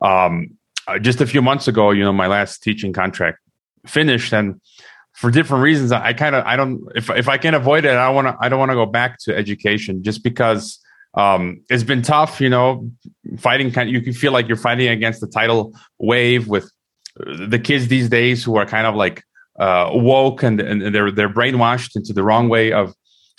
um 0.00 0.56
uh, 0.86 0.98
just 0.98 1.20
a 1.20 1.26
few 1.26 1.42
months 1.42 1.68
ago, 1.68 1.90
you 1.90 2.04
know, 2.04 2.12
my 2.12 2.28
last 2.28 2.62
teaching 2.62 2.92
contract 2.92 3.38
finished 3.84 4.32
and 4.32 4.60
for 5.12 5.30
different 5.30 5.64
reasons 5.64 5.90
I 5.90 6.12
kind 6.12 6.36
of 6.36 6.44
I 6.46 6.54
don't 6.54 6.84
if 6.94 7.10
if 7.10 7.28
I 7.28 7.36
can 7.36 7.54
avoid 7.54 7.84
it, 7.84 7.90
I 7.90 8.10
want 8.10 8.28
to 8.28 8.36
I 8.40 8.48
don't 8.48 8.60
want 8.60 8.70
to 8.70 8.76
go 8.76 8.86
back 8.86 9.18
to 9.24 9.36
education 9.36 10.04
just 10.04 10.22
because 10.22 10.78
um, 11.14 11.62
it's 11.68 11.82
been 11.82 12.02
tough, 12.02 12.40
you 12.40 12.48
know, 12.48 12.88
fighting 13.38 13.72
kind 13.72 13.90
you 13.90 14.00
can 14.00 14.12
feel 14.12 14.30
like 14.30 14.46
you're 14.46 14.56
fighting 14.56 14.86
against 14.86 15.20
the 15.20 15.26
tidal 15.26 15.74
wave 15.98 16.46
with 16.46 16.70
the 17.16 17.58
kids 17.58 17.88
these 17.88 18.08
days 18.08 18.44
who 18.44 18.54
are 18.56 18.64
kind 18.64 18.86
of 18.86 18.94
like 18.94 19.24
uh, 19.58 19.90
woke 19.92 20.42
and, 20.42 20.60
and 20.60 20.94
they're 20.94 21.10
they're 21.10 21.28
brainwashed 21.28 21.96
into 21.96 22.12
the 22.12 22.22
wrong 22.22 22.48
way 22.48 22.72
of 22.72 22.94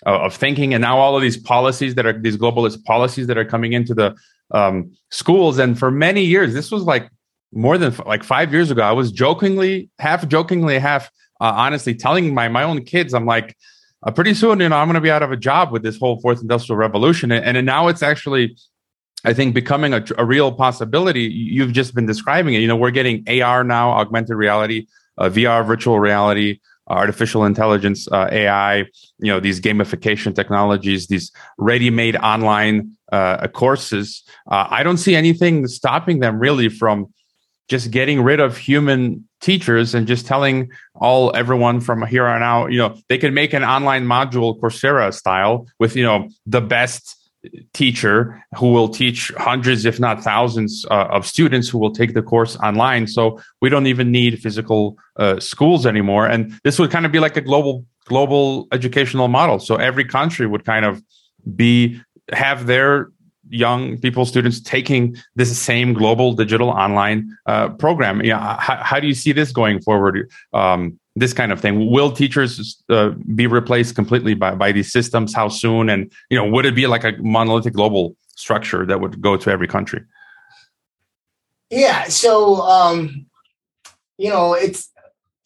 of 0.06 0.36
thinking 0.36 0.74
and 0.74 0.82
now 0.82 0.98
all 0.98 1.16
of 1.16 1.22
these 1.22 1.38
policies 1.38 1.96
that 1.96 2.06
are 2.06 2.20
these 2.20 2.38
globalist 2.38 2.84
policies 2.86 3.28
that 3.28 3.38
are 3.38 3.46
coming 3.46 3.74
into 3.74 3.94
the 3.94 4.16
um, 4.52 4.92
schools 5.12 5.58
and 5.58 5.78
for 5.78 5.92
many 5.92 6.24
years 6.24 6.54
this 6.54 6.72
was 6.72 6.84
like 6.84 7.10
more 7.54 7.78
than 7.78 7.96
like 8.06 8.24
five 8.24 8.52
years 8.52 8.72
ago 8.72 8.82
i 8.82 8.92
was 8.92 9.12
jokingly 9.12 9.90
half 10.00 10.28
jokingly 10.28 10.80
half 10.80 11.08
uh, 11.40 11.54
honestly 11.56 11.94
telling 11.94 12.34
my 12.34 12.48
my 12.48 12.64
own 12.64 12.84
kids 12.84 13.14
i'm 13.14 13.26
like 13.26 13.56
uh, 14.04 14.12
pretty 14.12 14.34
soon 14.34 14.60
you 14.60 14.70
know 14.70 14.76
i'm 14.76 14.88
going 14.88 14.96
to 14.96 15.02
be 15.02 15.12
out 15.12 15.24
of 15.24 15.32
a 15.32 15.38
job 15.38 15.72
with 15.72 15.84
this 15.84 15.98
whole 15.98 16.20
fourth 16.20 16.42
industrial 16.42 16.78
revolution 16.78 17.32
and, 17.32 17.58
and 17.58 17.66
now 17.66 17.88
it's 17.88 18.04
actually 18.04 18.56
I 19.24 19.34
think 19.34 19.54
becoming 19.54 19.94
a, 19.94 20.04
a, 20.18 20.26
real 20.26 20.52
possibility. 20.52 21.22
You've 21.22 21.74
just 21.74 21.94
been 21.94 22.08
describing 22.08 22.56
it. 22.56 22.58
You 22.58 22.68
know, 22.68 22.76
we're 22.76 22.90
getting 22.90 23.24
AR 23.44 23.64
now, 23.64 23.92
augmented 23.92 24.36
reality 24.36 24.88
uh, 25.18 25.30
VR, 25.30 25.66
virtual 25.66 26.00
reality, 26.00 26.60
artificial 26.88 27.46
intelligence, 27.46 28.08
uh, 28.12 28.28
AI, 28.32 28.78
you 29.20 29.32
know, 29.32 29.40
these 29.40 29.62
gamification 29.62 30.36
technologies, 30.36 31.08
these 31.08 31.32
ready-made 31.58 32.16
online 32.18 32.98
uh, 33.12 33.48
courses. 33.48 34.24
Uh, 34.50 34.68
I 34.70 34.84
don't 34.84 34.98
see 34.98 35.16
anything 35.16 35.68
stopping 35.68 36.20
them 36.20 36.40
really 36.40 36.70
from 36.70 37.14
just 37.70 37.92
getting 37.92 38.22
rid 38.22 38.40
of 38.40 38.58
human 38.58 39.28
teachers 39.40 39.96
and 39.96 40.06
just 40.06 40.26
telling 40.26 40.70
all 40.96 41.34
everyone 41.36 41.80
from 41.80 42.06
here 42.06 42.28
on 42.28 42.44
out, 42.44 42.72
you 42.72 42.78
know, 42.78 42.98
they 43.08 43.18
can 43.18 43.34
make 43.34 43.54
an 43.54 43.64
online 43.64 44.06
module 44.06 44.60
Coursera 44.60 45.14
style 45.14 45.68
with, 45.80 45.96
you 45.96 46.04
know, 46.04 46.28
the 46.46 46.62
best 46.62 47.21
teacher 47.74 48.44
who 48.56 48.72
will 48.72 48.88
teach 48.88 49.32
hundreds, 49.38 49.86
if 49.86 50.00
not 50.00 50.24
thousands, 50.24 50.86
uh, 50.92 51.08
of 51.10 51.26
students 51.26 51.68
who 51.70 51.78
will 51.80 51.92
take 51.92 52.14
the 52.14 52.22
course 52.22 52.56
online. 52.58 53.08
So 53.08 53.40
we 53.62 53.70
don't 53.70 53.88
even 53.88 54.12
need 54.12 54.40
physical 54.40 54.98
uh, 55.18 55.40
schools 55.40 55.86
anymore. 55.86 56.28
And 56.28 56.54
this 56.64 56.78
would 56.80 56.92
kind 56.92 57.06
of 57.06 57.12
be 57.12 57.20
like 57.20 57.38
a 57.38 57.42
global 57.42 57.86
global 58.06 58.68
educational 58.72 59.28
model. 59.28 59.60
So 59.60 59.76
every 59.76 60.06
country 60.06 60.48
would 60.48 60.66
kind 60.66 60.86
of 60.86 61.02
be 61.56 62.02
have 62.34 62.66
their 62.66 63.10
young 63.50 63.98
people, 64.00 64.26
students 64.26 64.62
taking 64.62 65.16
this 65.36 65.56
same 65.58 65.94
global 65.94 66.34
digital 66.34 66.70
online 66.70 67.38
uh, 67.46 67.70
program. 67.70 68.24
Yeah, 68.24 68.58
how, 68.60 68.78
how, 68.78 69.00
do 69.00 69.08
you 69.08 69.14
see 69.14 69.32
this 69.34 69.52
going 69.52 69.82
forward? 69.82 70.30
Um, 70.54 71.00
this 71.16 71.34
kind 71.34 71.52
of 71.52 71.60
thing. 71.60 71.92
Will 71.92 72.12
teachers 72.12 72.82
uh, 72.90 73.10
be 73.36 73.48
replaced 73.48 73.96
completely 73.96 74.34
by, 74.34 74.56
by 74.56 74.72
these 74.72 74.92
systems? 74.92 75.34
How 75.34 75.50
soon? 75.50 75.90
And 75.90 76.12
you 76.30 76.38
know 76.38 76.46
would 76.46 76.66
it 76.66 76.76
be 76.76 76.88
like 76.88 77.04
a 77.04 77.14
monolithic 77.20 77.74
global 77.74 78.16
structure 78.36 78.86
that 78.86 79.02
would 79.02 79.22
go 79.22 79.38
to 79.38 79.50
every 79.50 79.68
country? 79.68 80.02
Yeah 81.70 82.06
so 82.06 82.62
um 82.62 83.26
you 84.18 84.30
know 84.30 84.54
it's 84.54 84.90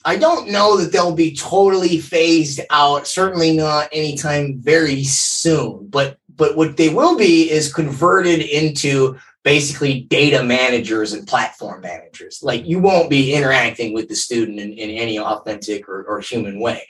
i 0.05 0.15
don't 0.15 0.49
know 0.49 0.77
that 0.77 0.91
they'll 0.91 1.15
be 1.15 1.35
totally 1.35 1.99
phased 1.99 2.61
out 2.71 3.05
certainly 3.07 3.55
not 3.55 3.89
anytime 3.91 4.59
very 4.59 5.03
soon. 5.03 5.87
But 5.87 6.17
but 6.35 6.57
what 6.57 6.77
they 6.77 6.89
will 6.89 7.17
be 7.17 7.49
is 7.49 7.73
converted 7.73 8.41
into 8.41 9.17
basically 9.45 10.01
data 10.01 10.43
managers 10.43 11.13
and 11.13 11.27
platform 11.27 11.79
managers. 11.79 12.41
Like 12.41 12.65
you 12.65 12.79
won't 12.79 13.11
be 13.11 13.33
interacting 13.33 13.93
with 13.93 14.09
the 14.09 14.15
student 14.15 14.59
in, 14.59 14.73
in 14.73 14.89
any 14.89 15.19
authentic 15.19 15.87
or, 15.87 16.03
or 16.03 16.19
human 16.19 16.59
way. 16.59 16.87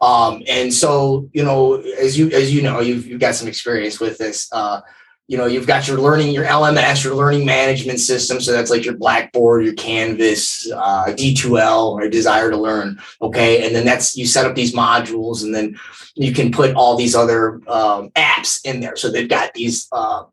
Um, 0.00 0.42
and 0.48 0.72
so, 0.72 1.28
you 1.32 1.44
know, 1.44 1.74
as 1.74 2.18
you 2.18 2.30
as 2.30 2.52
you 2.52 2.62
know, 2.62 2.80
you've, 2.80 3.06
you've 3.06 3.20
got 3.20 3.34
some 3.34 3.46
experience 3.46 4.00
with 4.00 4.16
this. 4.16 4.48
Uh, 4.52 4.80
you 5.26 5.36
know, 5.36 5.44
you've 5.44 5.66
got 5.66 5.86
your 5.86 5.98
learning, 5.98 6.32
your 6.32 6.46
LMS, 6.46 7.04
your 7.04 7.14
learning 7.14 7.44
management 7.44 8.00
system. 8.00 8.40
So 8.40 8.52
that's 8.52 8.70
like 8.70 8.86
your 8.86 8.96
Blackboard, 8.96 9.62
your 9.62 9.74
Canvas, 9.74 10.70
uh, 10.72 11.06
D2L, 11.08 11.92
or 11.92 12.08
Desire 12.08 12.50
to 12.50 12.56
Learn. 12.56 12.98
Okay, 13.20 13.66
and 13.66 13.76
then 13.76 13.84
that's 13.84 14.16
you 14.16 14.26
set 14.26 14.46
up 14.46 14.54
these 14.54 14.72
modules, 14.72 15.42
and 15.42 15.54
then 15.54 15.78
you 16.14 16.32
can 16.32 16.50
put 16.50 16.74
all 16.74 16.96
these 16.96 17.14
other 17.14 17.60
um, 17.68 18.08
apps 18.10 18.64
in 18.64 18.80
there. 18.80 18.96
So 18.96 19.10
they've 19.10 19.28
got 19.28 19.52
these 19.52 19.86
uh, 19.92 20.24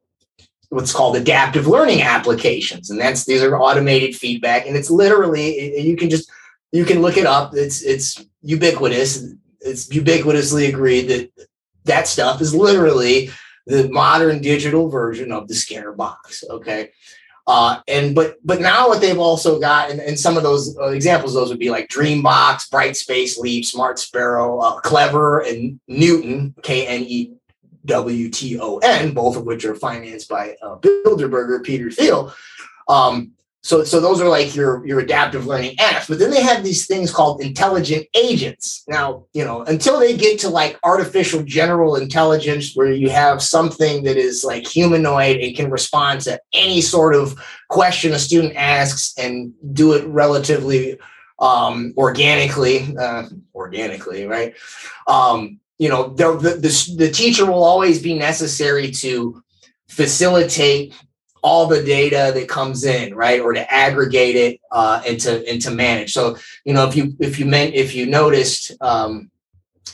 what's 0.76 0.92
called 0.92 1.16
adaptive 1.16 1.68
learning 1.68 2.02
applications. 2.02 2.90
And 2.90 3.00
that's 3.00 3.24
these 3.24 3.42
are 3.42 3.58
automated 3.58 4.14
feedback. 4.14 4.68
And 4.68 4.76
it's 4.76 4.92
literally 4.92 5.80
you 5.80 5.96
can 5.96 6.10
just 6.10 6.30
you 6.74 6.84
can 6.84 7.02
look 7.02 7.16
it 7.16 7.26
up. 7.26 7.56
It's 7.56 7.82
it's 7.82 8.24
ubiquitous. 8.42 9.24
It's 9.62 9.88
ubiquitously 9.88 10.68
agreed 10.68 11.08
that 11.08 11.32
that 11.86 12.08
stuff 12.08 12.42
is 12.42 12.54
literally 12.54 13.30
the 13.66 13.88
modern 13.90 14.42
digital 14.42 14.90
version 14.90 15.32
of 15.32 15.48
the 15.48 15.56
scanner 15.56 15.94
box 15.94 16.44
okay? 16.50 16.92
Uh, 17.48 17.80
and 17.88 18.14
but 18.14 18.36
but 18.44 18.60
now 18.60 18.90
what 18.90 19.00
they've 19.00 19.20
also 19.20 19.60
got 19.60 19.92
and, 19.92 20.02
and 20.02 20.20
some 20.20 20.36
of 20.36 20.44
those 20.44 20.76
uh, 20.80 20.90
examples 20.90 21.36
those 21.36 21.50
would 21.50 21.60
be 21.60 21.70
like 21.70 21.88
dreambox 21.88 22.68
brightspace 22.70 23.38
leap 23.38 23.64
smart 23.64 24.00
sparrow 24.00 24.60
uh, 24.60 24.80
clever 24.82 25.42
and 25.42 25.80
Knewton 25.88 26.60
k-n-e 26.64 27.35
WTON, 27.86 29.14
both 29.14 29.38
of 29.38 29.44
which 29.44 29.66
are 29.66 29.76
financed 29.76 30.30
by 30.30 30.56
uh, 30.62 30.78
Bilderberger, 30.78 31.64
Peter 31.64 31.90
Thiel. 31.92 32.34
Um, 32.88 33.32
so, 33.66 33.84
so 33.84 34.00
those 34.00 34.22
are 34.22 34.30
like 34.30 34.56
your 34.56 34.86
your 34.86 35.00
adaptive 35.00 35.48
learning 35.48 35.78
apps. 35.78 36.08
But 36.08 36.20
then 36.20 36.30
they 36.30 36.44
have 36.44 36.64
these 36.64 36.86
things 36.86 37.12
called 37.12 37.42
intelligent 37.42 38.06
agents. 38.14 38.84
Now, 38.88 39.26
you 39.34 39.44
know, 39.44 39.64
until 39.64 40.00
they 40.00 40.16
get 40.16 40.40
to 40.42 40.50
like 40.50 40.78
artificial 40.84 41.42
general 41.42 41.96
intelligence, 41.96 42.76
where 42.76 42.92
you 42.92 43.10
have 43.10 43.42
something 43.42 44.04
that 44.04 44.18
is 44.18 44.44
like 44.44 44.68
humanoid 44.68 45.38
and 45.38 45.56
can 45.56 45.72
respond 45.72 46.22
to 46.22 46.40
any 46.54 46.80
sort 46.80 47.16
of 47.16 47.44
question 47.72 48.14
a 48.14 48.20
student 48.20 48.56
asks 48.56 49.16
and 49.18 49.52
do 49.74 49.94
it 49.94 50.06
relatively 50.06 51.00
um, 51.40 51.92
organically, 51.98 52.96
uh, 52.98 53.24
organically, 53.56 54.28
right? 54.28 54.54
Um, 55.08 55.60
you 55.78 55.90
know 55.90 56.10
the, 56.10 56.34
the, 56.38 56.96
the 56.98 57.12
teacher 57.12 57.46
will 57.46 57.64
always 57.64 58.02
be 58.02 58.14
necessary 58.18 58.92
to 58.92 59.44
facilitate 59.88 60.94
all 61.42 61.68
the 61.68 61.84
data 61.84 62.32
that 62.34 62.50
comes 62.50 62.86
in 62.86 63.14
right? 63.14 63.40
Or 63.40 63.54
to 63.54 63.72
aggregate 63.72 64.36
it 64.36 64.62
uh, 64.72 65.04
and 65.06 65.20
to 65.22 65.48
and 65.48 65.62
to 65.62 65.72
manage. 65.72 66.12
So 66.12 66.38
you 66.64 66.74
know 66.74 66.88
if 66.88 66.96
you 66.96 67.16
if 67.20 67.40
you 67.40 67.46
meant 67.46 67.76
if 67.76 67.94
you 67.94 68.08
noticed 68.08 68.72
um, 68.82 69.30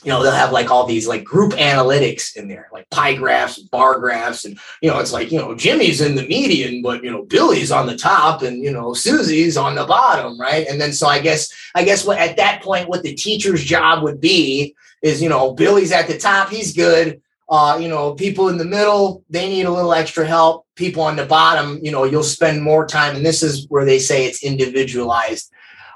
you 0.04 0.12
know 0.12 0.24
they'll 0.24 0.32
have 0.32 0.52
like 0.52 0.72
all 0.72 0.86
these 0.86 1.08
like 1.08 1.24
group 1.24 1.54
analytics 1.54 2.36
in 2.36 2.48
there 2.48 2.70
like 2.72 2.90
pie 2.90 3.14
graphs 3.14 3.60
bar 3.60 4.00
graphs 4.00 4.46
and 4.46 4.58
you 4.82 4.90
know 4.90 5.00
it's 5.00 5.14
like 5.14 5.32
you 5.32 5.38
know 5.38 5.54
jimmy's 5.54 6.02
in 6.02 6.16
the 6.16 6.26
median 6.28 6.82
but 6.82 7.04
you 7.04 7.12
know 7.12 7.24
billy's 7.24 7.72
on 7.72 7.86
the 7.86 7.96
top 7.96 8.42
and 8.42 8.64
you 8.64 8.72
know 8.72 8.94
susie's 8.94 9.58
on 9.58 9.76
the 9.76 9.86
bottom 9.86 10.40
right? 10.40 10.66
And 10.68 10.80
then 10.82 10.94
so 10.94 11.08
i 11.08 11.20
guess 11.20 11.54
i 11.76 11.84
guess 11.84 12.06
what 12.06 12.18
at 12.18 12.38
that 12.38 12.64
point 12.64 12.90
what 12.90 13.04
the 13.04 13.14
teacher's 13.14 13.64
job 13.64 14.04
would 14.04 14.20
be 14.20 14.76
is 15.02 15.22
you 15.22 15.30
know 15.30 15.54
Billy's 15.54 15.92
at 15.92 16.08
the 16.08 16.18
top, 16.18 16.50
he's 16.50 16.74
good. 16.74 17.22
Uh, 17.50 17.78
you 17.78 17.90
know, 17.90 18.14
people 18.14 18.48
in 18.48 18.58
the 18.58 18.64
middle, 18.64 19.26
they 19.30 19.50
need 19.50 19.66
a 19.66 19.72
little 19.72 19.94
extra 19.94 20.26
help. 20.26 20.66
People 20.76 21.04
on 21.04 21.18
the 21.18 21.26
bottom, 21.26 21.80
you 21.84 21.92
know, 21.92 22.06
you'll 22.06 22.24
spend 22.24 22.62
more 22.62 22.88
time. 22.88 23.14
And 23.14 23.26
this 23.26 23.44
is 23.44 23.68
where 23.68 23.84
they 23.84 24.00
say 24.00 24.26
it's 24.26 24.42
individualized 24.42 25.52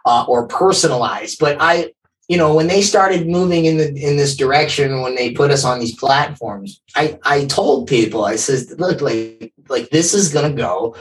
uh, 0.06 0.26
or 0.28 0.50
personalized. 0.50 1.40
But 1.40 1.56
I, 1.62 1.94
you 2.28 2.38
know, 2.38 2.54
when 2.54 2.68
they 2.68 2.82
started 2.82 3.28
moving 3.28 3.66
in 3.66 3.78
the 3.78 3.88
in 3.88 4.18
this 4.18 4.36
direction, 4.36 5.02
when 5.02 5.16
they 5.16 5.32
put 5.32 5.50
us 5.50 5.64
on 5.64 5.80
these 5.80 5.96
platforms, 5.96 6.82
I 6.96 7.20
I 7.24 7.46
told 7.46 7.88
people, 7.88 8.26
I 8.26 8.36
says, 8.36 8.76
look, 8.78 9.00
like 9.00 9.54
like 9.70 9.90
this 9.90 10.14
is 10.14 10.34
gonna 10.34 10.54
go 10.54 10.96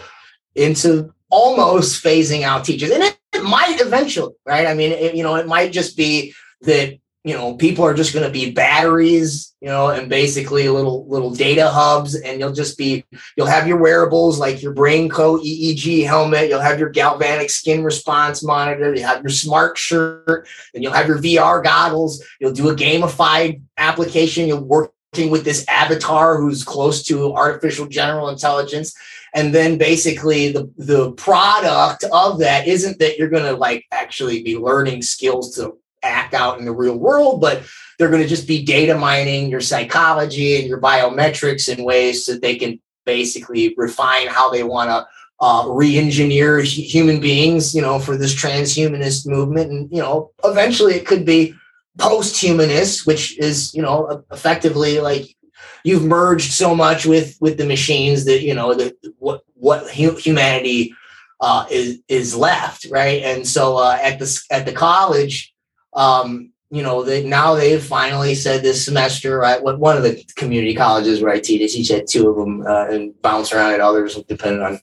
into 0.54 1.12
almost 1.30 2.04
phasing 2.04 2.42
out 2.42 2.64
teachers, 2.64 2.90
and 2.90 3.02
it, 3.02 3.18
it 3.32 3.42
might 3.42 3.80
eventually, 3.80 4.34
right? 4.46 4.66
I 4.66 4.74
mean, 4.74 4.92
it, 4.92 5.14
you 5.16 5.22
know, 5.22 5.34
it 5.34 5.48
might 5.48 5.72
just 5.72 5.96
be 5.96 6.34
that 6.60 6.98
you 7.24 7.34
know 7.34 7.54
people 7.54 7.84
are 7.84 7.94
just 7.94 8.12
going 8.12 8.24
to 8.26 8.32
be 8.32 8.50
batteries 8.50 9.54
you 9.60 9.68
know 9.68 9.88
and 9.88 10.08
basically 10.08 10.68
little 10.68 11.08
little 11.08 11.30
data 11.30 11.68
hubs 11.68 12.14
and 12.14 12.38
you'll 12.38 12.52
just 12.52 12.76
be 12.76 13.04
you'll 13.36 13.46
have 13.46 13.66
your 13.66 13.78
wearables 13.78 14.38
like 14.38 14.62
your 14.62 14.74
BrainCo 14.74 15.42
eeg 15.42 16.06
helmet 16.06 16.48
you'll 16.48 16.60
have 16.60 16.78
your 16.78 16.90
galvanic 16.90 17.50
skin 17.50 17.82
response 17.82 18.42
monitor 18.42 18.94
you 18.94 19.02
have 19.02 19.22
your 19.22 19.30
smart 19.30 19.78
shirt 19.78 20.46
and 20.74 20.82
you'll 20.82 20.92
have 20.92 21.08
your 21.08 21.18
vr 21.18 21.62
goggles. 21.62 22.22
You'll 22.40 22.52
do 22.52 22.68
a 22.68 22.76
gamified 22.76 23.60
application. 23.78 24.46
You're 24.46 24.60
working 24.60 25.30
with 25.30 25.44
this 25.44 25.64
avatar 25.68 26.36
who's 26.38 26.64
close 26.64 27.02
to 27.04 27.34
artificial 27.34 27.86
general 27.86 28.28
intelligence. 28.28 28.94
And 29.32 29.52
then 29.52 29.78
basically 29.78 30.52
the 30.52 30.70
the 30.76 31.12
product 31.12 32.04
of 32.12 32.38
that 32.38 32.68
isn't 32.68 32.98
that 33.00 33.18
you're 33.18 33.30
going 33.30 33.44
to 33.44 33.56
like 33.56 33.84
actually 33.90 34.42
be 34.42 34.56
learning 34.56 35.02
skills 35.02 35.56
to 35.56 35.76
act 36.04 36.34
out 36.34 36.58
in 36.58 36.64
the 36.64 36.72
real 36.72 36.96
world, 36.96 37.40
but 37.40 37.62
they're 37.98 38.10
going 38.10 38.22
to 38.22 38.28
just 38.28 38.46
be 38.46 38.64
data 38.64 38.96
mining 38.96 39.48
your 39.48 39.60
psychology 39.60 40.58
and 40.58 40.66
your 40.66 40.80
biometrics 40.80 41.68
in 41.68 41.84
ways 41.84 42.26
that 42.26 42.42
they 42.42 42.56
can 42.56 42.80
basically 43.06 43.74
refine 43.76 44.26
how 44.26 44.50
they 44.50 44.62
want 44.62 44.90
to 44.90 45.06
uh, 45.40 45.66
re-engineer 45.68 46.60
human 46.60 47.20
beings, 47.20 47.74
you 47.74 47.82
know, 47.82 47.98
for 47.98 48.16
this 48.16 48.34
transhumanist 48.34 49.26
movement. 49.26 49.70
And, 49.70 49.90
you 49.90 50.00
know, 50.00 50.30
eventually 50.42 50.94
it 50.94 51.06
could 51.06 51.24
be 51.24 51.54
post-humanist, 51.98 53.06
which 53.06 53.38
is, 53.38 53.74
you 53.74 53.82
know, 53.82 54.24
effectively 54.32 55.00
like 55.00 55.36
you've 55.84 56.04
merged 56.04 56.52
so 56.52 56.74
much 56.74 57.06
with 57.06 57.36
with 57.40 57.58
the 57.58 57.66
machines 57.66 58.24
that, 58.24 58.42
you 58.42 58.54
know, 58.54 58.74
that 58.74 58.96
what 59.18 59.42
what 59.54 59.88
humanity 59.90 60.94
uh, 61.40 61.66
is 61.70 62.00
is 62.08 62.34
left, 62.34 62.86
right? 62.90 63.22
And 63.22 63.46
so 63.46 63.76
uh, 63.76 63.98
at 64.02 64.18
the 64.18 64.40
at 64.50 64.66
the 64.66 64.72
college, 64.72 65.53
um, 65.94 66.52
you 66.70 66.82
know, 66.82 67.04
they, 67.04 67.24
now 67.24 67.54
they've 67.54 67.82
finally 67.82 68.34
said 68.34 68.62
this 68.62 68.84
semester, 68.84 69.38
right? 69.38 69.62
What 69.62 69.78
one 69.78 69.96
of 69.96 70.02
the 70.02 70.24
community 70.34 70.74
colleges 70.74 71.20
where 71.20 71.32
I 71.32 71.38
teach, 71.38 71.76
each 71.76 71.88
had 71.88 72.08
two 72.08 72.28
of 72.28 72.36
them 72.36 72.66
uh, 72.66 72.86
and 72.88 73.20
bounce 73.22 73.52
around 73.52 73.74
at 73.74 73.80
others, 73.80 74.16
depending 74.28 74.62
on, 74.62 74.80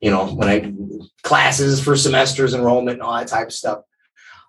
you 0.00 0.10
know, 0.10 0.26
when 0.26 0.48
I 0.48 0.72
classes 1.22 1.82
for 1.82 1.96
semesters, 1.96 2.54
enrollment, 2.54 2.94
and 2.94 3.02
all 3.02 3.16
that 3.16 3.26
type 3.26 3.48
of 3.48 3.52
stuff. 3.52 3.82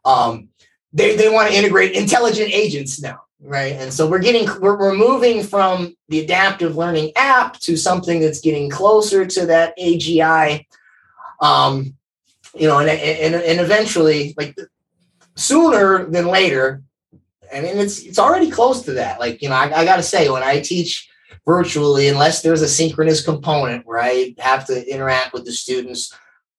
Um, 0.06 0.50
they 0.92 1.16
they 1.16 1.30
want 1.30 1.50
to 1.50 1.58
integrate 1.58 1.94
intelligent 1.94 2.52
agents 2.52 3.02
now, 3.02 3.22
right? 3.42 3.74
And 3.74 3.92
so 3.92 4.08
we're 4.08 4.20
getting 4.20 4.46
we're, 4.62 4.78
we're 4.78 4.96
moving 4.96 5.42
from 5.42 5.96
the 6.10 6.20
adaptive 6.20 6.76
learning 6.76 7.14
app 7.16 7.60
to 7.62 7.76
something 7.76 8.20
that's 8.20 8.42
getting 8.42 8.70
closer 8.70 9.26
to 9.26 9.46
that 9.48 9.76
AGI. 9.80 10.68
Um, 11.42 11.96
you 12.56 12.68
know, 12.68 12.78
and, 12.78 12.90
and 12.90 13.34
and 13.34 13.60
eventually, 13.60 14.36
like 14.38 14.56
sooner 15.36 16.06
than 16.06 16.28
later. 16.28 16.84
I 17.54 17.62
mean, 17.62 17.78
it's 17.78 18.04
it's 18.04 18.20
already 18.20 18.50
close 18.50 18.84
to 18.84 18.94
that. 18.94 19.20
Like, 19.20 19.42
you 19.42 19.50
know, 19.50 19.56
I, 19.56 19.82
I 19.82 19.86
got 19.86 19.98
to 19.98 20.04
say, 20.04 20.30
when 20.30 20.44
I 20.44 20.60
teach 20.60 21.10
virtually, 21.46 22.08
unless 22.08 22.42
there's 22.42 22.62
a 22.62 22.68
synchronous 22.68 23.24
component 23.24 23.86
where 23.86 24.02
I 24.02 24.36
have 24.40 24.66
to 24.68 24.92
interact 24.92 25.34
with 25.34 25.46
the 25.46 25.52
students, 25.52 26.14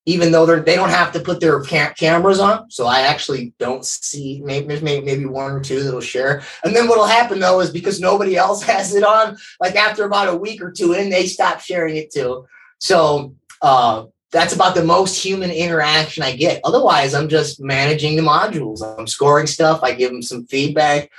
even 0.07 0.31
though 0.31 0.47
they're 0.47 0.61
they 0.61 0.77
don't 0.77 0.91
have 0.91 1.13
to 1.13 1.21
put 1.21 1.41
their 1.41 1.61
cam- 1.63 1.95
cameras 1.95 2.39
on, 2.39 2.71
so 2.71 2.87
I 2.87 3.01
actually 3.01 3.55
don't 3.59 3.85
see 3.85 4.41
maybe 4.45 4.81
maybe 4.81 5.05
maybe 5.05 5.27
one 5.27 5.51
or 5.51 5.61
two 5.61 5.83
that'll 5.83 6.01
share. 6.01 6.43
And 6.63 6.77
then 6.77 6.89
what'll 6.89 7.07
happen 7.07 7.41
though 7.41 7.61
is 7.61 7.71
because 7.71 8.01
nobody 8.01 8.37
else 8.37 8.63
has 8.73 8.95
it 8.95 9.05
on, 9.05 9.37
like 9.61 9.77
after 9.77 10.05
about 10.05 10.29
a 10.29 10.37
week 10.37 10.63
or 10.63 10.71
two, 10.71 10.95
and 10.95 11.13
they 11.13 11.27
stop 11.27 11.61
sharing 11.61 11.97
it 11.97 12.13
too. 12.13 12.47
So 12.79 13.35
uh, 13.63 14.05
that's 14.35 14.53
about 14.53 14.75
the 14.75 14.85
most 14.85 15.15
human 15.15 15.53
interaction 15.53 16.25
I 16.25 16.35
get. 16.35 16.61
Otherwise, 16.65 17.15
I'm 17.15 17.29
just 17.29 17.61
managing 17.61 18.17
the 18.17 18.23
modules. 18.23 18.83
I'm 18.83 19.07
scoring 19.07 19.47
stuff. 19.47 19.81
I 19.85 19.93
give 19.93 20.11
them 20.11 20.23
some 20.23 20.45
feedback, 20.47 21.11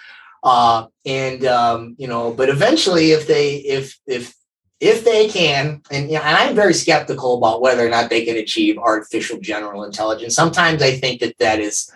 uh, 0.43 0.87
and 1.05 1.45
um, 1.45 1.95
you 1.97 2.07
know. 2.07 2.33
But 2.33 2.49
eventually, 2.49 3.11
if 3.11 3.25
they 3.25 3.55
if 3.55 3.97
if 4.05 4.35
if 4.81 5.05
they 5.05 5.29
can, 5.29 5.81
and, 5.89 6.11
you 6.11 6.17
know, 6.17 6.23
and 6.23 6.35
I'm 6.35 6.55
very 6.55 6.73
skeptical 6.73 7.37
about 7.37 7.61
whether 7.61 7.87
or 7.87 7.89
not 7.89 8.09
they 8.09 8.25
can 8.25 8.35
achieve 8.35 8.77
artificial 8.77 9.39
general 9.39 9.85
intelligence. 9.85 10.35
Sometimes 10.35 10.83
I 10.83 10.91
think 10.91 11.21
that 11.21 11.37
that 11.39 11.59
is 11.61 11.89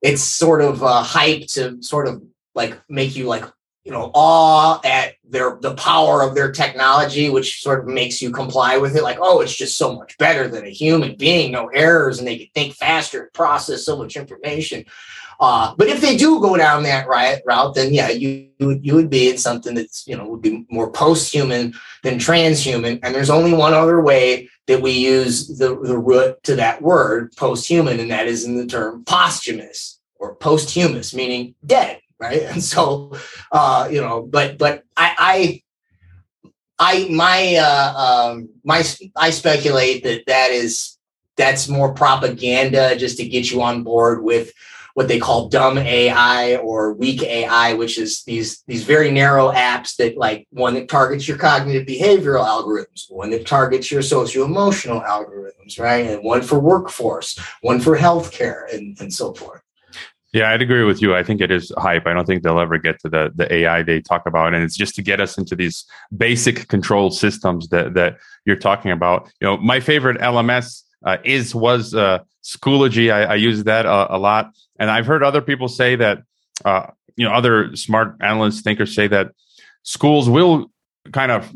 it's 0.00 0.22
sort 0.22 0.62
of 0.62 0.82
uh, 0.82 1.02
hype 1.02 1.48
to 1.48 1.82
sort 1.82 2.08
of 2.08 2.22
like 2.54 2.80
make 2.88 3.14
you 3.14 3.26
like 3.26 3.44
you 3.86 3.92
know 3.92 4.10
awe 4.14 4.80
at 4.84 5.14
their 5.24 5.58
the 5.62 5.74
power 5.76 6.20
of 6.20 6.34
their 6.34 6.50
technology 6.50 7.30
which 7.30 7.62
sort 7.62 7.78
of 7.78 7.86
makes 7.86 8.20
you 8.20 8.32
comply 8.32 8.76
with 8.76 8.96
it. 8.96 9.04
Like 9.04 9.18
oh 9.20 9.40
it's 9.40 9.54
just 9.54 9.78
so 9.78 9.94
much 9.94 10.18
better 10.18 10.48
than 10.48 10.66
a 10.66 10.70
human 10.70 11.14
being. 11.14 11.52
No 11.52 11.68
errors 11.68 12.18
and 12.18 12.26
they 12.26 12.36
can 12.36 12.48
think 12.52 12.74
faster 12.74 13.22
and 13.22 13.32
process 13.32 13.84
so 13.84 13.96
much 13.96 14.16
information. 14.16 14.84
Uh, 15.38 15.74
but 15.76 15.86
if 15.86 16.00
they 16.00 16.16
do 16.16 16.40
go 16.40 16.56
down 16.56 16.82
that 16.82 17.06
riot 17.06 17.42
route 17.46 17.76
then 17.76 17.94
yeah 17.94 18.08
you 18.08 18.48
you 18.58 18.94
would 18.94 19.08
be 19.08 19.30
in 19.30 19.38
something 19.38 19.76
that's 19.76 20.04
you 20.08 20.16
know 20.16 20.26
would 20.26 20.42
be 20.42 20.66
more 20.68 20.90
post-human 20.90 21.72
than 22.02 22.18
transhuman. 22.18 22.98
And 23.04 23.14
there's 23.14 23.30
only 23.30 23.52
one 23.52 23.72
other 23.72 24.00
way 24.00 24.48
that 24.66 24.82
we 24.82 24.90
use 24.90 25.58
the, 25.58 25.78
the 25.80 25.96
root 25.96 26.42
to 26.42 26.56
that 26.56 26.82
word 26.82 27.32
post-human 27.36 28.00
and 28.00 28.10
that 28.10 28.26
is 28.26 28.44
in 28.44 28.56
the 28.56 28.66
term 28.66 29.04
posthumous 29.04 30.00
or 30.18 30.34
posthumous 30.34 31.14
meaning 31.14 31.54
dead 31.64 32.00
right? 32.18 32.42
And 32.50 32.62
so, 32.62 33.16
uh, 33.52 33.88
you 33.90 34.00
know, 34.00 34.22
but 34.22 34.58
but 34.58 34.82
I 34.96 35.62
I, 36.78 37.04
I 37.06 37.08
my 37.10 37.56
uh, 37.56 37.94
um, 37.96 38.48
my 38.64 38.84
I 39.16 39.30
speculate 39.30 40.04
that 40.04 40.22
that 40.26 40.50
is 40.50 40.98
that's 41.36 41.68
more 41.68 41.92
propaganda 41.92 42.96
just 42.96 43.18
to 43.18 43.28
get 43.28 43.50
you 43.50 43.62
on 43.62 43.82
board 43.82 44.22
with 44.22 44.52
what 44.96 45.08
they 45.08 45.18
call 45.18 45.50
dumb 45.50 45.76
AI 45.76 46.56
or 46.56 46.94
weak 46.94 47.22
AI, 47.22 47.74
which 47.74 47.98
is 47.98 48.24
these 48.24 48.62
these 48.66 48.82
very 48.82 49.10
narrow 49.10 49.52
apps 49.52 49.96
that 49.96 50.16
like 50.16 50.46
one 50.52 50.72
that 50.72 50.88
targets 50.88 51.28
your 51.28 51.36
cognitive 51.36 51.86
behavioral 51.86 52.46
algorithms, 52.46 53.04
one 53.10 53.28
that 53.28 53.46
targets 53.46 53.90
your 53.90 54.00
socio 54.00 54.46
emotional 54.46 55.02
algorithms, 55.02 55.78
right? 55.78 56.06
And 56.06 56.24
one 56.24 56.40
for 56.40 56.58
workforce, 56.58 57.38
one 57.60 57.78
for 57.78 57.94
healthcare, 57.98 58.72
and, 58.74 58.98
and 58.98 59.12
so 59.12 59.34
forth. 59.34 59.60
Yeah, 60.32 60.50
I'd 60.50 60.60
agree 60.60 60.82
with 60.84 61.00
you. 61.00 61.14
I 61.14 61.22
think 61.22 61.40
it 61.40 61.50
is 61.50 61.72
hype. 61.78 62.06
I 62.06 62.12
don't 62.12 62.26
think 62.26 62.42
they'll 62.42 62.60
ever 62.60 62.78
get 62.78 63.00
to 63.00 63.08
the 63.08 63.32
the 63.34 63.52
AI 63.52 63.82
they 63.82 64.00
talk 64.00 64.26
about, 64.26 64.54
and 64.54 64.62
it's 64.62 64.76
just 64.76 64.94
to 64.96 65.02
get 65.02 65.20
us 65.20 65.38
into 65.38 65.54
these 65.54 65.84
basic 66.16 66.68
control 66.68 67.10
systems 67.10 67.68
that 67.68 67.94
that 67.94 68.18
you're 68.44 68.56
talking 68.56 68.90
about. 68.90 69.30
You 69.40 69.46
know, 69.46 69.56
my 69.56 69.80
favorite 69.80 70.20
LMS 70.20 70.82
uh, 71.04 71.18
is 71.24 71.54
was 71.54 71.94
uh, 71.94 72.18
Schoology. 72.44 73.12
I, 73.12 73.22
I 73.24 73.34
use 73.36 73.64
that 73.64 73.86
a, 73.86 74.16
a, 74.16 74.18
lot, 74.18 74.52
and 74.78 74.90
I've 74.90 75.06
heard 75.06 75.22
other 75.22 75.40
people 75.42 75.68
say 75.68 75.96
that. 75.96 76.22
Uh, 76.64 76.86
you 77.16 77.24
know, 77.26 77.32
other 77.32 77.74
smart 77.74 78.14
analysts, 78.20 78.60
thinkers 78.60 78.94
say 78.94 79.06
that 79.08 79.32
schools 79.84 80.28
will 80.28 80.70
kind 81.12 81.32
of 81.32 81.50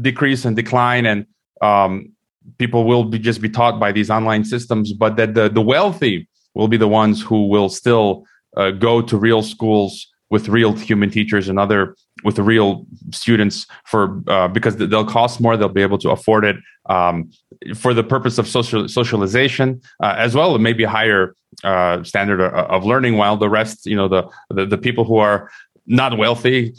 decrease 0.00 0.44
and 0.44 0.54
decline, 0.54 1.06
and 1.06 1.26
um, 1.60 2.12
people 2.58 2.84
will 2.84 3.04
be 3.04 3.18
just 3.18 3.40
be 3.40 3.48
taught 3.48 3.80
by 3.80 3.90
these 3.90 4.10
online 4.10 4.44
systems, 4.44 4.92
but 4.92 5.16
that 5.16 5.34
the 5.34 5.48
the 5.48 5.62
wealthy 5.62 6.28
will 6.54 6.68
be 6.68 6.76
the 6.76 6.88
ones 6.88 7.22
who 7.22 7.46
will 7.48 7.68
still 7.68 8.24
uh, 8.56 8.70
go 8.70 9.00
to 9.02 9.16
real 9.16 9.42
schools 9.42 10.08
with 10.30 10.48
real 10.48 10.72
human 10.72 11.10
teachers 11.10 11.48
and 11.50 11.58
other 11.58 11.94
with 12.24 12.38
real 12.38 12.86
students 13.12 13.66
for 13.84 14.22
uh, 14.28 14.48
because 14.48 14.76
they'll 14.76 15.04
cost 15.04 15.40
more 15.40 15.56
they'll 15.56 15.68
be 15.68 15.82
able 15.82 15.98
to 15.98 16.10
afford 16.10 16.44
it 16.44 16.56
um, 16.88 17.30
for 17.74 17.92
the 17.92 18.02
purpose 18.02 18.38
of 18.38 18.48
social 18.48 18.88
socialization 18.88 19.80
uh, 20.02 20.14
as 20.16 20.34
well 20.34 20.58
maybe 20.58 20.84
higher 20.84 21.36
uh, 21.64 22.02
standard 22.02 22.40
of, 22.40 22.52
of, 22.52 22.84
learning 22.84 23.18
while 23.18 23.36
the 23.36 23.48
rest 23.48 23.84
you 23.84 23.94
know 23.94 24.08
the, 24.08 24.22
the 24.48 24.64
the 24.64 24.78
people 24.78 25.04
who 25.04 25.18
are 25.18 25.50
not 25.86 26.16
wealthy 26.16 26.74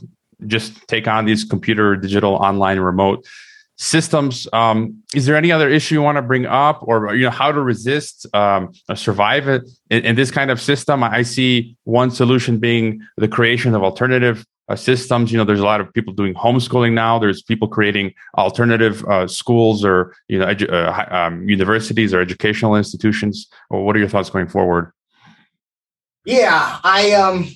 just 0.48 0.88
take 0.88 1.08
on 1.08 1.26
these 1.26 1.44
computer 1.44 1.96
digital 1.96 2.34
online 2.34 2.80
remote 2.80 3.24
systems. 3.78 4.48
Um, 4.54 5.04
is 5.14 5.26
there 5.26 5.36
any 5.36 5.52
other 5.52 5.70
issue 5.70 5.96
you 5.96 6.02
want 6.02 6.18
to 6.18 6.22
bring 6.22 6.46
up 6.46 6.84
or 6.84 7.16
you 7.16 7.24
know 7.24 7.32
how 7.32 7.52
to 7.52 7.62
resist 7.62 8.28
um, 8.36 8.72
survive 8.96 9.48
it 9.48 9.64
in, 9.90 10.06
in, 10.06 10.16
this 10.16 10.32
kind 10.32 10.52
of 10.52 10.62
system? 10.62 11.04
I 11.04 11.24
see 11.24 11.76
one 11.84 12.12
solution 12.12 12.60
being 12.60 13.02
the 13.18 13.28
creation 13.28 13.74
of 13.74 13.84
alternative 13.84 14.46
uh, 14.70 14.76
systems. 14.76 15.32
You 15.32 15.38
know 15.38 15.44
there's 15.44 15.60
a 15.60 15.66
lot 15.66 15.82
of 15.82 15.92
people 15.94 16.14
doing 16.14 16.34
homeschooling 16.34 16.94
now. 16.94 17.20
There's 17.20 17.42
people 17.42 17.68
creating 17.68 18.14
alternative 18.38 19.04
uh, 19.06 19.28
schools 19.28 19.84
or 19.84 20.16
you 20.28 20.40
know 20.40 20.46
edu- 20.46 20.72
uh, 20.72 21.16
um, 21.16 21.48
universities 21.50 22.14
or 22.14 22.22
educational 22.22 22.76
institutions. 22.76 23.48
Well, 23.70 23.82
what 23.82 23.96
are 23.96 24.00
your 24.00 24.10
thoughts 24.10 24.30
going 24.30 24.48
forward? 24.48 24.92
Yeah 26.26 26.80
i 26.84 27.12
um 27.14 27.50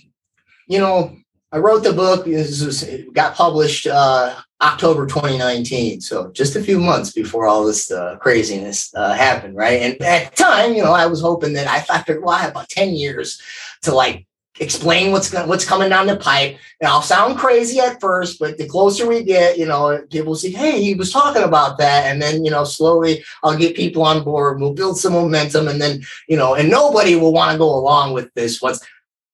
you 0.67 0.79
know 0.79 1.15
I 1.51 1.59
wrote 1.59 1.83
the 1.83 1.93
book. 1.93 2.25
This 2.25 2.63
was, 2.63 2.83
it 2.83 3.13
got 3.13 3.35
published 3.35 3.87
uh, 3.87 4.35
October 4.61 5.05
2019, 5.07 6.01
so 6.01 6.29
just 6.31 6.57
a 6.57 6.63
few 6.63 6.79
months 6.79 7.11
before 7.11 7.47
all 7.47 7.65
this 7.65 7.89
uh, 7.89 8.17
craziness 8.17 8.93
uh, 8.95 9.13
happened, 9.13 9.55
right? 9.55 9.81
And 9.81 10.01
at 10.01 10.31
the 10.31 10.43
time, 10.43 10.73
you 10.73 10.83
know, 10.83 10.91
I 10.91 11.05
was 11.05 11.21
hoping 11.21 11.53
that 11.53 11.67
I 11.67 11.79
thought, 11.79 12.05
well, 12.21 12.35
I 12.35 12.39
have 12.39 12.51
about 12.51 12.69
10 12.69 12.89
years 12.89 13.41
to 13.83 13.93
like 13.93 14.27
explain 14.59 15.11
what's 15.11 15.31
what's 15.33 15.65
coming 15.65 15.89
down 15.89 16.07
the 16.07 16.17
pipe. 16.17 16.57
And 16.81 16.89
I'll 16.89 17.01
sound 17.01 17.37
crazy 17.37 17.79
at 17.79 18.01
first, 18.01 18.39
but 18.39 18.57
the 18.57 18.67
closer 18.67 19.07
we 19.07 19.23
get, 19.23 19.57
you 19.57 19.65
know, 19.65 20.01
people 20.09 20.35
say, 20.35 20.51
"Hey, 20.51 20.81
he 20.81 20.95
was 20.95 21.11
talking 21.11 21.43
about 21.43 21.77
that," 21.77 22.05
and 22.05 22.21
then 22.21 22.43
you 22.43 22.51
know, 22.51 22.63
slowly 22.63 23.23
I'll 23.43 23.57
get 23.57 23.75
people 23.75 24.03
on 24.03 24.23
board. 24.23 24.59
We'll 24.59 24.73
build 24.73 24.97
some 24.97 25.13
momentum, 25.13 25.67
and 25.67 25.81
then 25.81 26.01
you 26.27 26.37
know, 26.37 26.55
and 26.55 26.69
nobody 26.69 27.15
will 27.15 27.33
want 27.33 27.51
to 27.51 27.57
go 27.57 27.69
along 27.69 28.13
with 28.13 28.33
this. 28.33 28.61
What's 28.61 28.85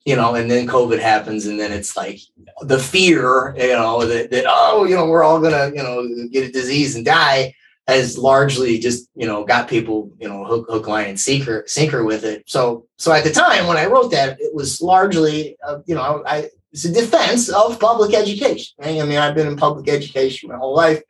you 0.05 0.15
know, 0.15 0.35
and 0.35 0.49
then 0.49 0.67
COVID 0.67 0.99
happens, 0.99 1.45
and 1.45 1.59
then 1.59 1.71
it's 1.71 1.95
like 1.95 2.19
the 2.61 2.79
fear, 2.79 3.55
you 3.57 3.69
know, 3.69 4.05
that, 4.05 4.31
that 4.31 4.45
oh, 4.47 4.85
you 4.85 4.95
know, 4.95 5.07
we're 5.07 5.23
all 5.23 5.39
gonna, 5.39 5.71
you 5.75 5.81
know, 5.81 6.27
get 6.31 6.49
a 6.49 6.51
disease 6.51 6.95
and 6.95 7.05
die 7.05 7.53
has 7.87 8.17
largely 8.17 8.79
just, 8.79 9.09
you 9.13 9.27
know, 9.27 9.43
got 9.43 9.67
people, 9.67 10.09
you 10.17 10.27
know, 10.27 10.45
hook, 10.45 10.65
hook, 10.69 10.87
line, 10.87 11.09
and 11.09 11.19
sinker, 11.19 11.65
sinker 11.67 12.05
with 12.05 12.23
it. 12.23 12.43
So, 12.47 12.85
so 12.97 13.11
at 13.11 13.25
the 13.25 13.31
time 13.31 13.67
when 13.67 13.75
I 13.75 13.87
wrote 13.87 14.11
that, 14.11 14.39
it 14.39 14.55
was 14.55 14.81
largely, 14.81 15.57
uh, 15.67 15.79
you 15.85 15.95
know, 15.95 16.23
I 16.25 16.49
it's 16.71 16.85
a 16.85 16.91
defense 16.91 17.49
of 17.49 17.79
public 17.79 18.15
education. 18.15 18.75
I 18.81 19.03
mean, 19.03 19.19
I've 19.19 19.35
been 19.35 19.47
in 19.47 19.57
public 19.57 19.87
education 19.87 20.49
my 20.49 20.57
whole 20.57 20.75
life. 20.75 21.03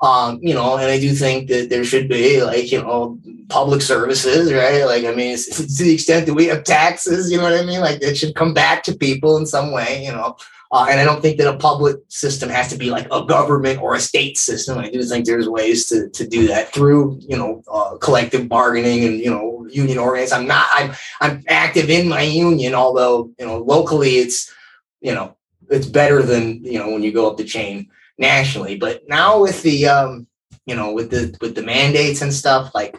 Um, 0.00 0.38
you 0.42 0.54
know, 0.54 0.76
and 0.76 0.90
I 0.90 0.98
do 0.98 1.14
think 1.14 1.48
that 1.48 1.70
there 1.70 1.84
should 1.84 2.08
be 2.08 2.42
like, 2.42 2.70
you 2.70 2.82
know, 2.82 3.18
public 3.48 3.80
services, 3.80 4.52
right? 4.52 4.84
Like, 4.84 5.04
I 5.04 5.14
mean, 5.14 5.36
to 5.36 5.62
the 5.62 5.94
extent 5.94 6.26
that 6.26 6.34
we 6.34 6.46
have 6.46 6.64
taxes, 6.64 7.30
you 7.30 7.38
know 7.38 7.44
what 7.44 7.54
I 7.54 7.64
mean? 7.64 7.80
Like, 7.80 8.02
it 8.02 8.16
should 8.16 8.34
come 8.34 8.52
back 8.52 8.82
to 8.84 8.96
people 8.96 9.36
in 9.36 9.46
some 9.46 9.72
way, 9.72 10.04
you 10.04 10.12
know. 10.12 10.36
Uh, 10.72 10.86
and 10.90 10.98
I 10.98 11.04
don't 11.04 11.22
think 11.22 11.38
that 11.38 11.54
a 11.54 11.56
public 11.56 11.98
system 12.08 12.48
has 12.48 12.68
to 12.70 12.76
be 12.76 12.90
like 12.90 13.06
a 13.12 13.24
government 13.24 13.80
or 13.80 13.94
a 13.94 14.00
state 14.00 14.36
system. 14.36 14.76
I 14.76 14.90
do 14.90 15.04
think 15.04 15.24
there's 15.24 15.48
ways 15.48 15.86
to, 15.86 16.08
to 16.10 16.26
do 16.26 16.48
that 16.48 16.72
through, 16.72 17.20
you 17.20 17.36
know, 17.36 17.62
uh, 17.70 17.96
collective 17.98 18.48
bargaining 18.48 19.04
and, 19.04 19.20
you 19.20 19.30
know, 19.30 19.68
union 19.70 19.98
organizing. 19.98 20.36
I'm 20.38 20.46
not, 20.48 20.66
I'm, 20.72 20.92
I'm 21.20 21.44
active 21.48 21.90
in 21.90 22.08
my 22.08 22.22
union, 22.22 22.74
although, 22.74 23.30
you 23.38 23.46
know, 23.46 23.58
locally 23.58 24.16
it's, 24.16 24.52
you 25.00 25.14
know, 25.14 25.36
it's 25.70 25.86
better 25.86 26.22
than, 26.22 26.64
you 26.64 26.78
know, 26.80 26.90
when 26.90 27.04
you 27.04 27.12
go 27.12 27.30
up 27.30 27.36
the 27.36 27.44
chain 27.44 27.88
nationally. 28.18 28.76
But 28.76 29.02
now 29.08 29.40
with 29.40 29.62
the 29.62 29.86
um, 29.86 30.26
you 30.66 30.74
know, 30.74 30.92
with 30.92 31.10
the 31.10 31.36
with 31.40 31.54
the 31.54 31.62
mandates 31.62 32.22
and 32.22 32.32
stuff, 32.32 32.74
like 32.74 32.98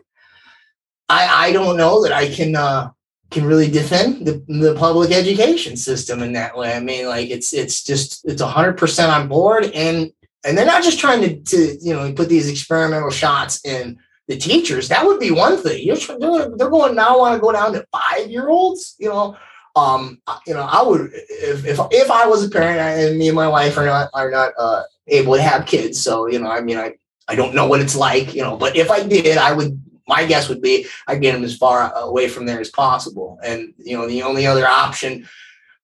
I 1.09 1.47
I 1.47 1.51
don't 1.51 1.77
know 1.77 2.03
that 2.03 2.11
I 2.11 2.29
can 2.29 2.55
uh 2.55 2.91
can 3.31 3.45
really 3.45 3.69
defend 3.69 4.25
the, 4.25 4.43
the 4.47 4.75
public 4.77 5.11
education 5.11 5.75
system 5.75 6.21
in 6.21 6.33
that 6.33 6.55
way. 6.55 6.73
I 6.73 6.79
mean, 6.79 7.07
like 7.07 7.29
it's 7.29 7.53
it's 7.53 7.83
just 7.83 8.23
it's 8.25 8.41
a 8.41 8.47
hundred 8.47 8.77
percent 8.77 9.11
on 9.11 9.27
board 9.27 9.65
and 9.65 10.11
and 10.45 10.57
they're 10.57 10.65
not 10.65 10.83
just 10.83 10.99
trying 10.99 11.21
to, 11.21 11.35
to 11.41 11.77
you 11.81 11.93
know 11.93 12.11
put 12.13 12.29
these 12.29 12.49
experimental 12.49 13.09
shots 13.09 13.65
in 13.65 13.97
the 14.27 14.37
teachers. 14.37 14.87
That 14.87 15.05
would 15.05 15.19
be 15.19 15.31
one 15.31 15.57
thing. 15.57 15.85
You're 15.85 15.97
they're 15.97 16.69
going 16.69 16.95
now 16.95 17.19
want 17.19 17.35
to 17.35 17.41
go 17.41 17.51
down 17.51 17.73
to 17.73 17.85
five 17.91 18.29
year 18.29 18.49
olds. 18.49 18.95
You 18.99 19.09
know, 19.09 19.37
um, 19.75 20.21
you 20.47 20.53
know, 20.53 20.61
I 20.61 20.81
would 20.83 21.11
if 21.13 21.65
if 21.65 21.79
if 21.91 22.11
I 22.11 22.27
was 22.27 22.43
a 22.43 22.49
parent 22.49 22.79
and 22.79 23.17
me 23.17 23.27
and 23.27 23.35
my 23.35 23.47
wife 23.47 23.77
are 23.77 23.85
not 23.85 24.09
are 24.13 24.29
not 24.29 24.53
uh, 24.57 24.83
able 25.07 25.35
to 25.35 25.41
have 25.41 25.65
kids. 25.65 26.01
So, 26.01 26.27
you 26.27 26.39
know, 26.39 26.49
I 26.49 26.61
mean, 26.61 26.77
I, 26.77 26.93
I 27.27 27.35
don't 27.35 27.55
know 27.55 27.67
what 27.67 27.81
it's 27.81 27.95
like, 27.95 28.33
you 28.35 28.41
know, 28.41 28.57
but 28.57 28.75
if 28.75 28.91
I 28.91 29.03
did, 29.03 29.37
I 29.37 29.51
would, 29.51 29.81
my 30.07 30.25
guess 30.25 30.49
would 30.49 30.61
be 30.61 30.85
I'd 31.07 31.21
get 31.21 31.33
them 31.33 31.43
as 31.43 31.57
far 31.57 31.91
away 31.95 32.27
from 32.29 32.45
there 32.45 32.59
as 32.59 32.69
possible. 32.69 33.39
And, 33.43 33.73
you 33.77 33.97
know, 33.97 34.07
the 34.07 34.21
only 34.21 34.45
other 34.45 34.67
option, 34.67 35.27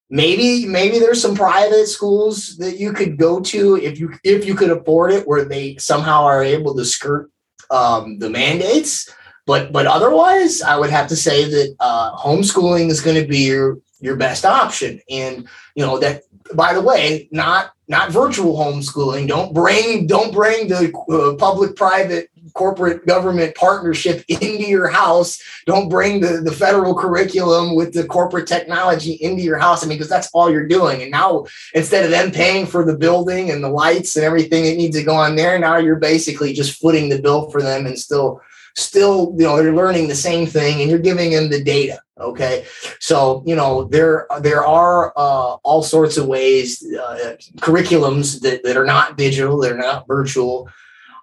maybe, 0.09 0.67
maybe 0.67 0.99
there's 0.99 1.22
some 1.22 1.36
private 1.36 1.88
schools 1.88 2.57
that 2.57 2.78
you 2.78 2.93
could 2.93 3.17
go 3.17 3.39
to 3.39 3.78
if 3.78 3.99
you, 3.99 4.13
if 4.24 4.45
you 4.45 4.53
could 4.53 4.69
afford 4.69 5.11
it, 5.11 5.28
where 5.28 5.45
they 5.45 5.78
somehow 5.78 6.24
are 6.24 6.43
able 6.43 6.76
to 6.76 6.86
skirt 6.86 7.32
um, 7.72 8.19
the 8.19 8.30
mandates. 8.30 9.11
But, 9.47 9.72
but 9.72 9.88
otherwise, 9.88 10.61
I 10.61 10.78
would 10.78 10.91
have 10.91 11.07
to 11.07 11.15
say 11.15 11.49
that 11.49 11.76
uh, 11.80 12.15
homeschooling 12.15 12.89
is 12.91 13.01
going 13.01 13.19
to 13.19 13.28
be 13.28 13.39
your, 13.39 13.80
your 13.99 14.15
best 14.15 14.45
option. 14.45 15.01
And, 15.09 15.47
you 15.74 15.84
know, 15.84 15.97
that, 15.97 16.24
by 16.53 16.74
the 16.76 16.82
way, 16.82 17.28
not 17.32 17.72
not 17.92 18.10
virtual 18.10 18.56
homeschooling. 18.58 19.28
Don't 19.28 19.54
bring 19.54 20.08
don't 20.08 20.34
bring 20.34 20.70
the 20.70 20.94
uh, 21.12 21.36
public 21.38 21.76
private 21.76 22.30
corporate 22.54 23.06
government 23.06 23.54
partnership 23.56 24.24
into 24.30 24.64
your 24.64 24.88
house. 24.88 25.42
Don't 25.66 25.89
bring 25.89 26.22
the, 26.22 26.42
the 26.42 26.52
federal 26.54 26.96
curriculum 26.96 27.76
with 27.76 27.94
the 27.94 28.06
corporate 28.06 28.48
technology 28.48 29.14
into 29.14 29.42
your 29.42 29.58
house. 29.58 29.84
I 29.84 29.88
mean, 29.88 29.98
because 29.98 30.10
that's 30.10 30.30
all 30.34 30.50
you're 30.50 30.68
doing. 30.68 31.02
And 31.02 31.12
now 31.12 31.46
instead 31.74 32.06
of 32.06 32.12
them 32.12 32.32
paying 32.32 32.66
for 32.66 32.86
the 32.86 32.98
building 32.98 33.52
and 33.52 33.62
the 33.62 33.70
lights 33.70 34.16
and 34.16 34.26
everything 34.26 34.64
that 34.64 34.78
needs 34.78 34.98
to 34.98 35.04
go 35.04 35.16
on 35.16 35.36
there, 35.36 35.60
now 35.60 35.76
you're 35.78 35.98
basically 35.98 36.54
just 36.54 36.80
footing 36.80 37.10
the 37.10 37.22
bill 37.22 37.50
for 37.52 37.62
them 37.62 37.86
and 37.86 38.00
still 38.00 38.42
still 38.76 39.34
you 39.38 39.45
know 39.45 39.57
they're 39.57 39.76
learning 39.76 40.07
the 40.07 40.15
same 40.15 40.45
thing 40.47 40.82
and 40.82 40.89
you're 40.89 40.99
giving 40.99 41.32
them 41.32 41.49
the 41.49 41.63
data 41.63 41.99
okay? 42.22 42.65
So 42.99 43.43
you 43.45 43.55
know 43.55 43.86
there 43.86 44.28
there 44.39 44.65
are 44.65 45.13
uh, 45.15 45.57
all 45.63 45.84
sorts 45.84 46.17
of 46.17 46.28
ways 46.28 46.84
uh, 46.84 47.36
curriculums 47.57 48.39
that, 48.41 48.63
that 48.63 48.78
are 48.78 48.86
not 48.86 49.17
digital 49.17 49.59
they're 49.59 49.78
not 49.78 50.07
virtual. 50.07 50.69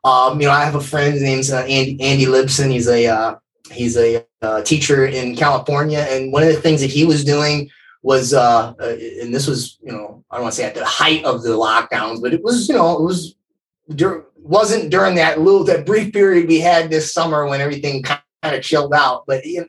Um, 0.05 0.41
you 0.41 0.47
know 0.47 0.53
i 0.53 0.65
have 0.65 0.77
a 0.77 0.81
friend 0.81 1.21
named 1.21 1.51
uh, 1.51 1.59
andy, 1.63 2.01
andy 2.01 2.27
libson 2.27 2.71
he's 2.71 2.89
a 2.89 3.07
uh, 3.07 3.37
he's 3.71 3.97
a 3.97 4.25
uh, 4.43 4.63
teacher 4.63 5.07
in 5.07 5.37
california. 5.37 6.07
And 6.11 6.33
one 6.33 6.43
of 6.43 6.49
the 6.49 6.61
things 6.61 6.81
that 6.81 6.91
he 6.91 7.05
was 7.05 7.25
doing 7.25 7.71
was 8.03 8.33
uh, 8.33 8.75
uh 8.81 8.97
and 9.21 9.35
this 9.35 9.47
was 9.47 9.79
you 9.83 9.93
know 9.93 10.25
i 10.31 10.37
don't 10.37 10.45
want 10.45 10.55
to 10.55 10.61
say 10.61 10.67
at 10.67 10.75
the 10.75 10.85
height 10.85 11.25
of 11.25 11.43
the 11.43 11.51
lockdowns 11.51 12.23
but 12.23 12.33
it 12.33 12.43
was 12.45 12.69
you 12.69 12.75
know 12.77 12.97
it 12.97 13.03
was 13.03 13.35
wasn't 14.41 14.91
during 14.91 15.15
that 15.17 15.41
little 15.41 15.65
that 15.65 15.87
brief 15.87 16.13
period 16.13 16.49
we 16.49 16.61
had 16.61 16.91
this 16.91 17.13
summer 17.13 17.47
when 17.47 17.61
everything 17.61 18.03
kind 18.03 18.21
of 18.43 18.63
chilled 18.63 18.95
out. 18.95 19.25
But 19.27 19.43
he, 19.43 19.61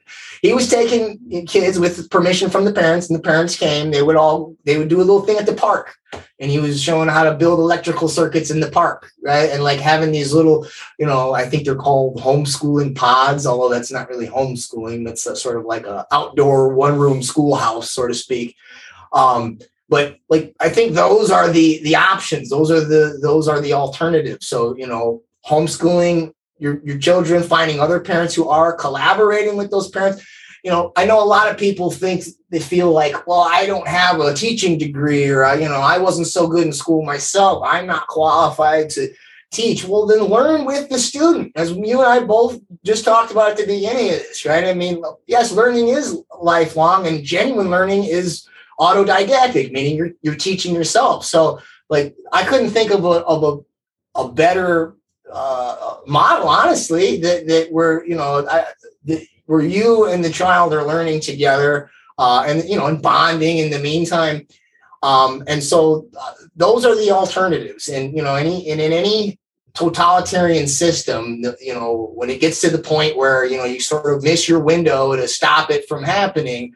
he 0.42 0.54
was 0.54 0.70
taking 0.70 1.46
kids 1.48 1.80
with 1.80 2.10
permission 2.10 2.50
from 2.50 2.66
the 2.66 2.74
parents, 2.74 3.10
and 3.10 3.18
the 3.18 3.24
parents 3.24 3.58
came. 3.58 3.92
They 3.92 4.04
would 4.04 4.16
all 4.16 4.56
they 4.66 4.78
would 4.78 4.88
do 4.88 4.98
a 4.98 5.04
little 5.04 5.22
thing 5.22 5.38
at 5.38 5.46
the 5.46 5.54
park, 5.54 5.96
and 6.40 6.52
he 6.52 6.60
was 6.60 6.82
showing 6.82 7.10
how 7.10 7.24
to 7.24 7.36
build 7.36 7.60
electrical 7.60 8.08
circuits 8.08 8.52
in 8.52 8.60
the 8.60 8.72
park, 8.72 9.12
right? 9.24 9.50
And 9.50 9.64
like 9.64 9.80
having 9.80 10.12
these 10.12 10.34
little, 10.34 10.68
you 10.98 11.06
know, 11.06 11.34
I 11.34 11.46
think 11.46 11.66
they're 11.66 11.76
called 11.76 12.18
homeschooling 12.18 12.96
pods, 12.96 13.46
although 13.46 13.70
that's 13.70 13.92
not 13.92 14.10
really 14.10 14.28
homeschooling. 14.28 15.06
That's 15.06 15.24
sort 15.42 15.58
of 15.58 15.66
like 15.66 15.86
a 15.86 16.06
outdoor 16.12 16.70
one 16.74 16.98
room 16.98 17.22
schoolhouse, 17.22 17.92
so 17.92 18.08
to 18.08 18.14
speak. 18.14 18.56
Um, 19.12 19.60
but 19.90 20.18
like 20.30 20.56
i 20.60 20.70
think 20.70 20.94
those 20.94 21.32
are 21.32 21.50
the 21.50 21.82
the 21.84 21.96
options. 21.96 22.50
Those 22.50 22.72
are 22.72 22.82
the 22.82 23.20
those 23.22 23.48
are 23.48 23.60
the 23.60 23.74
alternatives. 23.74 24.48
So 24.48 24.76
you 24.78 24.88
know 24.88 25.24
homeschooling 25.46 26.34
your 26.60 26.80
your 26.84 26.98
children 26.98 27.44
finding 27.44 27.80
other 27.80 28.00
parents 28.00 28.36
who 28.36 28.48
are 28.48 28.74
collaborating 28.74 29.58
with 29.58 29.72
those 29.72 29.90
parents. 29.90 30.26
You 30.64 30.72
know 30.72 30.92
i 30.98 31.06
know 31.06 31.24
a 31.24 31.34
lot 31.36 31.50
of 31.50 31.58
people 31.58 31.90
think 31.90 32.26
they 32.50 32.60
feel 32.60 32.92
like 32.92 33.26
well 33.26 33.48
i 33.50 33.66
don't 33.66 33.88
have 33.88 34.20
a 34.20 34.34
teaching 34.34 34.78
degree 34.78 35.30
or 35.30 35.42
you 35.56 35.70
know 35.70 35.82
i 35.82 35.98
wasn't 35.98 36.28
so 36.28 36.48
good 36.48 36.66
in 36.66 36.74
school 36.74 37.04
myself. 37.04 37.64
I'm 37.66 37.88
not 37.88 38.08
qualified 38.08 38.90
to 38.92 39.14
teach. 39.52 39.86
Well 39.86 40.06
then 40.06 40.26
learn 40.26 40.66
with 40.66 40.90
the 40.90 41.00
student. 41.00 41.54
As 41.56 41.72
you 41.72 42.00
and 42.00 42.10
i 42.10 42.20
both 42.20 42.60
just 42.84 43.06
talked 43.06 43.32
about 43.32 43.52
at 43.52 43.58
the 43.58 43.66
beginning 43.66 44.10
of 44.10 44.20
this 44.20 44.46
right? 44.46 44.66
I 44.66 44.74
mean 44.74 45.02
yes 45.28 45.54
learning 45.54 45.88
is 45.88 46.22
lifelong 46.42 47.08
and 47.08 47.24
genuine 47.24 47.70
learning 47.70 48.04
is 48.04 48.46
autodidactic, 48.80 49.72
meaning 49.72 49.96
you're 49.96 50.12
you're 50.22 50.36
teaching 50.36 50.74
yourself. 50.74 51.26
So 51.26 51.60
like 51.90 52.16
I 52.32 52.44
couldn't 52.44 52.70
think 52.70 52.92
of 52.92 53.04
a 53.06 53.24
of 53.26 53.44
a, 53.44 54.22
a 54.22 54.32
better 54.32 54.96
uh, 55.32 55.98
model, 56.08 56.48
honestly, 56.48 57.18
that 57.22 57.48
that 57.48 57.72
where 57.72 58.06
you 58.06 58.16
know 58.16 58.48
where 59.46 59.62
you 59.62 60.06
and 60.06 60.24
the 60.24 60.30
child 60.30 60.74
are 60.74 60.86
learning 60.86 61.22
together, 61.22 61.90
uh, 62.18 62.44
and 62.48 62.68
you 62.70 62.78
know, 62.78 62.88
and 62.88 63.02
bonding 63.02 63.58
in 63.58 63.72
the 63.72 63.80
meantime. 63.80 64.48
Um, 65.02 65.44
and 65.48 65.64
so 65.64 66.08
uh, 66.20 66.34
those 66.56 66.86
are 66.86 66.96
the 66.96 67.12
alternatives. 67.12 67.88
And 67.88 68.16
you 68.16 68.22
know, 68.22 68.36
any 68.36 68.70
and 68.70 68.80
in 68.80 68.92
any 68.94 69.40
totalitarian 69.74 70.68
system, 70.68 71.42
you 71.62 71.74
know, 71.74 72.12
when 72.16 72.30
it 72.30 72.42
gets 72.42 72.62
to 72.62 72.70
the 72.70 72.78
point 72.78 73.18
where 73.18 73.46
you 73.46 73.58
know 73.58 73.66
you 73.66 73.80
sort 73.80 74.14
of 74.14 74.24
miss 74.24 74.48
your 74.48 74.60
window 74.60 75.16
to 75.16 75.28
stop 75.28 75.72
it 75.72 75.88
from 75.88 76.04
happening, 76.04 76.76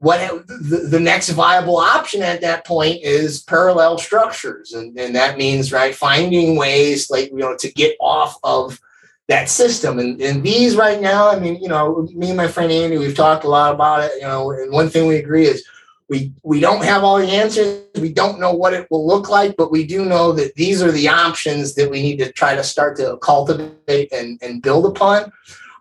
what 0.00 0.46
the, 0.48 0.88
the 0.88 1.00
next 1.00 1.28
viable 1.30 1.76
option 1.76 2.22
at 2.22 2.40
that 2.40 2.66
point 2.66 3.02
is 3.02 3.42
parallel 3.42 3.98
structures. 3.98 4.72
And, 4.72 4.98
and 4.98 5.14
that 5.14 5.36
means 5.36 5.72
right 5.72 5.94
finding 5.94 6.56
ways 6.56 7.10
like 7.10 7.30
you 7.30 7.36
know 7.36 7.56
to 7.56 7.72
get 7.72 7.96
off 8.00 8.36
of 8.42 8.80
that 9.28 9.48
system. 9.48 9.98
And, 9.98 10.20
and 10.20 10.42
these 10.42 10.74
right 10.74 11.00
now 11.00 11.30
i 11.30 11.38
mean 11.38 11.62
you 11.62 11.68
know 11.68 12.08
me 12.14 12.28
and 12.28 12.36
my 12.36 12.48
friend 12.48 12.72
andy 12.72 12.98
we've 12.98 13.14
talked 13.14 13.44
a 13.44 13.48
lot 13.48 13.74
about 13.74 14.02
it 14.02 14.12
you 14.16 14.22
know 14.22 14.50
and 14.50 14.72
one 14.72 14.88
thing 14.88 15.06
we 15.06 15.16
agree 15.16 15.46
is 15.46 15.64
we 16.08 16.32
we 16.42 16.58
don't 16.58 16.82
have 16.82 17.04
all 17.04 17.18
the 17.18 17.30
answers. 17.30 17.84
We 18.00 18.12
don't 18.12 18.40
know 18.40 18.52
what 18.52 18.74
it 18.74 18.88
will 18.90 19.06
look 19.06 19.28
like 19.28 19.56
but 19.56 19.70
we 19.70 19.86
do 19.86 20.04
know 20.04 20.32
that 20.32 20.54
these 20.54 20.82
are 20.82 20.90
the 20.90 21.08
options 21.08 21.74
that 21.74 21.90
we 21.90 22.02
need 22.02 22.16
to 22.16 22.32
try 22.32 22.56
to 22.56 22.64
start 22.64 22.96
to 22.96 23.18
cultivate 23.18 24.12
and, 24.12 24.38
and 24.42 24.62
build 24.62 24.86
upon 24.86 25.30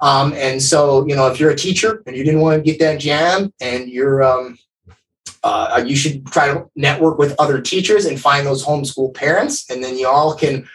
um, 0.01 0.33
and 0.33 0.61
so, 0.61 1.05
you 1.07 1.15
know, 1.15 1.27
if 1.27 1.39
you're 1.39 1.51
a 1.51 1.55
teacher 1.55 2.03
and 2.05 2.15
you 2.15 2.23
didn't 2.23 2.41
want 2.41 2.63
to 2.63 2.71
get 2.71 2.79
that 2.79 2.99
jam 2.99 3.53
and 3.59 3.89
you're, 3.89 4.23
um, 4.23 4.57
uh, 5.43 5.81
you 5.85 5.95
should 5.95 6.25
try 6.27 6.47
to 6.47 6.69
network 6.75 7.17
with 7.17 7.35
other 7.39 7.61
teachers 7.61 8.05
and 8.05 8.19
find 8.19 8.45
those 8.45 8.65
homeschool 8.65 9.13
parents, 9.13 9.69
and 9.69 9.83
then 9.83 9.97
you 9.97 10.07
all 10.07 10.35
can 10.35 10.67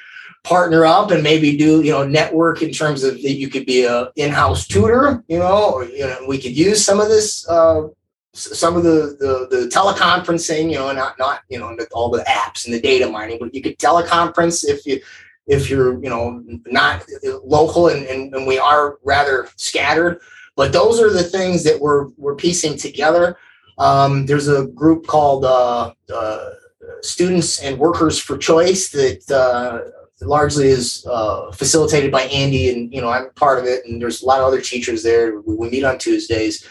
partner 0.44 0.84
up 0.84 1.10
and 1.10 1.22
maybe 1.22 1.56
do 1.56 1.80
you 1.82 1.90
know 1.90 2.06
network 2.06 2.60
in 2.60 2.70
terms 2.70 3.02
of 3.02 3.14
that 3.14 3.32
you 3.32 3.48
could 3.48 3.64
be 3.64 3.84
a 3.84 4.10
in-house 4.16 4.66
tutor 4.66 5.24
you 5.26 5.38
know 5.38 5.72
or 5.72 5.84
you 5.86 6.06
know 6.06 6.18
we 6.28 6.38
could 6.38 6.54
use 6.54 6.84
some 6.84 7.00
of 7.00 7.08
this 7.08 7.48
uh, 7.48 7.88
some 8.34 8.76
of 8.76 8.82
the, 8.82 9.16
the 9.20 9.48
the 9.50 9.66
teleconferencing 9.68 10.70
you 10.70 10.76
know 10.76 10.92
not 10.92 11.18
not 11.18 11.40
you 11.48 11.58
know 11.58 11.74
all 11.92 12.10
the 12.10 12.22
apps 12.24 12.66
and 12.66 12.74
the 12.74 12.80
data 12.80 13.08
mining 13.08 13.38
but 13.40 13.54
you 13.54 13.62
could 13.62 13.78
teleconference 13.78 14.68
if 14.68 14.84
you 14.84 15.00
if 15.46 15.68
you're 15.68 16.02
you 16.02 16.10
know 16.10 16.42
not 16.66 17.04
local 17.44 17.88
and, 17.88 18.06
and, 18.06 18.34
and 18.34 18.46
we 18.46 18.58
are 18.58 18.98
rather 19.04 19.48
scattered 19.56 20.20
but 20.56 20.72
those 20.72 21.00
are 21.00 21.10
the 21.10 21.22
things 21.22 21.64
that 21.64 21.80
we're 21.80 22.08
we're 22.16 22.36
piecing 22.36 22.76
together 22.76 23.36
um, 23.78 24.26
there's 24.26 24.48
a 24.48 24.66
group 24.66 25.06
called 25.06 25.44
uh, 25.44 25.92
uh, 26.14 26.50
students 27.00 27.60
and 27.60 27.78
workers 27.78 28.18
for 28.18 28.38
choice 28.38 28.90
that 28.90 29.30
uh, 29.30 29.90
largely 30.20 30.68
is 30.68 31.06
uh, 31.10 31.50
facilitated 31.52 32.10
by 32.10 32.22
Andy, 32.22 32.70
and 32.70 32.92
you 32.92 33.00
know 33.00 33.08
I'm 33.08 33.30
part 33.30 33.58
of 33.58 33.64
it. 33.66 33.84
And 33.84 34.00
there's 34.00 34.22
a 34.22 34.26
lot 34.26 34.40
of 34.40 34.46
other 34.46 34.60
teachers 34.60 35.02
there. 35.02 35.40
We, 35.40 35.54
we 35.54 35.70
meet 35.70 35.84
on 35.84 35.98
Tuesdays. 35.98 36.66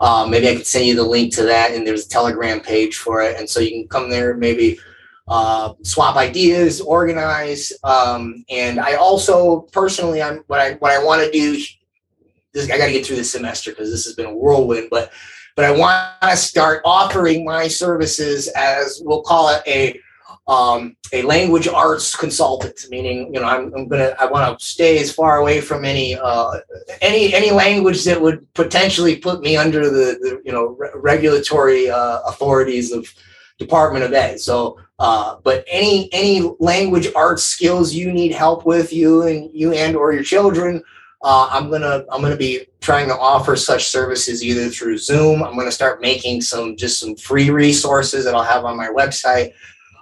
Um, 0.00 0.30
maybe 0.30 0.48
I 0.48 0.56
could 0.56 0.66
send 0.66 0.86
you 0.86 0.94
the 0.94 1.02
link 1.02 1.34
to 1.34 1.42
that, 1.44 1.72
and 1.72 1.86
there's 1.86 2.06
a 2.06 2.08
Telegram 2.08 2.60
page 2.60 2.98
for 2.98 3.22
it, 3.22 3.36
and 3.38 3.48
so 3.48 3.60
you 3.60 3.70
can 3.70 3.88
come 3.88 4.10
there, 4.10 4.34
maybe 4.34 4.78
uh, 5.28 5.74
swap 5.82 6.16
ideas, 6.16 6.80
organize. 6.80 7.72
Um, 7.84 8.44
and 8.50 8.80
I 8.80 8.94
also 8.94 9.60
personally, 9.72 10.22
I'm 10.22 10.38
what 10.46 10.60
I 10.60 10.74
what 10.74 10.92
I 10.92 11.02
want 11.02 11.22
to 11.22 11.30
do. 11.30 11.62
This 12.52 12.70
I 12.70 12.78
got 12.78 12.86
to 12.86 12.92
get 12.92 13.06
through 13.06 13.16
this 13.16 13.32
semester 13.32 13.70
because 13.70 13.90
this 13.90 14.04
has 14.06 14.14
been 14.14 14.26
a 14.26 14.34
whirlwind, 14.34 14.88
but 14.90 15.12
but 15.54 15.64
I 15.64 15.70
want 15.70 16.06
to 16.22 16.36
start 16.36 16.82
offering 16.84 17.44
my 17.44 17.68
services 17.68 18.48
as 18.48 19.02
we'll 19.04 19.22
call 19.22 19.50
it 19.50 19.62
a 19.66 20.00
um, 20.48 20.96
a 21.12 21.22
language 21.22 21.68
arts 21.68 22.16
consultant, 22.16 22.80
meaning 22.88 23.34
you 23.34 23.40
know 23.40 23.46
I'm, 23.46 23.72
I'm 23.74 23.86
gonna 23.86 24.14
I 24.18 24.24
want 24.26 24.58
to 24.58 24.64
stay 24.64 24.98
as 24.98 25.12
far 25.12 25.38
away 25.38 25.60
from 25.60 25.84
any 25.84 26.16
uh, 26.16 26.52
any 27.02 27.34
any 27.34 27.50
language 27.50 28.04
that 28.04 28.20
would 28.20 28.52
potentially 28.54 29.16
put 29.16 29.42
me 29.42 29.58
under 29.58 29.90
the, 29.90 30.18
the 30.20 30.42
you 30.44 30.52
know 30.52 30.68
re- 30.78 30.90
regulatory 30.94 31.90
uh, 31.90 32.20
authorities 32.26 32.92
of 32.92 33.12
Department 33.58 34.04
of 34.04 34.12
Ed. 34.12 34.40
So, 34.40 34.78
uh, 34.98 35.36
but 35.42 35.64
any 35.68 36.08
any 36.12 36.50
language 36.58 37.08
arts 37.14 37.42
skills 37.42 37.94
you 37.94 38.12
need 38.12 38.32
help 38.32 38.66
with, 38.66 38.92
you 38.92 39.22
and 39.22 39.50
you 39.52 39.72
and 39.72 39.96
or 39.96 40.12
your 40.12 40.22
children, 40.22 40.82
uh, 41.22 41.48
I'm 41.50 41.70
gonna 41.70 42.04
I'm 42.10 42.20
gonna 42.22 42.36
be 42.36 42.66
trying 42.80 43.08
to 43.08 43.16
offer 43.18 43.56
such 43.56 43.86
services 43.86 44.44
either 44.44 44.68
through 44.68 44.98
Zoom. 44.98 45.42
I'm 45.42 45.56
gonna 45.56 45.72
start 45.72 46.00
making 46.00 46.42
some 46.42 46.76
just 46.76 47.00
some 47.00 47.16
free 47.16 47.50
resources 47.50 48.24
that 48.24 48.34
I'll 48.34 48.42
have 48.42 48.64
on 48.64 48.76
my 48.76 48.88
website 48.88 49.52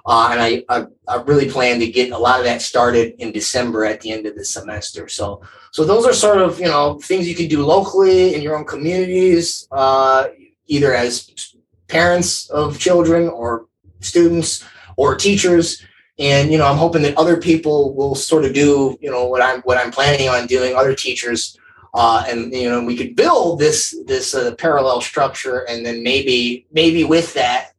uh, 0.06 0.28
and 0.30 0.40
I, 0.40 0.64
I, 0.68 0.86
I, 1.08 1.22
really 1.22 1.50
plan 1.50 1.80
to 1.80 1.90
get 1.90 2.12
a 2.12 2.18
lot 2.18 2.38
of 2.38 2.44
that 2.44 2.62
started 2.62 3.16
in 3.18 3.32
December 3.32 3.84
at 3.84 4.00
the 4.00 4.12
end 4.12 4.24
of 4.26 4.36
the 4.36 4.44
semester. 4.44 5.08
So, 5.08 5.42
so 5.72 5.84
those 5.84 6.06
are 6.06 6.12
sort 6.12 6.38
of, 6.38 6.60
you 6.60 6.66
know, 6.66 7.00
things 7.00 7.28
you 7.28 7.34
can 7.34 7.48
do 7.48 7.66
locally 7.66 8.36
in 8.36 8.40
your 8.40 8.56
own 8.56 8.64
communities, 8.64 9.66
uh, 9.72 10.28
either 10.68 10.94
as 10.94 11.56
parents 11.88 12.48
of 12.50 12.78
children 12.78 13.28
or 13.28 13.66
students 13.98 14.64
or 14.96 15.14
teachers. 15.14 15.82
And, 16.18 16.50
you 16.50 16.58
know, 16.58 16.66
I'm 16.66 16.78
hoping 16.78 17.02
that 17.02 17.16
other 17.18 17.36
people 17.36 17.94
will 17.94 18.14
sort 18.14 18.44
of 18.44 18.54
do, 18.54 18.96
you 19.00 19.10
know, 19.10 19.26
what 19.26 19.42
I'm, 19.42 19.60
what 19.62 19.78
I'm 19.78 19.90
planning 19.90 20.28
on 20.28 20.46
doing, 20.46 20.74
other 20.74 20.94
teachers, 20.94 21.58
uh, 21.96 22.24
and 22.28 22.52
you 22.52 22.68
know 22.68 22.84
we 22.84 22.96
could 22.96 23.16
build 23.16 23.58
this 23.58 23.96
this 24.06 24.34
uh, 24.34 24.54
parallel 24.56 25.00
structure 25.00 25.66
and 25.68 25.84
then 25.84 26.02
maybe 26.02 26.66
maybe 26.70 27.04
with 27.04 27.32
that 27.32 27.70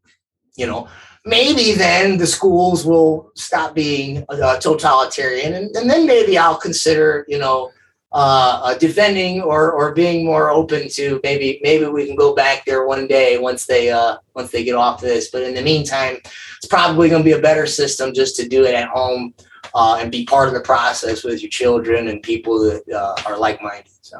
you 0.55 0.65
know 0.65 0.87
maybe 1.23 1.73
then 1.73 2.17
the 2.17 2.25
schools 2.25 2.83
will 2.83 3.31
stop 3.35 3.75
being 3.75 4.25
uh, 4.29 4.57
totalitarian 4.57 5.53
and, 5.53 5.75
and, 5.75 5.89
then 5.89 6.07
maybe 6.07 6.35
i'll 6.35 6.57
consider 6.57 7.25
you 7.27 7.37
know 7.37 7.69
uh, 8.13 8.61
uh, 8.63 8.77
defending 8.77 9.41
or, 9.41 9.71
or 9.71 9.93
being 9.93 10.25
more 10.25 10.49
open 10.49 10.87
to 10.87 11.19
maybe 11.23 11.59
maybe 11.61 11.85
we 11.85 12.05
can 12.05 12.15
go 12.15 12.33
back 12.33 12.63
there 12.65 12.85
one 12.85 13.05
day 13.05 13.37
once 13.37 13.65
they 13.65 13.89
uh, 13.89 14.15
once 14.33 14.49
they 14.51 14.63
get 14.63 14.75
off 14.75 15.01
this 15.01 15.29
but 15.29 15.43
in 15.43 15.53
the 15.53 15.61
meantime 15.61 16.15
it's 16.57 16.67
probably 16.69 17.09
going 17.09 17.21
to 17.21 17.25
be 17.25 17.37
a 17.37 17.41
better 17.41 17.65
system 17.65 18.13
just 18.13 18.35
to 18.35 18.47
do 18.47 18.63
it 18.63 18.73
at 18.73 18.87
home 18.87 19.33
uh, 19.75 19.97
and 19.99 20.09
be 20.09 20.23
part 20.23 20.47
of 20.47 20.53
the 20.53 20.61
process 20.61 21.23
with 21.23 21.41
your 21.41 21.49
children 21.49 22.07
and 22.07 22.23
people 22.23 22.59
that 22.59 22.81
uh, 22.93 23.15
are 23.29 23.37
like-minded 23.37 23.91
so 24.01 24.17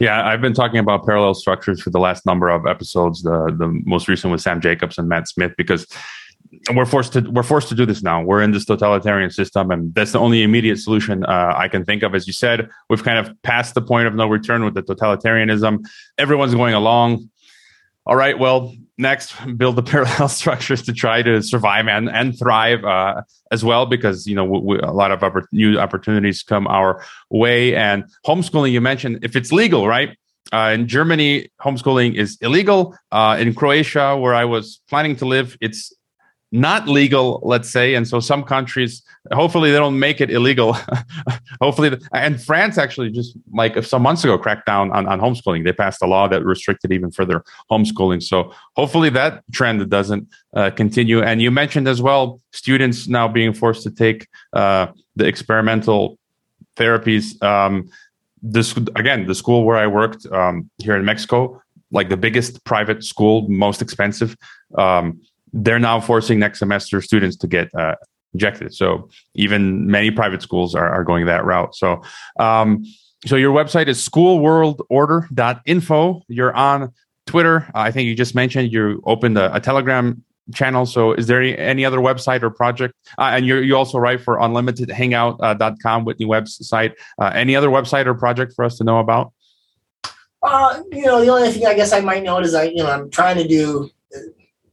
yeah, 0.00 0.26
I've 0.26 0.40
been 0.40 0.54
talking 0.54 0.78
about 0.78 1.04
parallel 1.04 1.34
structures 1.34 1.82
for 1.82 1.90
the 1.90 1.98
last 1.98 2.24
number 2.24 2.48
of 2.48 2.66
episodes. 2.66 3.22
The 3.22 3.54
the 3.58 3.68
most 3.84 4.08
recent 4.08 4.30
was 4.32 4.42
Sam 4.42 4.58
Jacobs 4.58 4.96
and 4.96 5.10
Matt 5.10 5.28
Smith 5.28 5.52
because 5.58 5.86
we're 6.74 6.86
forced 6.86 7.12
to 7.12 7.20
we're 7.20 7.42
forced 7.42 7.68
to 7.68 7.74
do 7.74 7.86
this 7.86 8.02
now. 8.02 8.22
We're 8.22 8.42
in 8.42 8.50
this 8.50 8.64
totalitarian 8.64 9.30
system, 9.30 9.70
and 9.70 9.94
that's 9.94 10.12
the 10.12 10.18
only 10.18 10.42
immediate 10.42 10.78
solution 10.78 11.24
uh, 11.24 11.54
I 11.56 11.68
can 11.68 11.84
think 11.84 12.02
of. 12.02 12.14
As 12.14 12.26
you 12.26 12.32
said, 12.32 12.68
we've 12.88 13.02
kind 13.02 13.18
of 13.18 13.40
passed 13.42 13.74
the 13.74 13.82
point 13.82 14.06
of 14.06 14.14
no 14.14 14.26
return 14.26 14.64
with 14.64 14.74
the 14.74 14.82
totalitarianism. 14.82 15.86
Everyone's 16.18 16.54
going 16.54 16.74
along. 16.74 17.30
All 18.06 18.16
right, 18.16 18.38
well, 18.38 18.74
next, 18.98 19.34
build 19.56 19.76
the 19.76 19.82
parallel 19.94 20.28
structures 20.28 20.82
to 20.82 20.92
try 20.92 21.22
to 21.22 21.42
survive 21.42 21.86
and 21.86 22.08
and 22.08 22.36
thrive 22.38 22.84
uh, 22.84 23.22
as 23.50 23.64
well, 23.64 23.86
because 23.86 24.26
you 24.26 24.34
know 24.34 24.44
we, 24.44 24.60
we, 24.60 24.78
a 24.80 24.92
lot 24.92 25.12
of 25.12 25.20
oppor- 25.20 25.46
new 25.52 25.78
opportunities 25.78 26.42
come 26.42 26.66
our 26.66 27.04
way. 27.30 27.76
And 27.76 28.04
homeschooling, 28.26 28.72
you 28.72 28.80
mentioned, 28.80 29.20
if 29.22 29.36
it's 29.36 29.52
legal, 29.52 29.86
right? 29.86 30.16
Uh, 30.52 30.72
in 30.74 30.88
Germany, 30.88 31.48
homeschooling 31.60 32.14
is 32.14 32.36
illegal. 32.40 32.96
Uh, 33.12 33.36
in 33.38 33.54
Croatia, 33.54 34.16
where 34.16 34.34
I 34.34 34.44
was 34.44 34.80
planning 34.88 35.14
to 35.16 35.24
live, 35.24 35.56
it's 35.60 35.92
not 36.52 36.88
legal, 36.88 37.40
let's 37.44 37.70
say. 37.70 37.94
And 37.94 38.06
so 38.06 38.18
some 38.18 38.42
countries, 38.42 39.02
hopefully, 39.32 39.70
they 39.70 39.78
don't 39.78 39.98
make 39.98 40.20
it 40.20 40.30
illegal. 40.30 40.76
hopefully, 41.60 41.96
and 42.12 42.42
France 42.42 42.76
actually 42.76 43.10
just 43.10 43.36
like 43.52 43.82
some 43.84 44.02
months 44.02 44.24
ago 44.24 44.36
cracked 44.36 44.66
down 44.66 44.90
on, 44.90 45.06
on 45.06 45.20
homeschooling. 45.20 45.64
They 45.64 45.72
passed 45.72 46.02
a 46.02 46.06
law 46.06 46.26
that 46.28 46.44
restricted 46.44 46.92
even 46.92 47.10
further 47.10 47.44
homeschooling. 47.70 48.22
So 48.22 48.52
hopefully 48.74 49.10
that 49.10 49.44
trend 49.52 49.88
doesn't 49.88 50.28
uh, 50.54 50.70
continue. 50.70 51.22
And 51.22 51.40
you 51.40 51.50
mentioned 51.50 51.86
as 51.86 52.02
well 52.02 52.40
students 52.52 53.06
now 53.06 53.28
being 53.28 53.52
forced 53.52 53.84
to 53.84 53.90
take 53.90 54.26
uh, 54.52 54.88
the 55.14 55.26
experimental 55.26 56.18
therapies. 56.76 57.40
Um, 57.42 57.90
this 58.42 58.76
again, 58.96 59.26
the 59.26 59.34
school 59.34 59.64
where 59.64 59.76
I 59.76 59.86
worked 59.86 60.26
um, 60.32 60.70
here 60.78 60.96
in 60.96 61.04
Mexico, 61.04 61.62
like 61.90 62.08
the 62.08 62.16
biggest 62.16 62.64
private 62.64 63.04
school, 63.04 63.46
most 63.48 63.82
expensive. 63.82 64.36
Um, 64.76 65.20
they're 65.52 65.78
now 65.78 66.00
forcing 66.00 66.38
next 66.38 66.58
semester 66.58 67.02
students 67.02 67.36
to 67.36 67.46
get 67.46 67.74
uh, 67.74 67.96
injected. 68.32 68.74
So 68.74 69.10
even 69.34 69.86
many 69.86 70.10
private 70.10 70.40
schools 70.42 70.74
are, 70.74 70.88
are 70.88 71.04
going 71.04 71.26
that 71.26 71.44
route. 71.44 71.74
So, 71.74 72.02
um, 72.38 72.84
so 73.26 73.36
your 73.36 73.54
website 73.54 73.88
is 73.88 73.98
schoolworldorder.info. 74.08 76.22
You're 76.28 76.54
on 76.54 76.94
Twitter. 77.26 77.70
I 77.74 77.90
think 77.90 78.06
you 78.06 78.14
just 78.14 78.34
mentioned 78.34 78.72
you 78.72 79.02
opened 79.04 79.36
a, 79.36 79.54
a 79.54 79.60
Telegram 79.60 80.24
channel. 80.54 80.86
So 80.86 81.12
is 81.12 81.26
there 81.26 81.42
any, 81.42 81.84
other 81.84 81.98
website 81.98 82.42
or 82.42 82.50
project? 82.50 82.94
Uh, 83.18 83.32
and 83.34 83.46
you 83.46 83.58
you 83.58 83.76
also 83.76 83.98
write 83.98 84.20
for 84.20 84.38
unlimitedhangout.com, 84.38 86.00
uh, 86.00 86.04
Whitney 86.04 86.26
Webb's 86.26 86.66
site. 86.66 86.94
Uh, 87.20 87.30
any 87.34 87.56
other 87.56 87.68
website 87.68 88.06
or 88.06 88.14
project 88.14 88.52
for 88.54 88.64
us 88.64 88.78
to 88.78 88.84
know 88.84 88.98
about? 88.98 89.32
Uh, 90.42 90.82
you 90.90 91.04
know, 91.04 91.20
the 91.20 91.28
only 91.28 91.50
thing 91.50 91.66
I 91.66 91.74
guess 91.74 91.92
I 91.92 92.00
might 92.00 92.22
note 92.22 92.44
is 92.44 92.54
I, 92.54 92.64
you 92.64 92.76
know, 92.76 92.90
I'm 92.90 93.10
trying 93.10 93.36
to 93.36 93.46
do 93.46 93.90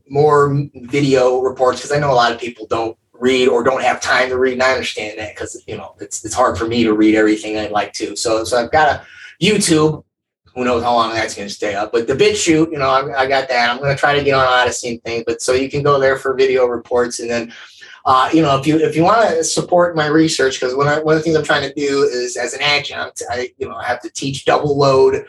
more 0.10 0.68
video 0.74 1.40
reports 1.40 1.80
because 1.80 1.92
I 1.92 2.00
know 2.00 2.12
a 2.12 2.14
lot 2.14 2.32
of 2.32 2.40
people 2.40 2.68
don't 2.68 2.98
read 3.14 3.48
or 3.48 3.64
don't 3.64 3.82
have 3.82 4.02
time 4.02 4.30
to 4.30 4.38
read, 4.38 4.54
and 4.54 4.64
I 4.64 4.72
understand 4.72 5.20
that 5.20 5.36
because 5.36 5.62
you 5.68 5.78
know 5.78 5.96
it's 6.00 6.24
it's 6.24 6.34
hard 6.34 6.58
for 6.58 6.68
me 6.68 6.84
to 6.84 6.94
read 6.94 7.16
everything 7.16 7.58
I'd 7.58 7.72
like 7.72 7.94
to. 7.94 8.16
So 8.16 8.44
so 8.44 8.58
I've 8.58 8.72
got 8.72 8.90
a 8.90 9.06
YouTube. 9.42 10.04
Who 10.56 10.64
knows 10.64 10.82
how 10.82 10.94
long 10.94 11.14
that's 11.14 11.36
going 11.36 11.48
to 11.48 11.54
stay 11.54 11.76
up? 11.76 11.92
But 11.92 12.08
the 12.08 12.16
BitChute, 12.16 12.72
you 12.72 12.80
know, 12.80 12.90
I, 12.90 13.22
I 13.22 13.28
got 13.28 13.48
that. 13.48 13.70
I'm 13.70 13.78
going 13.78 13.96
to 13.96 14.00
try 14.00 14.18
to 14.18 14.24
get 14.24 14.34
on 14.34 14.48
Odysee 14.48 14.90
and 14.90 15.04
things. 15.04 15.24
But 15.28 15.40
so 15.40 15.54
you 15.54 15.70
can 15.70 15.84
go 15.84 16.00
there 16.00 16.18
for 16.18 16.34
video 16.34 16.66
reports, 16.66 17.20
and 17.20 17.30
then 17.30 17.54
uh, 18.06 18.30
you 18.34 18.42
know, 18.42 18.58
if 18.58 18.66
you 18.66 18.80
if 18.80 18.96
you 18.96 19.04
want 19.04 19.30
to 19.30 19.44
support 19.44 19.96
my 19.96 20.08
research, 20.08 20.60
because 20.60 20.74
one 20.74 20.88
of 20.88 21.04
the 21.04 21.20
things 21.22 21.36
I'm 21.36 21.44
trying 21.44 21.70
to 21.70 21.74
do 21.74 22.04
is 22.04 22.38
as 22.38 22.54
an 22.54 22.62
adjunct, 22.62 23.22
I 23.30 23.54
you 23.58 23.68
know 23.68 23.76
I 23.76 23.84
have 23.84 24.02
to 24.02 24.10
teach 24.10 24.46
double 24.46 24.78
load 24.78 25.26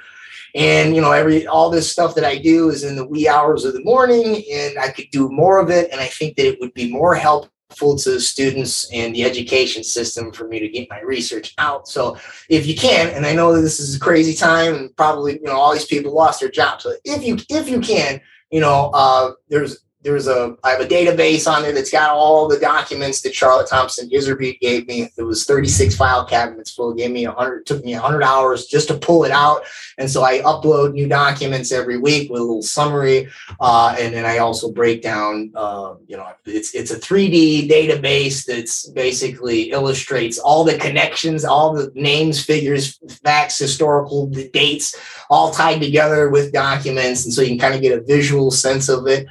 and 0.58 0.94
you 0.94 1.00
know 1.00 1.12
every 1.12 1.46
all 1.46 1.70
this 1.70 1.90
stuff 1.90 2.14
that 2.14 2.24
i 2.24 2.36
do 2.36 2.68
is 2.68 2.82
in 2.84 2.96
the 2.96 3.06
wee 3.06 3.28
hours 3.28 3.64
of 3.64 3.72
the 3.72 3.82
morning 3.84 4.42
and 4.52 4.78
i 4.78 4.88
could 4.88 5.06
do 5.10 5.30
more 5.30 5.58
of 5.58 5.70
it 5.70 5.90
and 5.92 6.00
i 6.00 6.06
think 6.06 6.36
that 6.36 6.46
it 6.46 6.60
would 6.60 6.74
be 6.74 6.92
more 6.92 7.14
helpful 7.14 7.96
to 7.96 8.12
the 8.12 8.20
students 8.20 8.90
and 8.92 9.14
the 9.14 9.24
education 9.24 9.84
system 9.84 10.32
for 10.32 10.48
me 10.48 10.58
to 10.58 10.68
get 10.68 10.88
my 10.88 11.00
research 11.00 11.54
out. 11.58 11.86
So 11.86 12.16
if 12.48 12.66
you 12.66 12.74
can 12.74 13.10
and 13.10 13.26
i 13.26 13.34
know 13.34 13.60
this 13.60 13.78
is 13.78 13.94
a 13.94 14.00
crazy 14.00 14.34
time 14.34 14.74
and 14.74 14.96
probably 14.96 15.34
you 15.34 15.44
know 15.44 15.52
all 15.52 15.72
these 15.72 15.84
people 15.84 16.14
lost 16.14 16.40
their 16.40 16.50
jobs 16.50 16.84
so 16.84 16.94
if 17.04 17.24
you 17.24 17.36
if 17.50 17.68
you 17.68 17.80
can 17.80 18.20
you 18.50 18.60
know 18.60 18.90
uh, 18.94 19.32
there's 19.48 19.84
there's 20.08 20.26
a 20.26 20.56
I 20.64 20.70
have 20.70 20.80
a 20.80 20.86
database 20.86 21.46
on 21.46 21.62
there 21.62 21.72
that's 21.72 21.90
got 21.90 22.10
all 22.10 22.48
the 22.48 22.58
documents 22.58 23.20
that 23.20 23.34
Charlotte 23.34 23.68
Thompson 23.68 24.08
Iserbyt 24.08 24.58
gave 24.58 24.88
me. 24.88 25.10
It 25.16 25.22
was 25.22 25.44
36 25.44 25.96
file 25.96 26.24
cabinets 26.24 26.70
full. 26.70 26.92
It 26.92 26.98
gave 26.98 27.10
me 27.10 27.26
100. 27.26 27.66
Took 27.66 27.84
me 27.84 27.92
100 27.92 28.22
hours 28.22 28.66
just 28.66 28.88
to 28.88 28.94
pull 28.94 29.24
it 29.24 29.30
out, 29.30 29.62
and 29.98 30.10
so 30.10 30.24
I 30.24 30.38
upload 30.40 30.94
new 30.94 31.08
documents 31.08 31.72
every 31.72 31.98
week 31.98 32.30
with 32.30 32.40
a 32.40 32.44
little 32.44 32.62
summary, 32.62 33.28
uh, 33.60 33.96
and 33.98 34.14
then 34.14 34.24
I 34.24 34.38
also 34.38 34.72
break 34.72 35.02
down. 35.02 35.52
Uh, 35.54 35.96
you 36.06 36.16
know, 36.16 36.26
it's 36.46 36.74
it's 36.74 36.90
a 36.90 36.98
3D 36.98 37.68
database 37.68 38.46
that's 38.46 38.88
basically 38.88 39.70
illustrates 39.72 40.38
all 40.38 40.64
the 40.64 40.78
connections, 40.78 41.44
all 41.44 41.74
the 41.74 41.92
names, 41.94 42.42
figures, 42.42 42.98
facts, 43.22 43.58
historical 43.58 44.26
dates, 44.26 44.96
all 45.28 45.50
tied 45.50 45.80
together 45.80 46.30
with 46.30 46.52
documents, 46.52 47.26
and 47.26 47.34
so 47.34 47.42
you 47.42 47.48
can 47.48 47.58
kind 47.58 47.74
of 47.74 47.82
get 47.82 47.98
a 47.98 48.02
visual 48.02 48.50
sense 48.50 48.88
of 48.88 49.06
it 49.06 49.26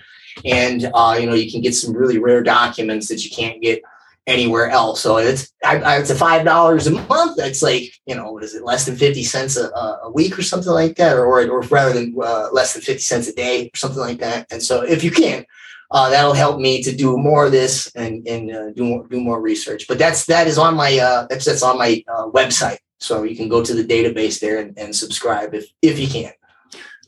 and 0.46 0.90
uh, 0.94 1.18
you 1.20 1.26
know 1.26 1.34
you 1.34 1.52
can 1.52 1.62
get 1.62 1.76
some 1.76 1.94
really 1.94 2.18
rare 2.18 2.44
documents 2.44 3.08
that 3.08 3.24
you 3.24 3.30
can't 3.30 3.62
get 3.62 3.82
anywhere 4.28 4.70
else. 4.70 5.02
So 5.02 5.18
it's 5.18 5.54
I, 5.64 5.78
I, 5.78 5.98
it's 5.98 6.10
a 6.10 6.16
five 6.16 6.46
dollars 6.46 6.86
a 6.86 6.92
month. 6.92 7.38
That's 7.38 7.64
like 7.64 7.94
you 8.06 8.16
know 8.16 8.32
what 8.34 8.44
is 8.44 8.54
it 8.54 8.64
less 8.64 8.86
than 8.86 8.96
fifty 8.96 9.24
cents 9.24 9.58
a, 9.58 9.70
a 9.70 10.12
week 10.12 10.38
or 10.38 10.44
something 10.44 10.72
like 10.72 10.98
that, 10.98 11.16
or 11.18 11.26
or, 11.26 11.62
rather 11.62 11.94
than 11.94 12.16
uh, 12.22 12.50
less 12.52 12.74
than 12.74 12.84
fifty 12.84 13.02
cents 13.02 13.28
a 13.28 13.34
day 13.34 13.68
or 13.74 13.78
something 13.78 14.02
like 14.02 14.20
that. 14.20 14.48
And 14.52 14.62
so 14.62 14.84
if 14.84 15.04
you 15.04 15.12
can. 15.12 15.46
Uh, 15.90 16.10
that'll 16.10 16.34
help 16.34 16.60
me 16.60 16.84
to 16.84 16.94
do 16.94 17.16
more 17.18 17.46
of 17.46 17.54
this 17.54 17.90
and, 17.96 18.28
and 18.28 18.52
uh, 18.52 18.72
do 18.72 18.84
more 18.84 19.08
do 19.08 19.22
more 19.22 19.40
research. 19.40 19.88
But 19.88 19.98
that's 19.98 20.26
that 20.26 20.46
is 20.46 20.58
on 20.58 20.76
my 20.76 20.98
uh, 20.98 21.28
that's 21.30 21.46
that's 21.46 21.64
on 21.64 21.78
my 21.78 22.04
uh, 22.10 22.28
website, 22.28 22.80
so 23.00 23.24
you 23.24 23.38
can 23.38 23.48
go 23.48 23.64
to 23.64 23.74
the 23.74 23.86
database 23.86 24.42
there 24.42 24.60
and, 24.60 24.78
and 24.78 24.94
subscribe 24.94 25.54
if 25.54 25.66
if 25.82 25.98
you 25.98 26.10
can. 26.10 26.34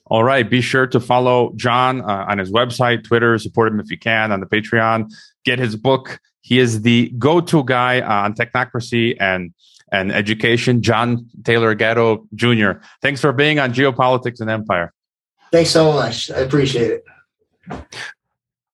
All 0.10 0.24
right. 0.24 0.50
Be 0.50 0.62
sure 0.62 0.88
to 0.88 1.00
follow 1.00 1.54
John 1.56 2.02
uh, 2.02 2.26
on 2.28 2.40
his 2.40 2.52
website, 2.52 3.04
Twitter, 3.04 3.38
support 3.38 3.72
him 3.72 3.80
if 3.80 3.92
you 3.92 3.98
can 3.98 4.32
on 4.32 4.40
the 4.40 4.48
Patreon. 4.48 5.12
Get 5.46 5.60
his 5.60 5.76
book. 5.76 6.20
He 6.42 6.58
is 6.58 6.82
the 6.82 7.14
go 7.18 7.42
to 7.42 7.64
guy 7.64 8.02
on 8.02 8.34
technocracy 8.34 9.16
and, 9.20 9.54
and 9.92 10.12
education. 10.12 10.82
John 10.82 11.28
Taylor 11.44 11.76
Gatto 11.76 12.28
Jr. 12.34 12.72
Thanks 13.02 13.22
for 13.22 13.32
being 13.32 13.60
on 13.60 13.74
Geopolitics 13.74 14.42
and 14.42 14.50
Empire. 14.50 14.94
Thanks 15.52 15.70
so 15.70 15.92
much. 15.92 16.32
I 16.32 16.40
appreciate 16.40 16.92
it. 16.92 17.04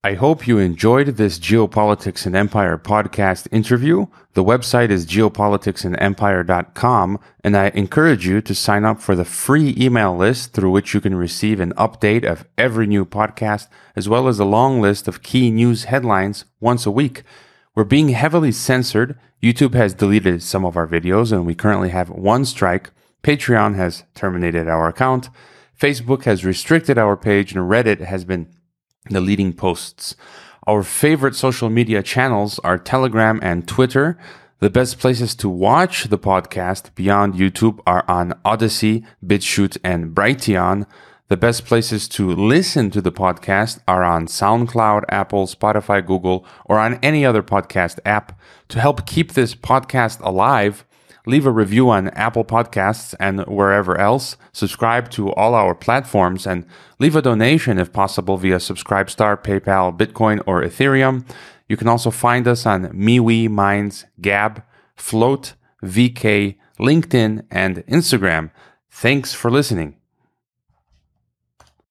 I 0.05 0.13
hope 0.13 0.47
you 0.47 0.59
enjoyed 0.59 1.17
this 1.17 1.39
Geopolitics 1.39 2.27
and 2.27 2.35
Empire 2.35 2.77
podcast 2.77 3.47
interview. 3.51 4.05
The 4.33 4.43
website 4.43 4.91
is 4.91 5.07
geopoliticsandempire.com, 5.07 7.19
and 7.43 7.57
I 7.57 7.69
encourage 7.69 8.27
you 8.27 8.39
to 8.39 8.53
sign 8.53 8.85
up 8.85 9.01
for 9.01 9.15
the 9.15 9.25
free 9.25 9.73
email 9.75 10.15
list 10.15 10.53
through 10.53 10.69
which 10.69 10.93
you 10.93 11.01
can 11.01 11.15
receive 11.15 11.59
an 11.59 11.73
update 11.73 12.23
of 12.23 12.45
every 12.55 12.85
new 12.85 13.03
podcast, 13.03 13.67
as 13.95 14.07
well 14.07 14.27
as 14.27 14.37
a 14.37 14.45
long 14.45 14.79
list 14.79 15.07
of 15.07 15.23
key 15.23 15.49
news 15.49 15.85
headlines 15.85 16.45
once 16.59 16.85
a 16.85 16.91
week. 16.91 17.23
We're 17.73 17.83
being 17.83 18.09
heavily 18.09 18.51
censored. 18.51 19.17
YouTube 19.41 19.73
has 19.73 19.95
deleted 19.95 20.43
some 20.43 20.65
of 20.65 20.77
our 20.77 20.85
videos, 20.85 21.31
and 21.31 21.47
we 21.47 21.55
currently 21.55 21.89
have 21.89 22.11
one 22.11 22.45
strike. 22.45 22.91
Patreon 23.23 23.73
has 23.73 24.03
terminated 24.13 24.67
our 24.67 24.87
account. 24.87 25.31
Facebook 25.75 26.25
has 26.25 26.45
restricted 26.45 26.99
our 26.99 27.17
page, 27.17 27.55
and 27.55 27.67
Reddit 27.67 28.01
has 28.01 28.23
been 28.23 28.49
the 29.09 29.21
leading 29.21 29.53
posts. 29.53 30.15
Our 30.67 30.83
favorite 30.83 31.35
social 31.35 31.69
media 31.69 32.01
channels 32.01 32.59
are 32.59 32.77
Telegram 32.77 33.39
and 33.43 33.67
Twitter. 33.67 34.17
The 34.59 34.69
best 34.69 34.97
places 34.99 35.35
to 35.35 35.49
watch 35.49 36.05
the 36.05 36.17
podcast 36.17 36.95
beyond 36.95 37.35
YouTube 37.35 37.79
are 37.85 38.03
on 38.07 38.33
Odysee, 38.43 39.05
BitChute, 39.23 39.77
and 39.83 40.15
Brighteon. 40.15 40.87
The 41.27 41.37
best 41.37 41.65
places 41.65 42.07
to 42.09 42.29
listen 42.29 42.89
to 42.91 43.01
the 43.01 43.11
podcast 43.11 43.79
are 43.87 44.03
on 44.03 44.27
SoundCloud, 44.27 45.03
Apple, 45.09 45.47
Spotify, 45.47 46.05
Google, 46.05 46.45
or 46.65 46.79
on 46.79 46.99
any 47.03 47.25
other 47.25 47.43
podcast 47.43 47.99
app. 48.05 48.39
To 48.69 48.79
help 48.79 49.05
keep 49.05 49.33
this 49.33 49.53
podcast 49.53 50.19
alive, 50.21 50.85
leave 51.25 51.45
a 51.45 51.51
review 51.51 51.89
on 51.89 52.09
Apple 52.09 52.45
Podcasts 52.45 53.15
and 53.19 53.41
wherever 53.45 53.97
else, 53.97 54.37
subscribe 54.53 55.09
to 55.11 55.31
all 55.33 55.53
our 55.53 55.75
platforms, 55.75 56.45
and 56.45 56.65
leave 56.99 57.15
a 57.15 57.21
donation 57.21 57.79
if 57.79 57.91
possible 57.91 58.37
via 58.37 58.57
Subscribestar, 58.57 59.41
PayPal, 59.41 59.95
Bitcoin, 59.97 60.41
or 60.45 60.61
Ethereum. 60.61 61.25
You 61.67 61.77
can 61.77 61.87
also 61.87 62.11
find 62.11 62.47
us 62.47 62.65
on 62.65 62.89
MeWe, 62.89 63.49
Minds, 63.49 64.05
Gab, 64.21 64.63
Flote, 64.95 65.53
VK, 65.83 66.57
LinkedIn, 66.79 67.45
and 67.49 67.77
Instagram. 67.87 68.51
Thanks 68.89 69.33
for 69.33 69.49
listening. 69.49 69.97